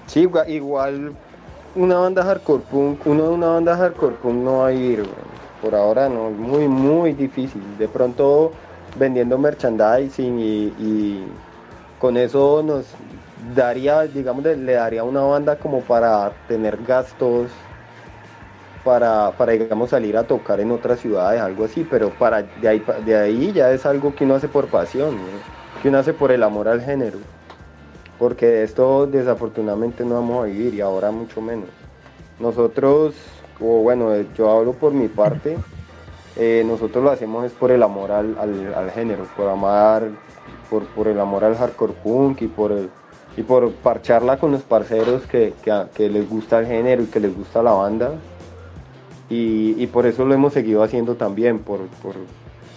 Sí, 0.08 0.28
igual, 0.48 1.14
una 1.76 1.98
banda 1.98 2.24
hardcore 2.24 2.64
punk, 2.72 3.06
uno 3.06 3.24
de 3.24 3.30
una 3.30 3.48
banda 3.48 3.78
hardcore 3.78 4.16
punk 4.16 4.36
no 4.36 4.60
va 4.60 4.68
a 4.68 4.74
ir, 4.74 5.02
güey. 5.02 5.12
por 5.62 5.76
ahora 5.76 6.10
no, 6.10 6.32
muy, 6.32 6.68
muy 6.68 7.14
difícil. 7.14 7.62
De 7.78 7.88
pronto 7.88 8.54
vendiendo 8.98 9.38
merchandising 9.38 10.40
y 10.40 11.24
con 12.00 12.18
eso 12.18 12.64
nos 12.64 12.86
daría, 13.56 14.02
digamos, 14.04 14.44
le 14.44 14.74
daría 14.74 15.04
una 15.04 15.22
banda 15.22 15.58
como 15.58 15.82
para 15.82 16.32
tener 16.48 16.78
gastos 16.84 17.50
para, 18.86 19.32
para, 19.32 19.54
digamos, 19.54 19.90
salir 19.90 20.16
a 20.16 20.24
tocar 20.24 20.60
en 20.60 20.72
otras 20.72 21.00
ciudades, 21.00 21.42
algo 21.42 21.66
así, 21.66 21.86
pero 21.90 22.12
para 22.12 22.44
de 22.44 22.68
ahí, 22.68 22.86
de 23.04 23.18
ahí 23.18 23.52
ya 23.52 23.72
es 23.72 23.86
algo 23.86 24.16
que 24.16 24.24
uno 24.24 24.36
hace 24.36 24.48
por 24.48 24.68
pasión, 24.68 25.18
que 25.82 25.90
uno 25.90 25.98
hace 25.98 26.14
por 26.14 26.32
el 26.32 26.44
amor 26.44 26.68
al 26.68 26.82
género, 26.82 27.18
porque 28.20 28.62
esto 28.62 29.08
desafortunadamente 29.08 30.06
no 30.06 30.16
vamos 30.16 30.44
a 30.44 30.46
vivir 30.46 30.76
y 30.76 30.82
ahora 30.82 31.10
mucho 31.10 31.42
menos. 31.42 31.70
Nosotros, 32.40 33.16
o 33.60 33.82
bueno, 33.82 34.12
yo 34.38 34.52
hablo 34.52 34.74
por 34.74 34.94
mi 34.94 35.08
parte, 35.08 35.58
eh, 36.36 36.64
nosotros 36.66 37.04
lo 37.04 37.10
hacemos 37.10 37.46
es 37.46 37.54
por 37.54 37.72
el 37.72 37.82
amor 37.82 38.12
al, 38.12 38.38
al, 38.38 38.92
género, 38.92 39.26
por 39.36 39.50
amar, 39.50 40.10
por, 40.70 40.86
por, 40.88 41.08
el 41.08 41.20
amor 41.20 41.44
al 41.44 41.56
hardcore 41.56 41.94
punk 41.94 42.42
y 42.42 42.48
por 42.48 42.72
el, 42.72 42.90
y 43.38 43.44
por 43.44 43.72
parcharla 43.72 44.38
con 44.38 44.52
los 44.52 44.62
parceros 44.62 45.24
que, 45.28 45.54
que, 45.64 45.86
que 45.94 46.10
les 46.10 46.30
gusta 46.30 46.60
el 46.60 46.68
género 46.68 47.04
y 47.04 47.08
que 47.08 47.20
les 47.20 47.36
gusta 47.36 47.62
la 47.64 47.72
banda. 47.72 48.12
Y, 49.30 49.88
por 49.88 50.06
eso 50.06 50.24
lo 50.24 50.34
hemos 50.34 50.54
seguido 50.54 50.84
haciendo 50.84 51.16
también, 51.16 51.60
por, 51.60 51.80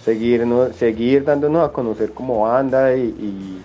seguir, 0.03 0.45
seguir 0.75 1.23
dándonos 1.23 1.67
a 1.67 1.71
conocer 1.71 2.11
como 2.11 2.41
banda 2.41 2.95
y, 2.95 3.61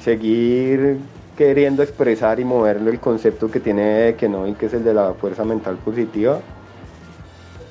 seguir 0.00 0.98
queriendo 1.36 1.82
expresar 1.82 2.38
y 2.38 2.44
moverlo 2.44 2.90
el 2.90 3.00
concepto 3.00 3.50
que 3.50 3.60
tiene 3.60 4.14
Kenobi, 4.16 4.54
que 4.54 4.66
es 4.66 4.74
el 4.74 4.84
de 4.84 4.94
la 4.94 5.14
fuerza 5.14 5.44
mental 5.44 5.76
positiva, 5.76 6.40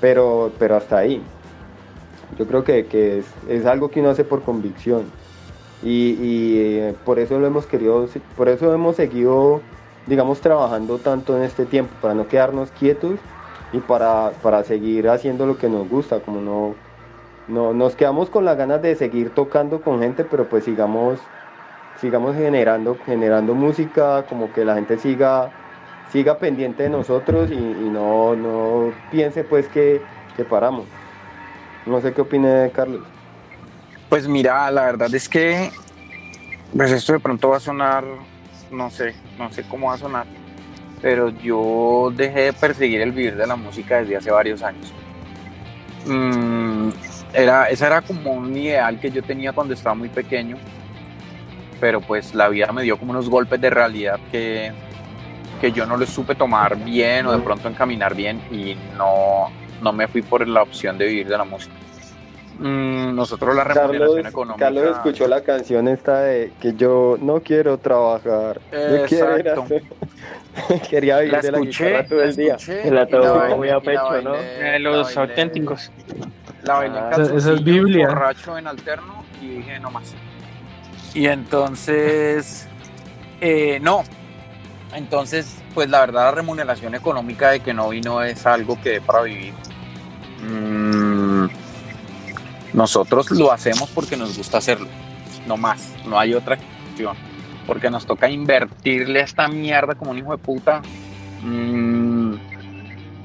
pero, 0.02 0.52
pero 0.60 0.76
hasta 0.76 0.98
ahí. 0.98 1.22
Yo 2.38 2.48
creo 2.48 2.63
que, 2.63 3.24
es, 3.48 3.65
algo 3.65 3.89
que 3.89 4.02
uno 4.02 4.10
hace 4.10 4.24
por 4.24 4.41
convicción 4.41 5.04
y, 5.84 6.17
y, 6.22 6.96
por 7.06 7.19
eso 7.19 7.39
lo 7.39 7.48
hemos 7.48 7.65
querido, 7.65 8.08
por 8.38 8.50
eso 8.50 8.74
hemos 8.74 8.96
seguido, 8.96 9.62
digamos, 10.08 10.41
trabajando 10.41 10.98
tanto 10.98 11.38
en 11.38 11.43
este 11.43 11.65
tiempo, 11.65 11.93
para 12.02 12.13
no 12.13 12.28
quedarnos 12.28 12.72
quietos 12.72 13.19
y 13.74 13.80
para, 13.80 14.32
para 14.41 14.63
seguir 14.63 15.10
haciendo 15.10 15.46
lo 15.46 15.58
que 15.58 15.69
nos 15.69 15.89
gusta, 15.89 16.19
como 16.19 16.41
no, 16.41 16.76
no 17.48 17.74
nos 17.74 17.96
quedamos 17.96 18.30
con 18.30 18.46
las 18.46 18.58
ganas 18.58 18.82
de 18.82 18.96
seguir 18.96 19.32
tocando 19.32 19.82
con 19.82 20.00
gente, 20.00 20.24
pero 20.24 20.48
pues 20.48 20.63
sigamos 20.63 21.19
sigamos 22.00 22.36
generando 22.36 22.98
generando 23.06 23.54
música, 23.54 24.26
como 24.28 24.52
que 24.52 24.65
la 24.65 24.76
gente 24.76 24.98
siga 24.98 25.52
siga 26.12 26.38
pendiente 26.38 26.84
de 26.84 26.89
nosotros 26.89 27.50
y, 27.52 27.56
no, 27.56 28.36
no 28.36 28.91
piense 29.12 29.43
pues 29.43 29.67
que, 29.67 30.00
que 30.38 30.46
paramos. 30.46 30.86
No 31.88 32.00
sé 32.02 32.13
qué 32.13 32.22
opine 32.22 32.72
Carlos. 32.74 33.02
Pues 34.13 34.28
mira, 34.28 34.69
la 34.69 34.84
verdad 34.84 35.12
es 35.15 35.28
que 35.28 35.71
pues 36.78 36.91
esto 36.91 37.13
de 37.13 37.19
pronto 37.19 37.49
va 37.49 37.58
a 37.58 37.60
sonar, 37.60 38.04
no 38.69 38.91
sé, 38.91 39.15
no 39.39 39.52
sé 39.52 39.63
cómo 39.63 39.88
va 39.88 39.95
a 39.95 39.97
sonar, 39.97 40.28
pero 41.02 41.30
yo 41.30 42.13
dejé 42.15 42.41
de 42.41 42.54
perseguir 42.54 43.02
el 43.02 43.12
vivir 43.12 43.36
de 43.36 43.47
la 43.47 43.56
música 43.56 44.02
desde 44.02 44.17
hace 44.17 44.30
varios 44.30 44.62
años. 44.62 44.93
Mm, 46.06 46.89
era, 47.34 47.69
esa 47.69 47.88
era 47.88 48.04
como 48.04 48.34
un 48.34 48.56
ideal 48.56 48.99
que 48.99 49.10
yo 49.10 49.23
tenía 49.23 49.52
cuando 49.52 49.73
estaba 49.73 49.95
muy 49.95 50.10
pequeño, 50.10 50.58
pero 51.80 51.99
pues 51.99 52.36
la 52.36 52.49
vida 52.49 52.71
me 52.71 52.84
dio 52.84 52.99
como 52.99 53.13
unos 53.13 53.28
golpes 53.28 53.60
de 53.60 53.71
realidad 53.71 54.19
que, 54.32 54.71
que 55.60 55.71
yo 55.71 55.88
no 55.88 55.97
les 55.97 56.12
supe 56.12 56.36
tomar 56.36 56.78
bien 56.78 57.26
o 57.26 57.32
de 57.32 57.39
pronto 57.39 57.67
encaminar 57.67 58.13
bien 58.13 58.39
y 58.52 58.78
no, 58.95 59.47
no 59.82 59.91
me 59.91 60.08
fui 60.08 60.21
por 60.21 60.47
la 60.47 60.62
opción 60.62 60.99
de 60.99 61.08
vivir 61.08 61.28
de 61.28 61.36
la 61.36 61.45
música. 61.45 61.73
Mm, 62.60 63.16
nosotros 63.16 63.56
la 63.56 63.63
remuneración 63.63 64.28
económica. 64.28 64.66
Carlos 64.66 64.98
escuchó 64.98 65.28
la 65.28 65.42
canción 65.42 65.88
esta 65.88 66.22
de 66.22 66.52
que 66.62 66.74
yo 66.74 67.18
no 67.20 67.42
quiero 67.42 67.78
trabajar. 67.78 68.62
Yo 68.72 69.06
quiero 69.08 69.66
Quería 70.89 71.20
vivir 71.20 71.42
de 71.42 71.52
la 71.52 71.60
guitarra 71.60 72.06
todo 72.06 72.22
el 72.22 72.36
día. 72.36 72.58
La 72.86 73.08
todo 73.08 73.58
muy 73.58 73.70
a 73.70 73.80
pecho, 73.80 74.22
¿no? 74.22 74.36
Eh, 74.36 74.78
los 74.80 75.16
auténticos. 75.18 75.92
La 76.63 76.76
bailé 76.76 76.98
en 76.98 77.04
ah, 77.04 77.36
Esa 77.36 77.54
es 77.54 77.63
Biblia. 77.63 78.08
borracho 78.08 78.58
en 78.58 78.68
alterno 78.68 79.26
y 79.42 79.48
dije 79.48 79.80
no 79.80 79.92
más. 79.92 80.13
Y 81.13 81.28
entonces, 81.28 82.68
eh, 83.42 83.80
no. 83.82 84.04
Entonces, 84.94 85.58
pues 85.74 85.89
la 85.89 86.02
verdad 86.02 86.26
la 86.26 86.32
remuneración 86.32 86.94
económica 86.94 87.50
de 87.50 87.62
que 87.62 87.74
no 87.74 87.89
vino 87.89 88.22
es 88.22 88.46
algo 88.46 88.80
que 88.80 89.02
para 89.02 89.24
vivir. 89.24 89.54
Mm, 90.44 90.83
nosotros 92.74 93.32
lo 93.32 93.52
hacemos 93.52 93.90
porque 93.90 94.18
nos 94.18 94.38
gusta 94.38 94.58
hacerlo, 94.58 94.88
no 95.48 95.58
más, 95.58 95.94
no 96.06 96.20
hay 96.20 96.34
otra 96.34 96.58
cuestión. 96.58 97.16
Porque 97.68 97.90
nos 97.90 98.06
toca 98.06 98.30
invertirle 98.30 99.22
a 99.22 99.24
esta 99.24 99.48
mierda 99.48 99.96
como 99.96 100.12
un 100.12 100.18
hijo 100.18 100.32
de 100.32 100.38
puta. 100.38 100.82
Mm, 101.44 102.36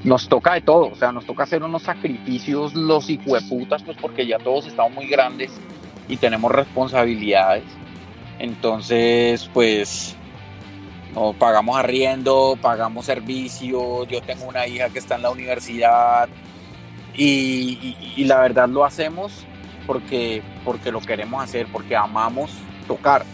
nos 0.03 0.29
toca 0.29 0.53
de 0.53 0.61
todo, 0.61 0.87
o 0.87 0.95
sea, 0.95 1.11
nos 1.11 1.25
toca 1.25 1.43
hacer 1.43 1.61
unos 1.61 1.83
sacrificios 1.83 2.73
los 2.73 3.05
putas, 3.49 3.83
pues 3.83 3.97
porque 3.99 4.25
ya 4.25 4.37
todos 4.37 4.67
estamos 4.67 4.93
muy 4.93 5.07
grandes 5.07 5.51
y 6.07 6.17
tenemos 6.17 6.51
responsabilidades. 6.51 7.65
Entonces, 8.39 9.49
pues, 9.53 10.15
pagamos 11.37 11.77
arriendo, 11.77 12.57
pagamos 12.61 13.05
servicios, 13.05 14.07
yo 14.07 14.21
tengo 14.21 14.45
una 14.45 14.65
hija 14.67 14.89
que 14.89 14.99
está 14.99 15.15
en 15.15 15.23
la 15.23 15.31
universidad, 15.31 16.29
y, 17.19 18.23
la 18.25 18.39
verdad 18.39 18.69
lo 18.69 18.85
hacemos 18.85 19.45
porque, 19.85 20.41
porque 20.63 20.91
lo 20.91 21.01
queremos 21.01 21.43
hacer, 21.43 21.67
porque 21.71 21.95
amamos 21.95 22.51
tocar. 22.87 23.25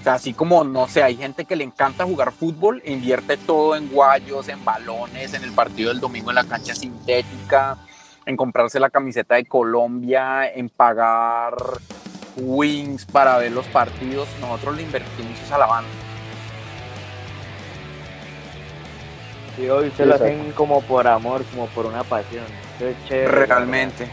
O 0.00 0.04
sea, 0.04 0.14
así 0.14 0.34
como, 0.34 0.64
no 0.64 0.88
sé, 0.88 1.02
hay 1.02 1.16
gente 1.16 1.44
que 1.44 1.56
le 1.56 1.64
encanta 1.64 2.04
jugar 2.04 2.32
fútbol, 2.32 2.82
invierte 2.84 3.36
todo 3.36 3.76
en 3.76 3.88
guayos, 3.88 4.48
en 4.48 4.62
balones, 4.64 5.32
en 5.34 5.44
el 5.44 5.52
partido 5.52 5.90
del 5.90 6.00
domingo 6.00 6.30
en 6.30 6.34
la 6.34 6.44
cancha 6.44 6.74
sintética, 6.74 7.78
en 8.26 8.36
comprarse 8.36 8.80
la 8.80 8.90
camiseta 8.90 9.36
de 9.36 9.44
Colombia, 9.46 10.50
en 10.52 10.68
pagar 10.68 11.54
wings 12.36 13.06
para 13.06 13.38
ver 13.38 13.52
los 13.52 13.66
partidos. 13.66 14.28
Nosotros 14.40 14.76
le 14.76 14.82
invertimos 14.82 15.52
a 15.52 15.58
la 15.58 15.66
banda. 15.66 15.90
Sí, 19.56 19.68
hoy 19.68 19.92
se 19.96 20.04
lo 20.04 20.16
hacen 20.16 20.52
como 20.52 20.82
por 20.82 21.06
amor, 21.06 21.44
como 21.44 21.66
por 21.68 21.86
una 21.86 22.02
pasión. 22.02 22.44
Realmente. 22.78 24.08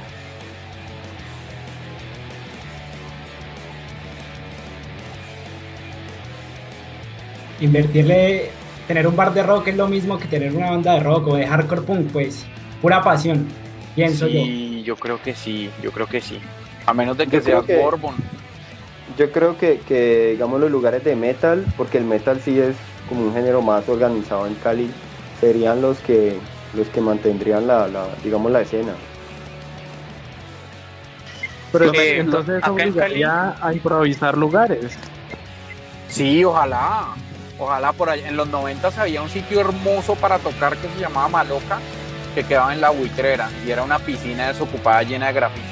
Invertirle, 7.60 8.50
tener 8.88 9.08
un 9.08 9.16
bar 9.16 9.34
de 9.34 9.44
rock 9.44 9.68
es 9.68 9.78
lo 9.78 9.88
mismo 9.88 10.18
que 10.18 10.28
tener 10.28 10.54
una 10.54 10.72
banda 10.72 10.94
de 10.94 11.00
rock 11.02 11.28
o 11.28 11.36
de 11.36 11.46
hardcore 11.46 11.82
punk, 11.82 12.12
pues 12.12 12.46
pura 12.82 13.04
pasión, 13.04 13.48
pienso 13.96 14.28
sí, 14.28 14.80
yo. 14.80 14.86
yo 14.86 14.96
creo 14.96 15.22
que 15.22 15.36
sí, 15.36 15.70
yo 15.82 15.92
creo 15.92 16.08
que 16.08 16.22
sí. 16.22 16.40
A 16.86 16.94
menos 16.94 17.18
de 17.18 17.28
que 17.28 17.42
sea 17.42 17.62
Borbon. 17.62 18.16
Yo 19.18 19.32
creo 19.32 19.58
que, 19.58 19.80
que, 19.88 20.32
digamos, 20.32 20.60
los 20.60 20.72
lugares 20.72 21.04
de 21.04 21.16
metal, 21.16 21.66
porque 21.78 22.00
el 22.00 22.06
metal 22.06 22.42
sí 22.44 22.60
es 22.60 22.76
como 23.08 23.26
un 23.26 23.34
género 23.34 23.62
más 23.62 23.88
organizado 23.90 24.48
en 24.48 24.56
Cali, 24.56 24.90
serían 25.40 25.82
los 25.82 26.00
que 26.00 26.38
los 26.74 26.88
que 26.90 27.02
mantendrían 27.02 27.68
la, 27.68 27.88
digamos 28.24 28.52
la 28.52 28.62
escena. 28.62 28.94
Pero 31.72 31.92
entonces 31.94 32.62
obligaría 32.68 33.56
a 33.62 33.74
improvisar 33.74 34.38
lugares. 34.38 34.92
Sí, 36.10 36.44
ojalá. 36.44 37.16
Ojalá 37.58 37.94
por 37.94 38.10
allá. 38.10 38.28
En 38.28 38.36
los 38.36 38.48
90 38.50 38.92
había 38.98 39.22
un 39.22 39.30
sitio 39.30 39.62
hermoso 39.62 40.16
para 40.16 40.40
tocar 40.40 40.76
que 40.78 40.90
se 40.90 41.00
llamaba 41.00 41.30
Maloca, 41.30 41.80
que 42.36 42.44
quedaba 42.44 42.74
en 42.74 42.82
la 42.82 42.90
buitrera 42.90 43.50
y 43.66 43.72
era 43.72 43.84
una 43.84 44.00
piscina 44.00 44.48
desocupada 44.48 45.04
llena 45.04 45.28
de 45.28 45.34
grafitis. 45.34 45.70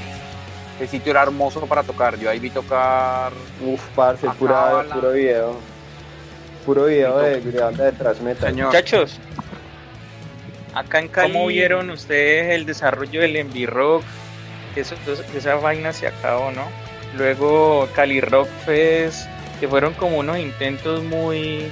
Ese 0.79 0.91
sitio 0.91 1.11
era 1.11 1.23
hermoso 1.23 1.65
para 1.65 1.83
tocar. 1.83 2.17
Yo 2.17 2.29
ahí 2.29 2.39
vi 2.39 2.49
tocar. 2.49 3.33
Uf, 3.65 3.81
parce, 3.95 4.29
pura, 4.39 4.85
puro 4.93 5.11
video. 5.11 5.55
Puro 6.65 6.85
video 6.85 7.17
de, 7.19 7.41
de 7.41 7.51
de 7.51 8.63
Muchachos, 8.63 9.19
Acá 10.73 10.99
en 10.99 11.07
Cali, 11.07 11.33
¿cómo 11.33 11.47
vieron 11.47 11.89
ustedes 11.89 12.53
el 12.53 12.65
desarrollo 12.65 13.21
del 13.21 13.35
Envy 13.35 13.65
Rock? 13.65 14.03
Que, 14.75 14.81
esa 14.81 15.55
vaina 15.55 15.93
se 15.93 16.07
acabó, 16.07 16.51
¿no? 16.51 16.67
Luego 17.17 17.89
Cali 17.95 18.21
Rock 18.21 18.47
Fest, 18.65 19.27
que 19.59 19.67
fueron 19.67 19.93
como 19.93 20.17
unos 20.17 20.37
intentos 20.37 21.03
muy, 21.03 21.71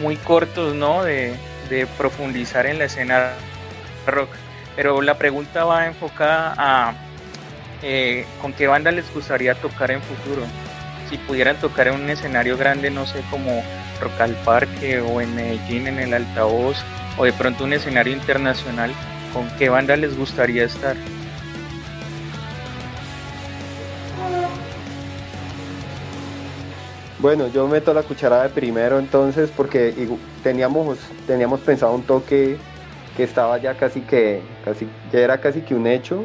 muy 0.00 0.16
cortos, 0.16 0.74
¿no? 0.74 1.02
De, 1.04 1.36
profundizar 1.98 2.64
en 2.64 2.78
la 2.78 2.86
escena 2.86 3.32
rock. 4.06 4.30
Pero 4.74 5.02
la 5.02 5.18
pregunta 5.18 5.64
va 5.64 5.86
enfocada 5.86 6.54
a 6.56 6.94
eh, 7.82 8.24
con 8.40 8.54
qué 8.54 8.66
banda 8.66 8.90
les 8.90 9.12
gustaría 9.12 9.54
tocar 9.54 9.90
en 9.90 10.00
futuro. 10.00 10.46
Si 11.10 11.18
pudieran 11.18 11.56
tocar 11.56 11.88
en 11.88 11.94
un 11.94 12.08
escenario 12.08 12.56
grande, 12.56 12.90
no 12.90 13.06
sé, 13.06 13.20
como 13.30 13.62
Rock 14.00 14.20
al 14.20 14.34
Parque 14.44 15.00
o 15.00 15.20
en 15.20 15.34
Medellín 15.34 15.88
en 15.88 15.98
el 15.98 16.14
altavoz, 16.14 16.78
o 17.18 17.24
de 17.24 17.32
pronto 17.32 17.64
un 17.64 17.72
escenario 17.72 18.12
internacional, 18.12 18.90
¿con 19.32 19.48
qué 19.58 19.68
banda 19.68 19.96
les 19.96 20.16
gustaría 20.16 20.64
estar? 20.64 20.96
Bueno, 27.18 27.48
yo 27.48 27.66
meto 27.66 27.92
la 27.92 28.04
cucharada 28.04 28.44
de 28.44 28.50
primero 28.50 29.00
entonces 29.00 29.50
porque 29.56 29.92
teníamos, 30.44 30.98
teníamos 31.26 31.58
pensado 31.60 31.92
un 31.92 32.02
toque 32.02 32.56
que 33.16 33.24
estaba 33.24 33.58
ya 33.58 33.74
casi 33.74 34.02
que, 34.02 34.40
casi, 34.64 34.86
ya 35.12 35.18
era 35.18 35.40
casi 35.40 35.62
que 35.62 35.74
un 35.74 35.88
hecho, 35.88 36.22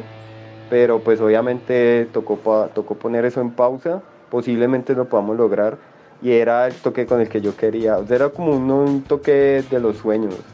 pero 0.70 1.00
pues 1.00 1.20
obviamente 1.20 2.06
tocó, 2.12 2.38
tocó 2.72 2.94
poner 2.94 3.24
eso 3.24 3.40
en 3.40 3.50
pausa, 3.50 4.02
posiblemente 4.30 4.94
lo 4.94 5.08
podamos 5.08 5.36
lograr 5.36 5.76
y 6.22 6.30
era 6.30 6.68
el 6.68 6.74
toque 6.74 7.06
con 7.06 7.20
el 7.20 7.28
que 7.28 7.40
yo 7.40 7.56
quería, 7.56 7.98
o 7.98 8.06
sea, 8.06 8.14
era 8.14 8.28
como 8.28 8.52
un 8.52 9.02
toque 9.02 9.64
de 9.68 9.80
los 9.80 9.96
sueños. 9.96 10.53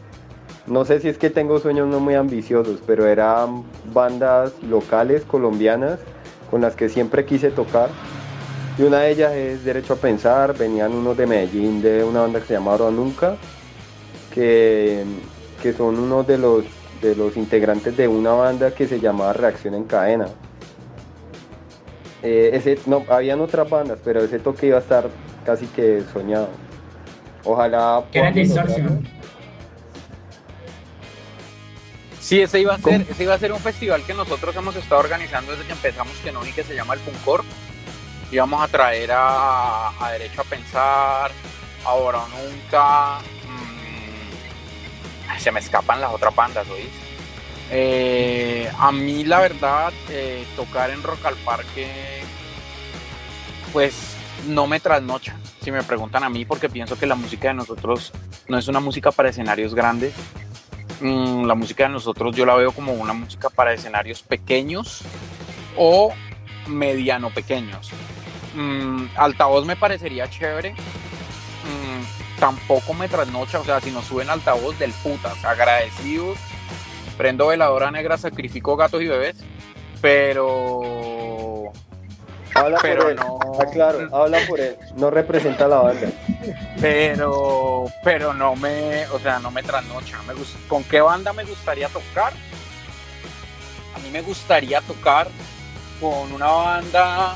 No 0.66 0.84
sé 0.84 1.00
si 1.00 1.08
es 1.08 1.18
que 1.18 1.30
tengo 1.30 1.58
sueños 1.58 1.88
no 1.88 2.00
muy 2.00 2.14
ambiciosos, 2.14 2.80
pero 2.86 3.06
eran 3.06 3.64
bandas 3.92 4.52
locales 4.62 5.22
colombianas 5.24 6.00
con 6.50 6.60
las 6.60 6.76
que 6.76 6.88
siempre 6.88 7.24
quise 7.24 7.50
tocar. 7.50 7.88
Y 8.78 8.82
una 8.82 9.00
de 9.00 9.10
ellas 9.10 9.32
es 9.34 9.64
Derecho 9.64 9.94
a 9.94 9.96
Pensar, 9.96 10.56
venían 10.56 10.92
unos 10.92 11.16
de 11.16 11.26
Medellín 11.26 11.82
de 11.82 12.04
una 12.04 12.22
banda 12.22 12.40
que 12.40 12.46
se 12.46 12.54
llama 12.54 12.72
Ahora 12.72 12.90
Nunca, 12.90 13.36
que, 14.32 15.04
que 15.62 15.72
son 15.72 15.98
unos 15.98 16.26
de 16.26 16.38
los, 16.38 16.64
de 17.02 17.16
los 17.16 17.36
integrantes 17.36 17.96
de 17.96 18.08
una 18.08 18.32
banda 18.32 18.72
que 18.72 18.86
se 18.86 19.00
llamaba 19.00 19.32
Reacción 19.32 19.74
en 19.74 19.84
Cadena. 19.84 20.28
Eh, 22.22 22.50
ese, 22.52 22.78
no, 22.86 23.04
habían 23.08 23.40
otras 23.40 23.68
bandas, 23.68 23.98
pero 24.04 24.22
ese 24.22 24.38
toque 24.38 24.66
iba 24.66 24.76
a 24.76 24.80
estar 24.80 25.08
casi 25.44 25.66
que 25.66 26.02
soñado. 26.12 26.48
Ojalá 27.44 28.04
Que 28.12 28.18
era 28.18 28.30
distorsión. 28.30 29.19
Sí, 32.30 32.40
ese 32.40 32.60
iba 32.60 32.76
a 32.76 32.78
ser, 32.78 33.04
ese 33.10 33.24
iba 33.24 33.34
a 33.34 33.38
ser 33.40 33.50
un 33.50 33.58
festival 33.58 34.04
que 34.04 34.14
nosotros 34.14 34.54
hemos 34.54 34.76
estado 34.76 35.00
organizando 35.00 35.50
desde 35.50 35.66
que 35.66 35.72
empezamos 35.72 36.16
que 36.18 36.30
no 36.30 36.42
vi 36.42 36.52
que 36.52 36.62
se 36.62 36.76
llama 36.76 36.94
el 36.94 37.00
Puncor. 37.00 37.42
Íbamos 38.30 38.62
a 38.62 38.68
traer 38.68 39.10
a, 39.10 39.88
a 39.88 40.12
Derecho 40.12 40.42
a 40.42 40.44
Pensar, 40.44 41.32
Ahora 41.84 42.20
o 42.20 42.28
Nunca. 42.28 43.18
mm, 45.34 45.40
se 45.40 45.50
me 45.50 45.58
escapan 45.58 46.00
las 46.00 46.14
otras 46.14 46.32
bandas, 46.32 46.68
¿oís? 46.70 46.86
Eh, 47.72 48.70
a 48.78 48.92
mí 48.92 49.24
la 49.24 49.40
verdad, 49.40 49.92
eh, 50.08 50.46
tocar 50.54 50.90
en 50.90 51.02
Rock 51.02 51.26
al 51.26 51.34
Parque, 51.34 52.22
pues 53.72 54.14
no 54.46 54.68
me 54.68 54.78
trasnocha, 54.78 55.34
si 55.64 55.72
me 55.72 55.82
preguntan 55.82 56.22
a 56.22 56.28
mí, 56.28 56.44
porque 56.44 56.68
pienso 56.68 56.96
que 56.96 57.06
la 57.06 57.16
música 57.16 57.48
de 57.48 57.54
nosotros 57.54 58.12
no 58.46 58.56
es 58.56 58.68
una 58.68 58.78
música 58.78 59.10
para 59.10 59.30
escenarios 59.30 59.74
grandes, 59.74 60.14
Mm, 61.00 61.46
la 61.46 61.54
música 61.54 61.84
de 61.84 61.90
nosotros 61.90 62.36
yo 62.36 62.44
la 62.44 62.54
veo 62.54 62.72
como 62.72 62.92
una 62.92 63.12
música 63.12 63.48
para 63.48 63.72
escenarios 63.72 64.22
pequeños 64.22 65.02
o 65.76 66.12
mediano 66.66 67.30
pequeños. 67.30 67.90
Mm, 68.54 69.06
altavoz 69.16 69.64
me 69.64 69.76
parecería 69.76 70.28
chévere. 70.28 70.72
Mm, 70.72 72.38
tampoco 72.38 72.94
me 72.94 73.08
trasnocha, 73.08 73.60
o 73.60 73.64
sea, 73.64 73.80
si 73.80 73.90
nos 73.90 74.04
suben 74.04 74.30
altavoz 74.30 74.78
del 74.78 74.92
putas, 74.92 75.44
agradecidos. 75.44 76.38
Prendo 77.16 77.48
veladora 77.48 77.90
negra, 77.90 78.16
sacrifico 78.16 78.76
gatos 78.76 79.02
y 79.02 79.06
bebés, 79.06 79.36
pero 80.00 81.70
Habla 82.54 82.78
Pero 82.82 83.02
por 83.02 83.10
él. 83.12 83.16
no. 83.16 83.38
Ah, 83.60 83.66
claro, 83.72 84.08
habla 84.12 84.38
por 84.48 84.60
él. 84.60 84.76
No 84.96 85.10
representa 85.10 85.66
a 85.66 85.68
la 85.68 85.76
banda. 85.78 86.08
Pero 86.80 87.86
pero 88.02 88.32
no 88.34 88.56
me 88.56 89.06
o 89.08 89.18
sea 89.18 89.38
no 89.38 89.50
me 89.50 89.62
trasnocha 89.62 90.20
me 90.26 90.34
gus- 90.34 90.54
con 90.68 90.82
qué 90.84 91.00
banda 91.00 91.32
me 91.32 91.44
gustaría 91.44 91.88
tocar 91.88 92.32
a 93.94 93.98
mí 93.98 94.10
me 94.10 94.22
gustaría 94.22 94.80
tocar 94.82 95.28
con 96.00 96.32
una 96.32 96.46
banda 96.46 97.34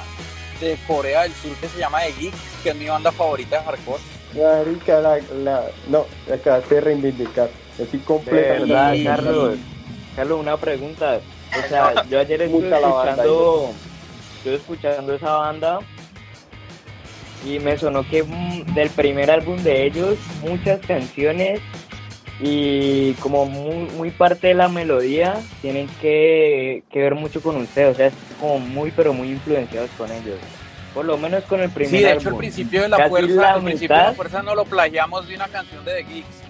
de 0.61 0.79
Corea 0.87 1.23
del 1.23 1.33
Sur 1.35 1.55
que 1.57 1.69
se 1.69 1.79
llama 1.79 2.01
The 2.01 2.13
Geeks 2.13 2.39
que 2.63 2.71
es 2.71 2.77
mi 2.77 2.89
banda 2.89 3.13
favorita 3.13 3.59
de 3.59 3.65
hardcore 3.65 4.03
Marica, 4.35 4.99
la, 5.01 5.19
la, 5.45 5.63
no, 5.87 6.07
acabaste 6.33 6.75
de 6.75 6.81
reivindicar. 6.81 7.49
De 7.79 7.87
completamente. 8.01 8.65
verdad, 8.65 8.93
Y- 8.95 9.05
Carlos. 9.05 9.55
Carlos, 10.17 10.41
una 10.41 10.57
pregunta. 10.57 11.21
O 11.65 11.69
sea, 11.69 12.05
yo 12.11 12.19
ayer 12.19 12.43
estuve 12.43 12.67
escuchando, 12.69 13.71
estuve 14.39 14.55
escuchando 14.57 15.15
esa 15.15 15.31
banda 15.37 15.79
y 17.45 17.59
me 17.59 17.77
sonó 17.79 18.09
que 18.09 18.23
mm, 18.23 18.75
del 18.75 18.91
primer 18.91 19.31
álbum 19.31 19.57
de 19.63 19.87
ellos 19.87 20.17
muchas 20.43 20.81
canciones 20.81 21.61
y 22.41 23.13
como 23.15 23.47
muy, 23.47 23.89
muy 23.97 24.11
parte 24.11 24.49
de 24.49 24.55
la 24.55 24.69
melodía 24.69 25.35
tienen 25.63 25.89
que, 26.01 26.83
que 26.91 27.01
ver 27.01 27.15
mucho 27.15 27.41
con 27.41 27.57
usted, 27.57 27.91
o 27.91 27.95
sea, 27.95 28.07
es 28.07 28.15
como 28.41 28.59
muy 28.59 28.91
pero 28.91 29.13
muy 29.13 29.31
influenciados 29.31 29.91
con 29.97 30.11
ellos. 30.11 30.39
Por 30.93 31.05
lo 31.05 31.17
menos 31.17 31.43
con 31.45 31.61
el 31.61 31.71
primer 31.71 31.91
sí 31.91 32.03
de 32.03 32.11
álbum. 32.11 32.21
hecho 32.21 32.31
el 32.31 32.37
principio 32.37 32.83
de 32.83 32.89
la 32.89 32.97
Casi 32.97 33.11
fuerza 33.11 33.35
la 33.35 33.57
el 33.57 33.65
principio 33.65 33.97
de 33.97 34.03
la 34.03 34.13
fuerza 34.13 34.43
no 34.43 34.55
lo 34.55 34.65
plagiamos 34.65 35.27
de 35.29 35.35
una 35.35 35.49
canción 35.49 35.85
de 35.85 35.93
The 35.93 36.03
Geeks 36.05 36.45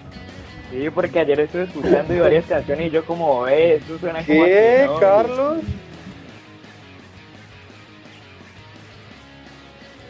Sí, 0.71 0.89
porque 0.89 1.19
ayer 1.19 1.39
estuve 1.39 1.63
escuchando 1.63 2.13
y 2.13 2.19
varias 2.19 2.45
canciones 2.45 2.87
y 2.87 2.89
yo 2.89 3.05
como, 3.05 3.47
eh, 3.47 3.75
eso 3.75 3.97
suena 3.99 4.25
como 4.25 4.43
a 4.43 4.45
¿Qué, 4.45 4.83
no, 4.87 4.99
Carlos? 4.99 5.57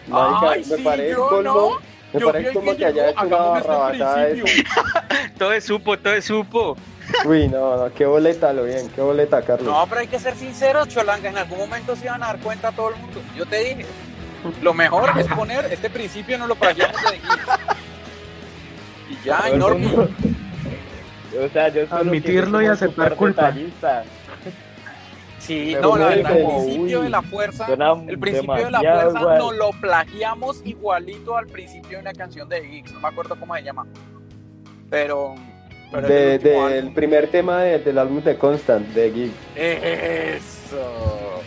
Marica, 0.08 0.50
Ay, 0.52 0.60
me 0.70 0.78
sí, 0.78 0.84
parece 0.84 1.12
yo 1.12 1.28
colmo, 1.28 1.54
no. 1.54 1.70
me 2.14 2.20
Yo 2.20 2.32
parece 2.32 2.54
como 2.54 2.72
que 2.72 2.78
que 2.78 2.86
haya 2.86 3.10
hecho 3.10 3.26
una. 3.26 3.62
Todo 5.38 5.54
es 5.54 5.64
supo, 5.66 5.98
todo 6.00 6.14
es 6.14 6.26
supo. 6.26 6.78
Uy, 7.26 7.48
no, 7.48 7.76
no, 7.78 7.94
qué 7.94 8.06
boleta, 8.06 8.54
lo 8.54 8.64
bien, 8.64 8.90
qué 8.90 9.02
boleta, 9.02 9.42
Carlos. 9.42 9.68
No, 9.72 9.86
pero 9.88 10.02
hay 10.02 10.08
que 10.08 10.18
ser 10.20 10.36
sinceros, 10.36 10.88
Cholanga. 10.88 11.30
En 11.30 11.38
algún 11.38 11.58
momento 11.60 11.96
se 11.96 12.06
iban 12.06 12.24
a 12.24 12.28
dar 12.28 12.40
cuenta 12.40 12.72
todo 12.72 12.90
el 12.90 12.96
mundo. 12.96 13.22
Yo 13.36 13.46
te 13.46 13.58
dije, 13.60 13.86
lo 14.62 14.74
mejor 14.74 15.12
es 15.20 15.28
poner 15.28 15.66
este 15.72 15.90
principio, 15.90 16.38
no 16.38 16.48
lo 16.48 16.56
plagiamos 16.56 17.02
de 17.04 17.12
Geeks. 17.12 17.48
Y 19.10 19.26
ya, 19.26 19.44
mundo- 19.52 20.10
O 21.46 21.50
sea, 21.50 21.68
yo 21.68 21.86
solo 21.88 22.00
Admitirlo 22.02 22.62
y 22.62 22.68
aceptar 22.68 23.16
culpa. 23.16 23.54
Sí, 25.46 25.72
Pero 25.76 25.90
no, 25.90 25.98
la 25.98 26.08
verdad, 26.08 26.38
el 26.38 26.46
principio 26.46 27.00
uy, 27.00 27.04
de 27.04 27.10
la 27.10 27.22
fuerza, 27.22 27.68
el 28.08 28.20
principio 28.20 28.56
de 28.66 28.72
la 28.72 28.80
fuerza 28.80 29.20
igual. 29.20 29.38
nos 29.38 29.56
lo 29.56 29.70
plagiamos 29.80 30.62
igualito 30.66 31.38
al 31.38 31.46
principio 31.46 31.98
de 31.98 32.02
una 32.02 32.14
canción 32.14 32.50
de 32.50 32.62
Geeks. 32.62 32.94
No 32.94 33.00
me 33.02 33.08
acuerdo 33.10 33.36
cómo 33.40 33.56
se 33.56 33.62
llama. 33.62 33.86
Pero. 34.90 35.36
pero 35.92 36.08
De- 36.08 36.40
del 36.40 36.94
primer 36.94 37.28
tema 37.28 37.62
de- 37.62 37.78
del 37.80 37.98
álbum 38.00 38.24
de 38.24 38.38
Constant, 38.38 38.88
de 38.88 39.12
Geek. 39.12 39.32
Eso. 39.56 41.42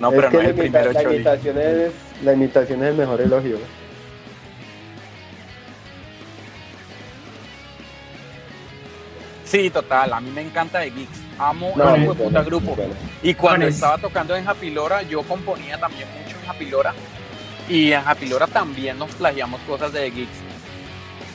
No, 0.00 0.10
es 0.10 0.16
pero 0.16 0.30
que 0.30 0.36
no 0.36 0.42
es 0.42 0.44
la, 0.44 0.50
el 0.50 0.56
primero, 0.56 0.92
la 0.92 1.02
imitación 1.04 1.58
es, 1.58 1.92
la 2.24 2.32
imitación 2.32 2.82
es 2.82 2.88
el 2.90 2.96
mejor 2.96 3.20
elogio. 3.20 3.58
Sí, 9.44 9.70
total. 9.70 10.12
A 10.12 10.20
mí 10.20 10.30
me 10.30 10.42
encanta 10.42 10.80
de 10.80 10.90
Geeks. 10.90 11.20
Amo 11.38 11.72
No, 11.76 11.94
ese 11.94 12.06
puta 12.06 12.30
muy 12.40 12.44
grupo. 12.46 12.74
bueno. 12.74 12.94
Y 13.22 13.34
cuando 13.34 13.66
estaba 13.66 13.98
tocando 13.98 14.34
en 14.36 14.44
Japilora, 14.44 15.02
yo 15.02 15.22
componía 15.22 15.78
también 15.78 16.08
mucho 16.22 16.36
en 16.40 16.46
Japilora. 16.46 16.94
Y 17.68 17.92
en 17.92 18.02
Japilora 18.02 18.46
también 18.46 18.98
nos 18.98 19.10
plagiamos 19.12 19.60
cosas 19.62 19.92
de 19.92 20.00
The 20.00 20.10
Geeks. 20.10 20.38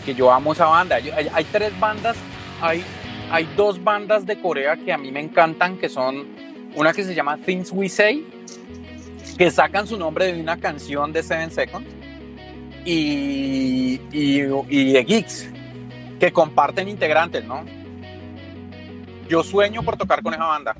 Que 0.05 0.15
yo 0.15 0.31
amo 0.31 0.53
esa 0.53 0.65
banda. 0.65 0.97
Yo- 0.99 1.13
hay, 1.15 1.27
hay 1.31 1.43
tres 1.45 1.77
bandas, 1.79 2.15
hay, 2.61 2.83
hay 3.31 3.47
dos 3.55 3.83
bandas 3.83 4.25
de 4.25 4.39
Corea 4.41 4.75
que 4.77 4.91
a 4.91 4.97
mí 4.97 5.11
me 5.11 5.19
encantan, 5.19 5.77
que 5.77 5.89
son 5.89 6.25
una 6.75 6.93
que 6.93 7.03
se 7.03 7.13
llama 7.13 7.37
Things 7.37 7.71
We 7.71 7.87
Say, 7.89 8.25
que 9.37 9.51
sacan 9.51 9.85
su 9.85 9.97
nombre 9.97 10.33
de 10.33 10.41
una 10.41 10.57
canción 10.57 11.11
de 11.13 11.21
Seven 11.21 11.51
Seconds, 11.51 11.87
y, 12.85 13.99
y, 14.11 14.41
y 14.69 14.93
The 14.93 15.03
Geeks, 15.03 15.49
que 16.19 16.31
comparten 16.31 16.87
integrantes, 16.87 17.43
¿no? 17.45 17.63
Yo 19.31 19.43
sueño 19.43 19.81
por 19.81 19.95
tocar 19.95 20.21
con 20.21 20.33
esa 20.33 20.45
banda. 20.45 20.75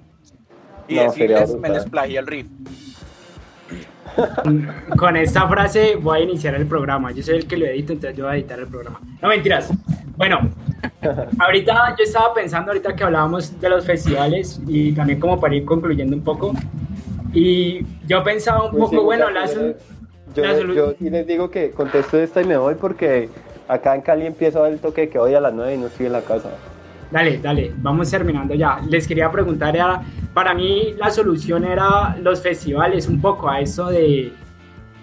Y 0.85 0.95
No, 0.95 1.03
decirles, 1.03 1.55
me 1.55 1.69
les 1.69 1.85
plagié 1.85 2.19
el 2.19 2.27
riff. 2.27 2.47
Con 4.97 5.15
esta 5.15 5.47
frase 5.47 5.95
voy 5.95 6.19
a 6.19 6.23
iniciar 6.23 6.55
el 6.55 6.65
programa. 6.65 7.13
Yo 7.13 7.23
soy 7.23 7.37
el 7.37 7.47
que 7.47 7.55
lo 7.55 7.65
edito, 7.65 7.93
entonces 7.93 8.17
yo 8.17 8.25
voy 8.25 8.33
a 8.33 8.35
editar 8.35 8.59
el 8.59 8.67
programa. 8.67 8.99
No 9.21 9.29
mentiras. 9.29 9.71
Bueno, 10.17 10.49
ahorita 11.39 11.95
yo 11.97 12.03
estaba 12.03 12.33
pensando, 12.33 12.71
ahorita 12.71 12.93
que 12.93 13.05
hablábamos 13.05 13.57
de 13.61 13.69
los 13.69 13.85
festivales 13.85 14.59
y 14.67 14.91
también 14.91 15.21
como 15.21 15.39
para 15.39 15.55
ir 15.55 15.63
concluyendo 15.63 16.13
un 16.13 16.23
poco. 16.23 16.51
Y 17.33 17.85
yo 18.05 18.21
pensaba 18.21 18.65
un 18.65 18.71
Pues 18.71 18.89
sí, 18.89 18.95
poco, 18.97 19.05
bueno, 19.05 19.29
la, 19.29 19.43
muchachos, 19.43 19.75
yo, 20.35 20.43
la 20.43 20.73
yo, 20.73 20.93
sí 20.99 21.09
les 21.09 21.25
digo 21.25 21.49
que 21.49 21.71
contesto 21.71 22.19
esta 22.19 22.41
y 22.41 22.45
me 22.45 22.57
voy 22.57 22.75
porque 22.75 23.29
acá 23.69 23.95
en 23.95 24.01
Cali 24.01 24.25
empiezo 24.25 24.65
el 24.65 24.79
toque 24.79 25.07
que 25.07 25.19
hoy 25.19 25.35
a 25.35 25.39
las 25.39 25.53
9 25.53 25.75
y 25.75 25.77
no 25.77 25.87
estoy 25.87 26.07
en 26.07 26.11
la 26.11 26.21
casa. 26.21 26.49
Dale, 27.11 27.39
dale, 27.39 27.73
vamos 27.77 28.09
terminando 28.09 28.55
ya. 28.55 28.79
Les 28.89 29.05
quería 29.05 29.29
preguntar, 29.29 29.75
era, 29.75 30.01
para 30.33 30.53
mí 30.53 30.93
la 30.97 31.11
solución 31.11 31.65
era 31.65 32.15
los 32.21 32.41
festivales, 32.41 33.07
un 33.07 33.19
poco 33.19 33.49
a 33.49 33.59
eso 33.59 33.87
de, 33.87 34.31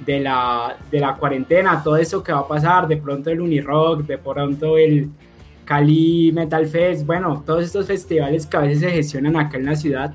de, 0.06 0.20
la, 0.20 0.76
de 0.90 1.00
la 1.00 1.14
cuarentena, 1.16 1.82
todo 1.82 1.96
eso 1.98 2.22
que 2.22 2.32
va 2.32 2.40
a 2.40 2.48
pasar, 2.48 2.88
de 2.88 2.96
pronto 2.96 3.28
el 3.30 3.40
Unirock, 3.42 4.06
de 4.06 4.16
pronto 4.16 4.78
el 4.78 5.10
Cali 5.66 6.32
Metal 6.32 6.66
Fest, 6.66 7.04
bueno, 7.04 7.42
todos 7.44 7.62
estos 7.64 7.86
festivales 7.86 8.46
que 8.46 8.56
a 8.56 8.60
veces 8.60 8.80
se 8.80 8.90
gestionan 8.90 9.36
acá 9.36 9.58
en 9.58 9.66
la 9.66 9.76
ciudad. 9.76 10.14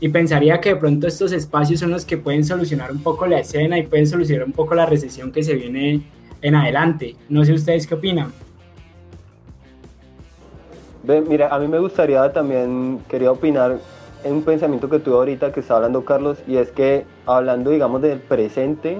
y 0.00 0.08
pensaría 0.10 0.60
que 0.60 0.70
de 0.70 0.76
pronto 0.76 1.06
estos 1.06 1.32
espacios 1.32 1.80
son 1.80 1.90
los 1.90 2.04
que 2.04 2.18
pueden 2.18 2.44
solucionar 2.44 2.92
un 2.92 3.02
poco 3.02 3.26
la 3.26 3.40
escena 3.40 3.78
y 3.78 3.86
pueden 3.86 4.06
solucionar 4.06 4.46
un 4.46 4.52
poco 4.52 4.74
la 4.74 4.86
recesión 4.86 5.32
que 5.32 5.42
se 5.42 5.54
viene 5.54 6.02
en 6.42 6.54
adelante. 6.54 7.16
No 7.28 7.44
sé 7.44 7.52
ustedes 7.54 7.86
qué 7.86 7.94
opinan. 7.94 8.32
Mira, 11.06 11.54
a 11.54 11.58
mí 11.58 11.68
me 11.68 11.78
gustaría 11.78 12.32
también, 12.32 13.00
quería 13.08 13.30
opinar 13.30 13.78
en 14.24 14.32
un 14.32 14.42
pensamiento 14.42 14.88
que 14.88 14.98
tuve 14.98 15.14
ahorita 15.14 15.52
que 15.52 15.60
está 15.60 15.76
hablando 15.76 16.04
Carlos, 16.04 16.38
y 16.46 16.56
es 16.56 16.70
que 16.72 17.06
hablando, 17.26 17.70
digamos, 17.70 18.02
del 18.02 18.18
presente, 18.18 18.98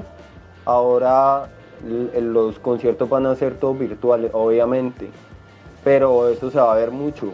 ahora 0.64 1.48
los 2.20 2.58
conciertos 2.60 3.08
van 3.08 3.26
a 3.26 3.34
ser 3.34 3.54
todos 3.54 3.78
virtuales, 3.78 4.30
obviamente, 4.32 5.08
pero 5.82 6.28
eso 6.28 6.50
se 6.50 6.58
va 6.58 6.72
a 6.72 6.76
ver 6.76 6.90
mucho. 6.90 7.32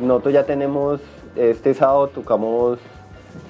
Nosotros 0.00 0.34
ya 0.34 0.44
tenemos, 0.44 1.00
este 1.34 1.72
sábado 1.72 2.08
tocamos 2.08 2.78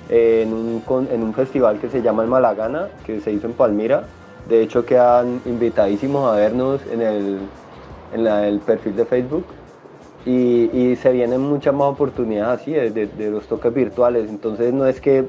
en 0.09 0.53
un, 0.53 1.09
en 1.11 1.23
un 1.23 1.35
festival 1.35 1.79
que 1.79 1.89
se 1.89 2.01
llama 2.01 2.23
el 2.23 2.29
Malagana, 2.29 2.89
que 3.05 3.21
se 3.21 3.33
hizo 3.33 3.47
en 3.47 3.55
Palmira. 3.55 4.05
De 4.49 4.63
hecho, 4.63 4.85
quedan 4.85 5.41
invitadísimos 5.47 6.31
a 6.31 6.37
vernos 6.37 6.81
en 6.93 7.01
el, 7.01 7.39
en 8.13 8.27
el 8.27 8.61
perfil 8.61 8.95
de 8.95 9.05
Facebook 9.05 9.47
y, 10.27 10.97
se 10.97 11.13
vienen 11.13 11.41
muchas 11.41 11.75
más 11.75 11.89
oportunidades 11.89 12.61
así 12.61 12.73
de, 12.73 13.31
los 13.31 13.47
toques 13.47 13.73
virtuales. 13.75 14.29
Entonces 14.29 14.73
no 14.73 14.87
es 14.87 15.01
que 15.01 15.27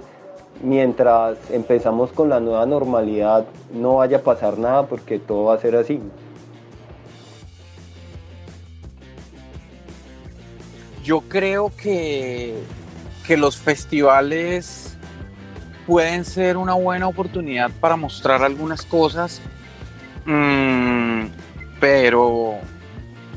mientras 0.63 1.37
empezamos 1.51 2.11
con 2.11 2.29
la 2.29 2.39
nueva 2.39 2.65
normalidad 2.65 3.45
no 3.73 3.97
vaya 3.97 4.17
a 4.17 4.21
pasar 4.21 4.57
nada 4.57 4.87
porque 4.87 5.19
todo 5.19 5.45
va 5.45 5.55
a 5.55 5.59
ser 5.59 5.75
así. 5.75 5.99
Yo 11.03 11.21
creo 11.21 11.71
que, 11.75 12.55
que 13.27 13.37
los 13.37 13.57
festivales 13.57 14.97
pueden 15.85 16.25
ser 16.25 16.57
una 16.57 16.73
buena 16.73 17.07
oportunidad 17.07 17.69
para 17.79 17.95
mostrar 17.95 18.41
algunas 18.41 18.83
cosas, 18.83 19.39
mm, 20.25 21.25
pero 21.79 22.54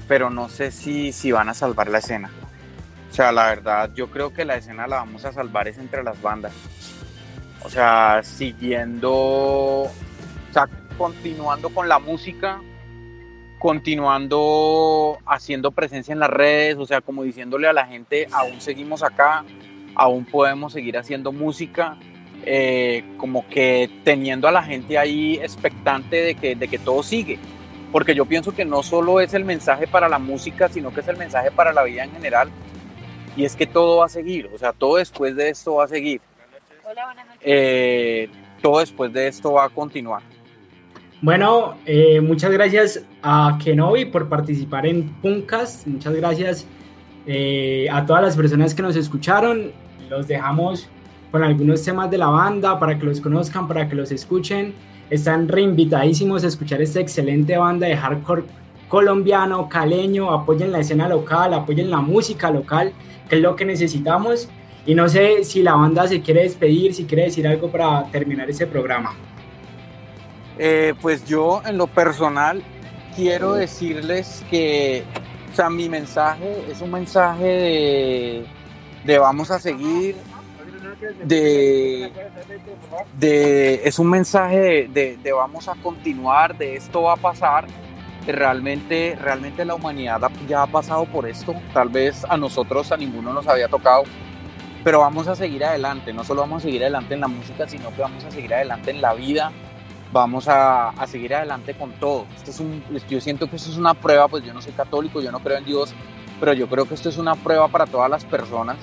pero 0.08 0.30
no 0.30 0.48
sé 0.48 0.70
si, 0.70 1.12
si 1.12 1.30
van 1.30 1.50
a 1.50 1.54
salvar 1.54 1.88
la 1.88 1.98
escena. 1.98 2.30
O 3.10 3.14
sea, 3.14 3.30
la 3.30 3.46
verdad, 3.46 3.90
yo 3.94 4.10
creo 4.10 4.32
que 4.32 4.44
la 4.44 4.56
escena 4.56 4.86
la 4.86 4.96
vamos 4.96 5.24
a 5.24 5.32
salvar 5.32 5.68
es 5.68 5.78
entre 5.78 6.02
las 6.02 6.20
bandas. 6.20 6.52
O 7.62 7.68
sea, 7.68 8.22
siguiendo, 8.22 9.12
o 9.12 9.92
sea, 10.52 10.68
continuando 10.96 11.68
con 11.70 11.88
la 11.88 11.98
música, 11.98 12.60
continuando 13.58 15.18
haciendo 15.26 15.72
presencia 15.72 16.12
en 16.12 16.20
las 16.20 16.30
redes, 16.30 16.76
o 16.78 16.86
sea, 16.86 17.00
como 17.00 17.22
diciéndole 17.22 17.68
a 17.68 17.72
la 17.72 17.86
gente, 17.86 18.28
aún 18.32 18.60
seguimos 18.60 19.02
acá, 19.02 19.44
aún 19.94 20.24
podemos 20.24 20.72
seguir 20.72 20.96
haciendo 20.96 21.32
música, 21.32 21.96
eh, 22.44 23.04
como 23.16 23.46
que 23.48 23.90
teniendo 24.04 24.48
a 24.48 24.52
la 24.52 24.62
gente 24.62 24.96
ahí 24.96 25.34
expectante 25.42 26.16
de 26.16 26.34
que, 26.34 26.54
de 26.54 26.68
que 26.68 26.78
todo 26.78 27.02
sigue 27.02 27.38
porque 27.92 28.14
yo 28.14 28.26
pienso 28.26 28.54
que 28.54 28.64
no 28.64 28.82
solo 28.82 29.20
es 29.20 29.34
el 29.34 29.44
mensaje 29.44 29.86
para 29.86 30.08
la 30.08 30.18
música, 30.18 30.68
sino 30.68 30.92
que 30.92 31.00
es 31.00 31.08
el 31.08 31.16
mensaje 31.16 31.50
para 31.50 31.72
la 31.72 31.82
vida 31.84 32.04
en 32.04 32.12
general, 32.12 32.48
y 33.36 33.44
es 33.44 33.56
que 33.56 33.66
todo 33.66 33.98
va 33.98 34.06
a 34.06 34.08
seguir, 34.08 34.50
o 34.52 34.58
sea, 34.58 34.72
todo 34.72 34.96
después 34.96 35.36
de 35.36 35.50
esto 35.50 35.76
va 35.76 35.84
a 35.84 35.88
seguir. 35.88 36.20
Hola, 36.84 37.04
buenas 37.06 37.26
noches. 37.26 37.42
Eh, 37.44 38.28
todo 38.62 38.80
después 38.80 39.12
de 39.12 39.28
esto 39.28 39.52
va 39.52 39.64
a 39.64 39.68
continuar. 39.68 40.22
Bueno, 41.20 41.76
eh, 41.84 42.20
muchas 42.20 42.50
gracias 42.52 43.02
a 43.22 43.58
Kenobi 43.62 44.04
por 44.04 44.28
participar 44.28 44.86
en 44.86 45.08
Puncast, 45.20 45.86
muchas 45.86 46.14
gracias 46.14 46.66
eh, 47.26 47.88
a 47.90 48.06
todas 48.06 48.22
las 48.22 48.36
personas 48.36 48.74
que 48.74 48.82
nos 48.82 48.96
escucharon, 48.96 49.72
los 50.08 50.28
dejamos 50.28 50.88
con 51.30 51.42
algunos 51.42 51.82
temas 51.84 52.10
de 52.10 52.18
la 52.18 52.28
banda 52.28 52.78
para 52.78 52.98
que 52.98 53.04
los 53.04 53.20
conozcan, 53.20 53.66
para 53.68 53.88
que 53.88 53.96
los 53.96 54.12
escuchen 54.12 54.74
están 55.10 55.48
reinvitadísimos 55.48 56.44
a 56.44 56.48
escuchar 56.48 56.82
esta 56.82 57.00
excelente 57.00 57.56
banda 57.56 57.86
de 57.86 57.96
hardcore 57.96 58.44
colombiano, 58.88 59.68
caleño, 59.68 60.30
apoyen 60.30 60.72
la 60.72 60.80
escena 60.80 61.08
local, 61.08 61.54
apoyen 61.54 61.90
la 61.90 62.00
música 62.00 62.50
local, 62.50 62.92
que 63.28 63.36
es 63.36 63.42
lo 63.42 63.54
que 63.56 63.64
necesitamos. 63.64 64.48
Y 64.86 64.94
no 64.94 65.08
sé 65.08 65.44
si 65.44 65.62
la 65.62 65.74
banda 65.74 66.08
se 66.08 66.22
quiere 66.22 66.42
despedir, 66.42 66.94
si 66.94 67.04
quiere 67.04 67.24
decir 67.24 67.46
algo 67.46 67.70
para 67.70 68.04
terminar 68.04 68.48
este 68.48 68.66
programa. 68.66 69.14
Eh, 70.58 70.94
pues 71.00 71.24
yo 71.26 71.62
en 71.66 71.76
lo 71.76 71.86
personal 71.86 72.62
quiero 73.14 73.52
decirles 73.52 74.44
que, 74.50 75.04
o 75.52 75.54
sea, 75.54 75.68
mi 75.70 75.88
mensaje 75.88 76.64
es 76.70 76.80
un 76.80 76.90
mensaje 76.90 77.44
de, 77.44 78.46
de 79.04 79.18
vamos 79.18 79.50
a 79.50 79.58
seguir, 79.58 80.16
de, 83.18 83.82
es 83.84 83.98
un 83.98 84.10
mensaje 84.10 84.88
de, 84.92 85.32
vamos 85.32 85.68
a 85.68 85.74
continuar, 85.76 86.56
de 86.56 86.76
esto 86.76 87.02
va 87.02 87.14
a 87.14 87.16
pasar. 87.16 87.66
Realmente, 88.26 89.16
realmente 89.18 89.64
la 89.64 89.74
humanidad 89.74 90.20
ya 90.46 90.62
ha 90.62 90.66
pasado 90.66 91.06
por 91.06 91.26
esto. 91.26 91.54
Tal 91.72 91.88
vez 91.88 92.24
a 92.28 92.36
nosotros, 92.36 92.92
a 92.92 92.96
ninguno 92.96 93.32
nos 93.32 93.48
había 93.48 93.68
tocado, 93.68 94.02
pero 94.84 95.00
vamos 95.00 95.28
a 95.28 95.34
seguir 95.34 95.64
adelante. 95.64 96.12
No 96.12 96.24
solo 96.24 96.42
vamos 96.42 96.62
a 96.62 96.66
seguir 96.66 96.82
adelante 96.82 97.14
en 97.14 97.20
la 97.20 97.28
música, 97.28 97.66
sino 97.66 97.90
que 97.94 98.02
vamos 98.02 98.22
a 98.24 98.30
seguir 98.30 98.52
adelante 98.52 98.90
en 98.90 99.00
la 99.00 99.14
vida. 99.14 99.50
Vamos 100.12 100.46
a, 100.48 100.92
seguir 101.06 101.34
adelante 101.34 101.74
con 101.74 101.92
todo. 101.92 102.26
Esto 102.34 102.50
es 102.50 103.06
yo 103.08 103.20
siento 103.20 103.48
que 103.48 103.56
esto 103.56 103.70
es 103.70 103.76
una 103.76 103.94
prueba, 103.94 104.28
pues 104.28 104.44
yo 104.44 104.52
no 104.52 104.60
soy 104.60 104.72
católico, 104.72 105.22
yo 105.22 105.32
no 105.32 105.40
creo 105.40 105.58
en 105.58 105.64
Dios, 105.64 105.94
pero 106.40 106.52
yo 106.52 106.68
creo 106.68 106.86
que 106.86 106.94
esto 106.94 107.08
es 107.08 107.18
una 107.18 107.34
prueba 107.34 107.68
para 107.68 107.86
todas 107.86 108.10
las 108.10 108.24
personas 108.24 108.76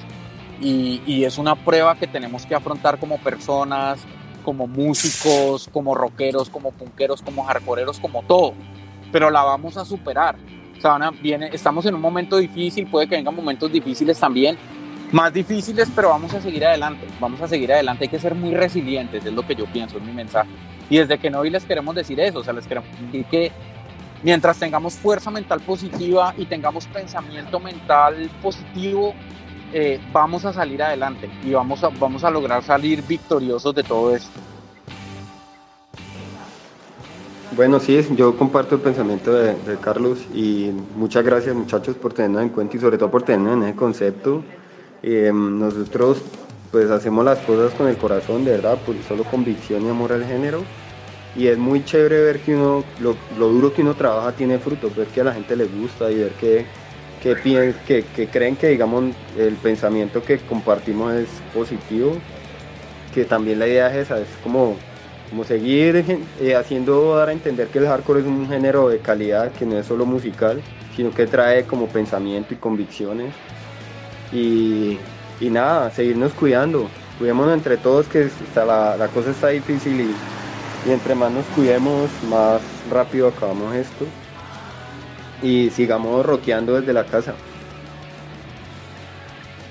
y, 0.62 1.24
es 1.24 1.38
una 1.38 1.56
prueba 1.56 1.95
que 1.95 2.08
tenemos 2.08 2.45
que 2.45 2.56
afrontar 2.56 2.99
como 2.99 3.18
personas, 3.18 3.99
como 4.43 4.68
músicos, 4.68 5.70
como 5.72 5.95
rockeros, 5.95 6.49
como 6.49 6.72
punqueros, 6.72 7.22
como 7.22 7.43
hardcoreeros, 7.43 7.99
como 7.99 8.24
todo. 8.24 8.53
Pero 9.12 9.30
la 9.30 9.43
vamos 9.43 9.78
a 9.78 9.86
superar. 9.86 10.36
O 10.84 11.12
viene, 11.22 11.49
estamos 11.51 11.86
en 11.86 11.95
un 11.95 12.01
momento 12.01 12.38
difícil, 12.38 12.86
puede 12.88 13.08
que 13.08 13.16
vengan 13.16 13.36
momentos 13.36 13.72
difíciles 13.72 14.20
también, 14.20 14.58
más 15.12 15.34
difíciles, 15.34 15.89
pero 15.95 16.10
vamos 16.10 16.34
a 16.34 16.41
seguir 16.41 16.66
adelante. 16.66 17.08
Vamos 17.20 17.41
a 17.41 17.47
seguir 17.47 17.72
adelante. 17.72 18.06
Hay 18.06 18.10
que 18.10 18.20
ser 18.20 18.36
muy 18.36 18.53
resilientes, 18.53 19.26
es 19.26 19.34
lo 19.34 19.45
que 19.45 19.56
yo 19.56 19.66
pienso, 19.66 19.97
es 19.97 20.03
mi 20.03 20.12
mensaje. 20.12 20.49
Y 20.89 20.97
desde 20.97 21.18
que 21.18 21.30
no 21.30 21.39
hoy 21.39 21.49
les 21.49 21.64
queremos 21.66 21.95
decir 21.95 22.20
eso, 22.20 22.39
o 22.39 22.43
sea, 22.43 22.53
les 22.53 22.68
queremos 22.68 22.89
decir 22.99 23.26
que 23.26 23.51
mientras 24.24 24.58
tengamos 24.58 24.95
fuerza 24.95 25.32
mental 25.32 25.62
positiva 25.62 26.34
y 26.38 26.45
tengamos 26.45 26.88
pensamiento 26.88 27.60
mental 27.60 28.30
positivo, 28.41 29.14
eh, 29.78 29.99
vamos 30.13 30.45
a 30.45 30.53
salir 30.53 30.82
adelante 30.82 31.30
y 31.43 31.51
vamos 31.51 31.84
a, 31.84 31.89
vamos 31.89 32.23
a 32.23 32.32
lograr 32.32 32.63
salir 32.63 33.03
victoriosos 33.05 33.76
de 33.76 33.84
todo 33.84 34.15
esto. 34.15 34.39
Bueno, 37.57 37.82
sí, 37.82 37.99
yo 38.15 38.38
comparto 38.38 38.76
el 38.76 38.82
pensamiento 38.82 39.34
de, 39.34 39.53
Carlos 39.82 40.19
y 40.34 40.71
muchas 40.95 41.26
gracias 41.26 41.53
muchachos 41.53 41.97
por 41.97 42.13
tenernos 42.13 42.43
en 42.43 42.49
cuenta 42.49 42.78
y 42.78 42.80
sobre 42.80 42.97
todo 42.97 43.11
por 43.11 43.23
tenernos 43.23 43.57
en 43.57 43.63
ese 43.63 43.76
concepto. 43.76 44.43
Eh, 45.03 45.30
nosotros 45.34 46.21
pues 46.71 46.89
hacemos 46.89 47.26
las 47.26 47.39
cosas 47.39 47.73
con 47.73 47.89
el 47.89 47.97
corazón, 47.97 48.45
de 48.45 48.51
verdad, 48.51 48.78
por 48.86 48.95
solo 49.05 49.26
convicción 49.26 49.86
y 49.86 49.89
amor 49.89 50.13
al 50.13 50.23
género. 50.26 50.61
Y 51.36 51.47
es 51.47 51.57
muy 51.57 51.84
chévere 51.84 52.21
ver 52.21 52.39
que 52.39 52.55
uno, 52.55 52.86
lo, 53.01 53.17
lo 53.38 53.49
duro 53.49 53.73
que 53.73 53.82
uno 53.82 53.93
trabaja 53.93 54.32
tiene 54.32 54.57
fruto, 54.57 54.89
ver 54.95 55.07
que 55.07 55.19
a 55.19 55.26
la 55.26 55.34
gente 55.34 55.53
le 55.57 55.65
gusta 55.65 56.09
y 56.09 56.15
ver 56.15 56.32
que 56.32 56.65
que, 57.34 58.05
que, 58.15 58.28
creen 58.28 58.55
que 58.55 58.67
digamos 58.67 59.05
el 59.38 59.55
pensamiento 59.55 60.23
que 60.23 60.38
compartimos 60.38 61.13
es 61.15 61.28
positivo, 61.53 62.17
que 63.13 63.26
también 63.26 63.57
la 63.57 63.67
idea 63.67 63.89
es 63.89 64.05
esa, 64.05 64.19
es 64.19 64.28
como, 64.43 64.76
como 65.32 65.43
seguir 65.43 66.05
eh, 66.39 66.55
haciendo 66.55 67.15
dar 67.15 67.30
a 67.30 67.32
entender 67.32 67.69
que 67.69 67.80
el 67.80 67.88
hardcore 67.88 68.19
es 68.19 68.28
un 68.28 68.47
género 68.47 68.89
de 68.89 68.99
calidad, 68.99 69.51
que 69.53 69.65
no 69.65 69.78
es 69.78 69.88
solo 69.88 70.05
musical, 70.05 70.61
sino 70.95 71.11
que 71.11 71.26
trae 71.26 71.63
como 71.63 71.88
pensamiento 71.88 72.53
y 72.53 72.57
convicciones. 72.57 73.34
Y, 74.32 74.99
y 75.39 75.49
nada, 75.49 75.89
seguirnos 75.91 76.34
cuidando, 76.34 76.88
cuidémonos 77.17 77.55
entre 77.55 77.78
todos 77.78 78.07
que 78.07 78.30
la, 78.55 78.97
la, 78.97 79.07
cosa 79.07 79.32
está 79.32 79.47
difícil 79.49 79.99
y, 79.99 80.15
y 80.88 80.91
entre 80.91 81.15
más 81.15 81.32
nos 81.32 81.45
cuidemos, 81.47 82.09
más 82.30 82.61
rápido 82.91 83.30
acabamos 83.30 83.73
esto 83.76 84.05
y 85.41 85.69
sigamos 85.69 86.25
roqueando 86.25 86.79
desde 86.79 86.93
la 86.93 87.05
casa. 87.05 87.33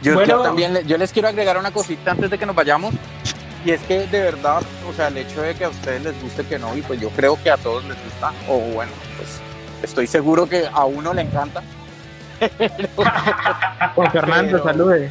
Yo, 0.03 0.21
también 0.43 0.87
yo 0.87 0.99
les 0.99 1.13
quiero 1.13 1.29
agregar 1.29 1.57
una 1.57 1.71
cosita 1.71 2.11
antes 2.11 2.31
de 2.31 2.39
que 2.39 2.45
nos 2.45 2.55
vayamos. 2.55 2.95
Y 3.65 3.71
es 3.71 3.81
que 3.83 4.07
de 4.07 4.21
verdad, 4.21 4.63
o 4.87 4.93
sea, 4.93 5.09
el 5.09 5.17
hecho 5.17 5.41
de 5.41 5.55
que 5.55 5.65
a 5.65 5.71
ustedes 5.71 6.03
les 6.03 6.23
guste 6.23 6.45
que 6.45 6.59
no, 6.59 6.77
y 6.77 6.83
pues 6.83 7.01
yo 7.01 7.09
creo 7.11 7.43
que 7.43 7.51
a 7.51 7.57
todos 7.57 7.83
les 7.85 7.97
gusta, 8.05 8.31
o 8.47 8.59
bueno, 8.59 8.93
pues 9.17 9.41
estoy 9.83 10.07
seguro 10.07 10.47
que 10.47 10.69
a 10.71 10.85
uno 10.85 11.15
le 11.15 11.23
encanta. 11.23 11.63
Juan 13.95 14.13
Fernando, 14.13 14.63
salude. 14.63 15.11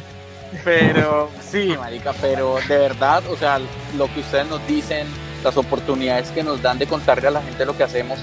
Pero 0.62 1.30
sí, 1.40 1.74
marica, 1.76 2.12
pero 2.20 2.58
de 2.68 2.78
verdad, 2.78 3.24
o 3.28 3.36
sea, 3.36 3.58
lo 3.96 4.06
que 4.14 4.20
ustedes 4.20 4.46
nos 4.46 4.64
dicen, 4.68 5.08
las 5.42 5.56
oportunidades 5.56 6.30
que 6.30 6.44
nos 6.44 6.62
dan 6.62 6.78
de 6.78 6.86
contarle 6.86 7.26
a 7.26 7.32
la 7.32 7.42
gente 7.42 7.66
lo 7.66 7.76
que 7.76 7.82
hacemos, 7.82 8.20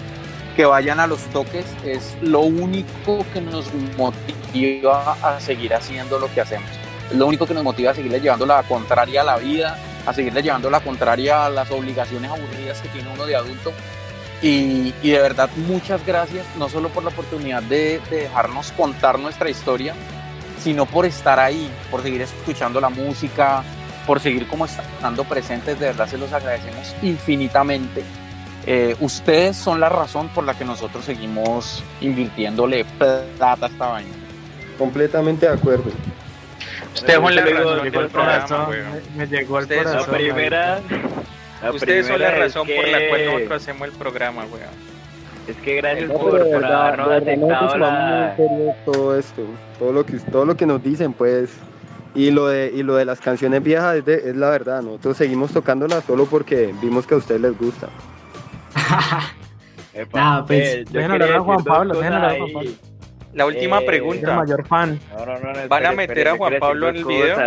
que 0.61 0.65
vayan 0.67 0.99
a 0.99 1.07
los 1.07 1.21
toques 1.31 1.65
es 1.83 2.15
lo 2.21 2.41
único 2.41 3.25
que 3.33 3.41
nos 3.41 3.65
motiva 3.97 5.17
a 5.23 5.39
seguir 5.39 5.73
haciendo 5.73 6.19
lo 6.19 6.31
que 6.31 6.39
hacemos. 6.39 6.69
es 7.09 7.17
lo 7.17 7.25
único 7.25 7.47
que 7.47 7.55
nos 7.55 7.63
motiva 7.63 7.89
a 7.89 7.95
seguirle 7.95 8.21
llevando 8.21 8.45
la 8.45 8.61
contraria 8.61 9.21
a 9.21 9.23
la 9.23 9.37
vida, 9.37 9.79
a 10.05 10.13
seguirle 10.13 10.43
llevando 10.43 10.69
la 10.69 10.79
contraria 10.81 11.47
a 11.47 11.49
las 11.49 11.71
obligaciones 11.71 12.29
aburridas 12.29 12.79
que 12.79 12.89
tiene 12.89 13.11
uno 13.11 13.25
de 13.25 13.35
adulto. 13.37 13.73
Y, 14.43 14.91
de 15.01 15.19
verdad, 15.19 15.49
muchas 15.67 16.05
gracias, 16.05 16.45
no 16.59 16.69
solo 16.69 16.89
por 16.89 17.01
la 17.01 17.09
oportunidad 17.09 17.63
de, 17.63 17.99
de 18.11 18.17
dejarnos 18.17 18.71
contar 18.73 19.17
nuestra 19.17 19.49
historia, 19.49 19.95
sino 20.59 20.85
por 20.85 21.07
estar 21.07 21.39
ahí, 21.39 21.71
por 21.89 22.03
seguir 22.03 22.21
escuchando 22.21 22.79
la 22.79 22.89
música, 22.89 23.63
por 24.05 24.19
seguir 24.19 24.45
como 24.45 24.65
estando 24.65 25.23
presentes, 25.23 25.79
de 25.79 25.87
verdad 25.87 26.07
se 26.07 26.19
los 26.19 26.31
agradecemos 26.31 26.93
infinitamente. 27.01 28.03
Eh, 28.67 28.95
ustedes 28.99 29.57
son 29.57 29.79
la 29.79 29.89
razón 29.89 30.29
por 30.29 30.43
la 30.43 30.53
que 30.53 30.63
nosotros 30.65 31.03
seguimos 31.05 31.83
invirtiéndole 31.99 32.85
plata 32.97 33.65
a 33.65 33.69
esta 33.69 33.87
vaina. 33.87 34.09
Completamente 34.77 35.47
de 35.47 35.53
acuerdo. 35.53 35.85
Ustedes 36.93 37.15
son 37.15 37.35
la 37.35 37.41
razón 37.41 37.77
me 37.77 37.83
del 37.83 37.83
llegó 37.91 38.01
el 38.01 38.07
programa, 38.09 38.45
corazón, 38.45 38.69
weón. 38.69 38.91
me, 39.15 39.25
me 39.25 39.27
llegó 39.27 39.57
al 39.57 39.63
Ustedes 39.63 39.83
son 39.83 39.91
La 39.93 39.99
corazón. 40.05 40.15
primera. 40.15 40.79
la 41.63 41.71
Ustedes 41.71 42.07
son 42.07 42.19
la 42.19 42.27
primera 42.27 42.45
es 42.45 42.53
razón 42.55 42.67
por 42.75 42.87
la 42.87 42.97
cual 43.09 43.19
que- 43.19 43.25
nosotros 43.25 43.61
hacemos 43.61 43.87
el 43.87 43.93
programa, 43.93 44.41
weón. 44.45 44.91
Es 45.47 45.55
que 45.57 45.75
gracias 45.77 46.07
No, 46.09 46.13
por, 46.19 46.31
por 46.31 46.49
verdad, 46.49 46.99
habernos 47.01 47.09
aceptado 47.51 47.77
la. 47.77 48.35
todo 48.85 49.17
esto, 49.17 49.41
todo 49.79 49.91
lo 49.91 50.05
que 50.05 50.13
todo 50.19 50.45
lo 50.45 50.55
que 50.55 50.65
nos 50.67 50.83
dicen, 50.83 51.13
pues, 51.13 51.49
y 52.13 52.29
lo 52.29 52.47
de 52.47 52.71
y 52.75 52.83
lo 52.83 52.95
de 52.95 53.05
las 53.05 53.19
canciones 53.19 53.63
viejas 53.63 53.95
es, 53.97 54.05
de- 54.05 54.29
es 54.29 54.35
la 54.35 54.49
verdad. 54.51 54.81
Nosotros 54.83 55.17
seguimos 55.17 55.51
tocándolas 55.51 56.03
solo 56.05 56.25
porque 56.25 56.73
vimos 56.81 57.07
que 57.07 57.15
a 57.15 57.17
ustedes 57.17 57.41
les 57.41 57.57
gusta. 57.57 57.87
Epa, 59.93 60.19
Nada, 60.19 60.45
pues, 60.45 60.59
eh, 60.75 60.85
quería 60.91 61.05
hablar 61.11 61.33
a 61.33 61.39
Juan 61.41 61.63
Pablo, 61.63 61.93
dejen 61.95 62.09
cosas 62.13 62.23
hablar 62.23 62.35
a 62.35 62.37
Juan. 62.39 62.53
Pablo. 62.53 62.71
La 63.33 63.45
última 63.45 63.77
Eh, 63.77 63.79
el 63.79 63.85
pregunta. 63.85 64.35
mayor 64.35 64.67
fan. 64.67 64.99
No, 65.17 65.25
no, 65.25 65.39
no, 65.39 65.53
no, 65.53 65.67
¿Van 65.69 65.85
a 65.85 65.89
espere, 65.89 65.95
meter 65.95 66.17
espere, 66.17 66.29
a 66.29 66.37
Juan 66.37 66.53
Pablo 66.59 66.89
en 66.89 66.95
el 66.97 67.05
video? 67.05 67.37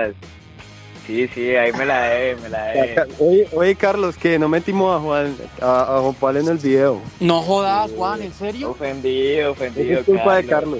Sí, 1.06 1.28
sí, 1.34 1.54
ahí 1.54 1.70
me 1.72 1.84
la 1.84 2.18
he, 2.18 2.34
me 2.36 2.48
la 2.48 2.74
he. 2.74 2.96
Oye, 3.18 3.46
oye, 3.52 3.74
Carlos, 3.74 4.16
que 4.16 4.38
no 4.38 4.48
metimos 4.48 4.96
a 4.96 5.00
Juan 5.02 5.36
a, 5.60 5.96
a 5.96 6.00
Juan 6.00 6.14
Pablo 6.14 6.40
en 6.40 6.48
el 6.48 6.56
video. 6.58 7.02
No 7.20 7.42
jodas, 7.42 7.90
Juan, 7.94 8.22
¿en 8.22 8.32
serio? 8.32 8.70
Ofendido, 8.70 9.52
ofendido. 9.52 10.00
es 10.00 10.06
culpa 10.06 10.36
de 10.36 10.46
Carlos. 10.46 10.78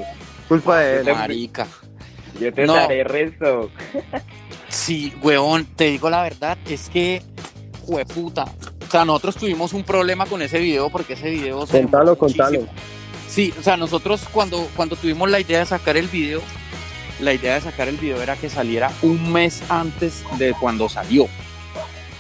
Culpa 0.48 0.78
de 0.80 1.00
él. 1.00 1.06
Marica. 1.14 1.66
Yo 2.40 2.52
te 2.54 2.66
No. 2.66 2.74
daré 2.74 3.04
resto. 3.04 3.70
Sí, 4.68 5.14
huevón, 5.22 5.66
te 5.66 5.84
digo 5.84 6.08
la 6.08 6.22
verdad, 6.22 6.56
es 6.68 6.88
que, 6.88 7.22
jueputa. 7.86 8.46
O 8.86 8.90
sea, 8.90 9.04
nosotros 9.04 9.36
tuvimos 9.36 9.72
un 9.72 9.82
problema 9.82 10.26
con 10.26 10.42
ese 10.42 10.58
video 10.58 10.90
porque 10.90 11.14
ese 11.14 11.30
video 11.30 11.66
Contalo, 11.66 12.16
contalo. 12.16 12.66
Sí, 13.28 13.52
o 13.58 13.62
sea, 13.62 13.76
nosotros 13.76 14.22
cuando, 14.30 14.68
cuando 14.76 14.96
tuvimos 14.96 15.28
la 15.30 15.40
idea 15.40 15.60
de 15.60 15.66
sacar 15.66 15.96
el 15.96 16.06
video, 16.06 16.40
la 17.20 17.32
idea 17.32 17.54
de 17.54 17.60
sacar 17.62 17.88
el 17.88 17.96
video 17.96 18.22
era 18.22 18.36
que 18.36 18.48
saliera 18.48 18.92
un 19.02 19.32
mes 19.32 19.62
antes 19.68 20.22
de 20.38 20.54
cuando 20.54 20.88
salió. 20.88 21.26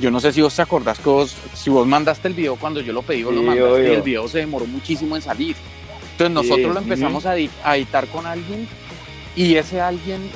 Yo 0.00 0.10
no 0.10 0.18
sé 0.18 0.32
si 0.32 0.42
vos 0.42 0.54
te 0.56 0.62
acordás 0.62 0.98
que 0.98 1.08
vos, 1.08 1.36
si 1.54 1.70
vos 1.70 1.86
mandaste 1.86 2.26
el 2.28 2.34
video 2.34 2.56
cuando 2.56 2.80
yo 2.80 2.92
lo 2.92 3.02
pedí, 3.02 3.22
vos 3.22 3.34
lo 3.34 3.42
mandaste 3.42 3.90
y 3.90 3.94
el 3.94 4.02
video 4.02 4.26
se 4.26 4.38
demoró 4.38 4.66
muchísimo 4.66 5.14
en 5.14 5.22
salir. 5.22 5.54
Entonces 6.12 6.28
Sí, 6.42 6.48
nosotros 6.48 6.74
lo 6.74 6.80
empezamos 6.80 7.26
a, 7.26 7.32
a 7.32 7.76
editar 7.76 8.08
con 8.08 8.26
alguien 8.26 8.66
y 9.36 9.54
ese 9.54 9.80
alguien 9.80 10.28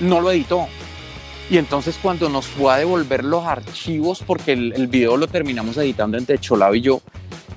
no 0.00 0.20
lo 0.20 0.32
editó. 0.32 0.66
Y 1.50 1.56
entonces 1.56 1.98
cuando 2.02 2.28
nos 2.28 2.46
fue 2.46 2.72
a 2.72 2.76
devolver 2.76 3.24
los 3.24 3.44
archivos, 3.46 4.22
porque 4.26 4.52
el, 4.52 4.86
video 4.86 5.16
lo 5.16 5.26
terminamos 5.28 5.76
editando 5.78 6.18
entre 6.18 6.38
Cholao 6.38 6.74
y 6.74 6.82
yo, 6.82 7.00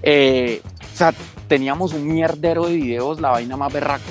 eh, 0.02 0.62
o 0.94 0.98
sea, 0.98 1.14
teníamos 1.48 1.94
un 1.94 2.08
mierdero 2.08 2.68
de 2.68 2.76
videos, 2.76 3.20
la 3.20 3.32
vaina 3.32 3.58
más 3.58 3.74
berraca. 3.74 4.04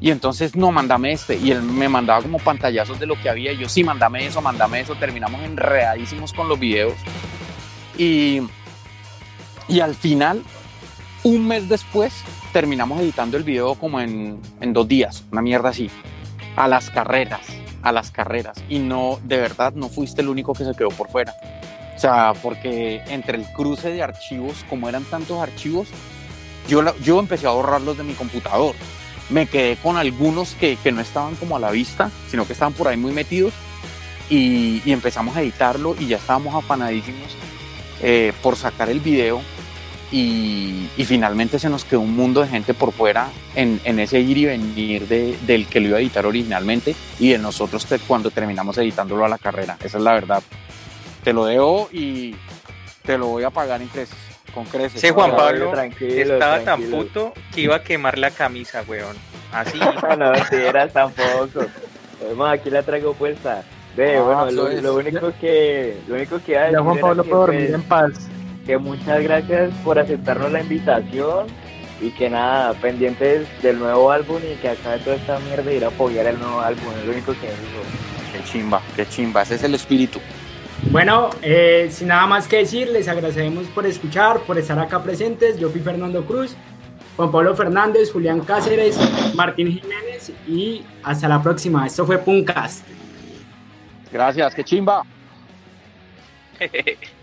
Y 0.00 0.12
entonces, 0.12 0.54
no, 0.54 0.70
mándame 0.70 1.12
este. 1.12 1.36
Y 1.36 1.50
él 1.50 1.62
me 1.62 1.88
mandaba 1.88 2.22
como 2.22 2.38
pantallazos 2.38 3.00
de 3.00 3.06
lo 3.06 3.20
que 3.20 3.28
había. 3.28 3.52
Y 3.52 3.58
yo, 3.58 3.68
sí, 3.68 3.82
mándame 3.82 4.26
eso, 4.26 4.40
mándame 4.40 4.80
eso. 4.80 4.94
Terminamos 4.94 5.42
enredadísimos 5.42 6.32
con 6.32 6.48
los 6.48 6.58
videos. 6.58 6.94
Y, 7.96 8.42
y 9.66 9.80
al 9.80 9.96
final, 9.96 10.42
un 11.24 11.48
mes 11.48 11.68
después, 11.68 12.14
terminamos 12.52 13.00
editando 13.00 13.36
el 13.36 13.42
video 13.42 13.74
como 13.74 14.00
en, 14.00 14.40
en 14.60 14.72
dos 14.72 14.86
días, 14.86 15.24
una 15.32 15.42
mierda 15.42 15.70
así. 15.70 15.90
A 16.54 16.68
las 16.68 16.90
carreras, 16.90 17.40
a 17.82 17.92
las 17.92 18.10
carreras. 18.10 18.56
Y 18.68 18.78
no, 18.78 19.18
de 19.24 19.36
verdad, 19.38 19.72
no 19.74 19.88
fuiste 19.88 20.20
el 20.22 20.28
único 20.28 20.52
que 20.54 20.64
se 20.64 20.74
quedó 20.74 20.88
por 20.90 21.08
fuera. 21.10 21.34
O 21.96 21.98
sea, 22.00 22.32
porque 22.42 23.02
entre 23.08 23.38
el 23.38 23.44
cruce 23.52 23.90
de 23.90 24.02
archivos, 24.02 24.64
como 24.70 24.88
eran 24.88 25.04
tantos 25.04 25.40
archivos, 25.42 25.88
yo, 26.68 26.82
la- 26.82 26.94
yo 27.02 27.18
empecé 27.18 27.46
a 27.46 27.50
borrarlos 27.50 27.96
de 27.98 28.04
mi 28.04 28.14
computador. 28.14 28.74
Me 29.30 29.46
quedé 29.46 29.76
con 29.76 29.96
algunos 29.96 30.54
que, 30.54 30.76
que 30.76 30.92
no 30.92 31.00
estaban 31.00 31.34
como 31.36 31.56
a 31.56 31.60
la 31.60 31.70
vista, 31.70 32.10
sino 32.30 32.46
que 32.46 32.52
estaban 32.52 32.72
por 32.72 32.88
ahí 32.88 32.96
muy 32.96 33.12
metidos. 33.12 33.52
Y, 34.30 34.82
y 34.84 34.92
empezamos 34.92 35.36
a 35.36 35.40
editarlo 35.42 35.96
y 35.98 36.06
ya 36.06 36.18
estábamos 36.18 36.54
afanadísimos 36.54 37.34
eh, 38.02 38.32
por 38.42 38.56
sacar 38.56 38.90
el 38.90 39.00
video. 39.00 39.40
Y, 40.10 40.88
y 40.96 41.04
finalmente 41.04 41.58
se 41.58 41.68
nos 41.68 41.84
quedó 41.84 42.00
un 42.00 42.16
mundo 42.16 42.40
de 42.40 42.48
gente 42.48 42.72
por 42.72 42.92
fuera 42.92 43.28
en, 43.54 43.78
en 43.84 43.98
ese 43.98 44.20
ir 44.20 44.38
y 44.38 44.46
venir 44.46 45.06
de- 45.06 45.36
del 45.46 45.66
que 45.66 45.80
lo 45.80 45.88
iba 45.88 45.98
a 45.98 46.00
editar 46.00 46.24
originalmente 46.24 46.94
y 47.18 47.30
de 47.32 47.38
nosotros 47.38 47.84
te- 47.84 47.98
cuando 47.98 48.30
terminamos 48.30 48.78
editándolo 48.78 49.24
a 49.24 49.28
la 49.28 49.36
carrera. 49.36 49.76
Esa 49.84 49.98
es 49.98 50.04
la 50.04 50.14
verdad. 50.14 50.42
Te 51.22 51.32
lo 51.34 51.44
debo 51.44 51.90
y 51.92 52.34
te 53.04 53.18
lo 53.18 53.26
voy 53.26 53.44
a 53.44 53.50
pagar 53.50 53.82
en 53.82 53.88
creces, 53.88 54.16
con 54.54 54.64
creces. 54.64 54.98
Sí, 55.00 55.10
Juan 55.10 55.36
Pablo 55.36 55.70
tranquilo, 55.72 56.34
Estaba 56.34 56.60
tan 56.60 56.82
puto 56.84 57.34
que 57.54 57.60
iba 57.62 57.76
a 57.76 57.82
quemar 57.82 58.16
la 58.18 58.30
camisa, 58.30 58.82
weón. 58.88 59.16
Así. 59.52 59.78
no 60.18 60.30
mentiras 60.32 60.90
tampoco. 60.92 61.66
Además, 62.24 62.54
aquí 62.58 62.70
la 62.70 62.82
traigo 62.82 63.12
puesta. 63.12 63.62
Ve, 63.94 64.16
Ah, 64.16 64.44
bueno, 64.44 64.80
lo, 64.80 64.94
único 64.94 65.32
que 65.40 65.98
lo 66.06 66.14
único 66.14 66.40
que 66.42 66.52
Ya 66.52 66.70
Juan 66.80 66.98
Pablo 66.98 67.24
puede 67.24 67.40
dormir 67.40 67.60
pues, 67.66 67.74
en 67.74 67.82
paz. 67.82 68.12
Que 68.68 68.76
muchas 68.76 69.22
gracias 69.22 69.72
por 69.82 69.98
aceptarnos 69.98 70.52
la 70.52 70.60
invitación 70.60 71.46
y 72.02 72.10
que 72.10 72.28
nada, 72.28 72.74
pendientes 72.74 73.46
del 73.62 73.78
nuevo 73.78 74.12
álbum 74.12 74.36
y 74.44 74.56
que 74.56 74.68
acabe 74.68 74.98
toda 74.98 75.16
esta 75.16 75.38
mierda 75.38 75.72
y 75.72 75.76
ir 75.76 75.84
a 75.86 75.88
apoyar 75.88 76.26
el 76.26 76.38
nuevo 76.38 76.60
álbum, 76.60 76.84
es 77.00 77.06
lo 77.06 77.12
único 77.12 77.32
que 77.32 77.46
digo. 77.46 77.82
Qué 78.30 78.44
chimba, 78.44 78.82
qué 78.94 79.08
chimba. 79.08 79.40
Ese 79.40 79.54
es 79.54 79.64
el 79.64 79.74
espíritu. 79.74 80.20
Bueno, 80.90 81.30
eh, 81.40 81.88
sin 81.90 82.08
nada 82.08 82.26
más 82.26 82.46
que 82.46 82.58
decir, 82.58 82.90
les 82.90 83.08
agradecemos 83.08 83.68
por 83.68 83.86
escuchar, 83.86 84.40
por 84.40 84.58
estar 84.58 84.78
acá 84.78 85.02
presentes. 85.02 85.58
Yo 85.58 85.70
fui 85.70 85.80
Fernando 85.80 86.26
Cruz, 86.26 86.54
Juan 87.16 87.32
Pablo 87.32 87.56
Fernández, 87.56 88.12
Julián 88.12 88.40
Cáceres, 88.40 88.98
Martín 89.34 89.68
Jiménez 89.68 90.30
y 90.46 90.84
hasta 91.02 91.26
la 91.26 91.42
próxima. 91.42 91.86
Esto 91.86 92.04
fue 92.04 92.18
Puncast. 92.18 92.84
Gracias, 94.12 94.54
qué 94.54 94.62
chimba. 94.62 95.04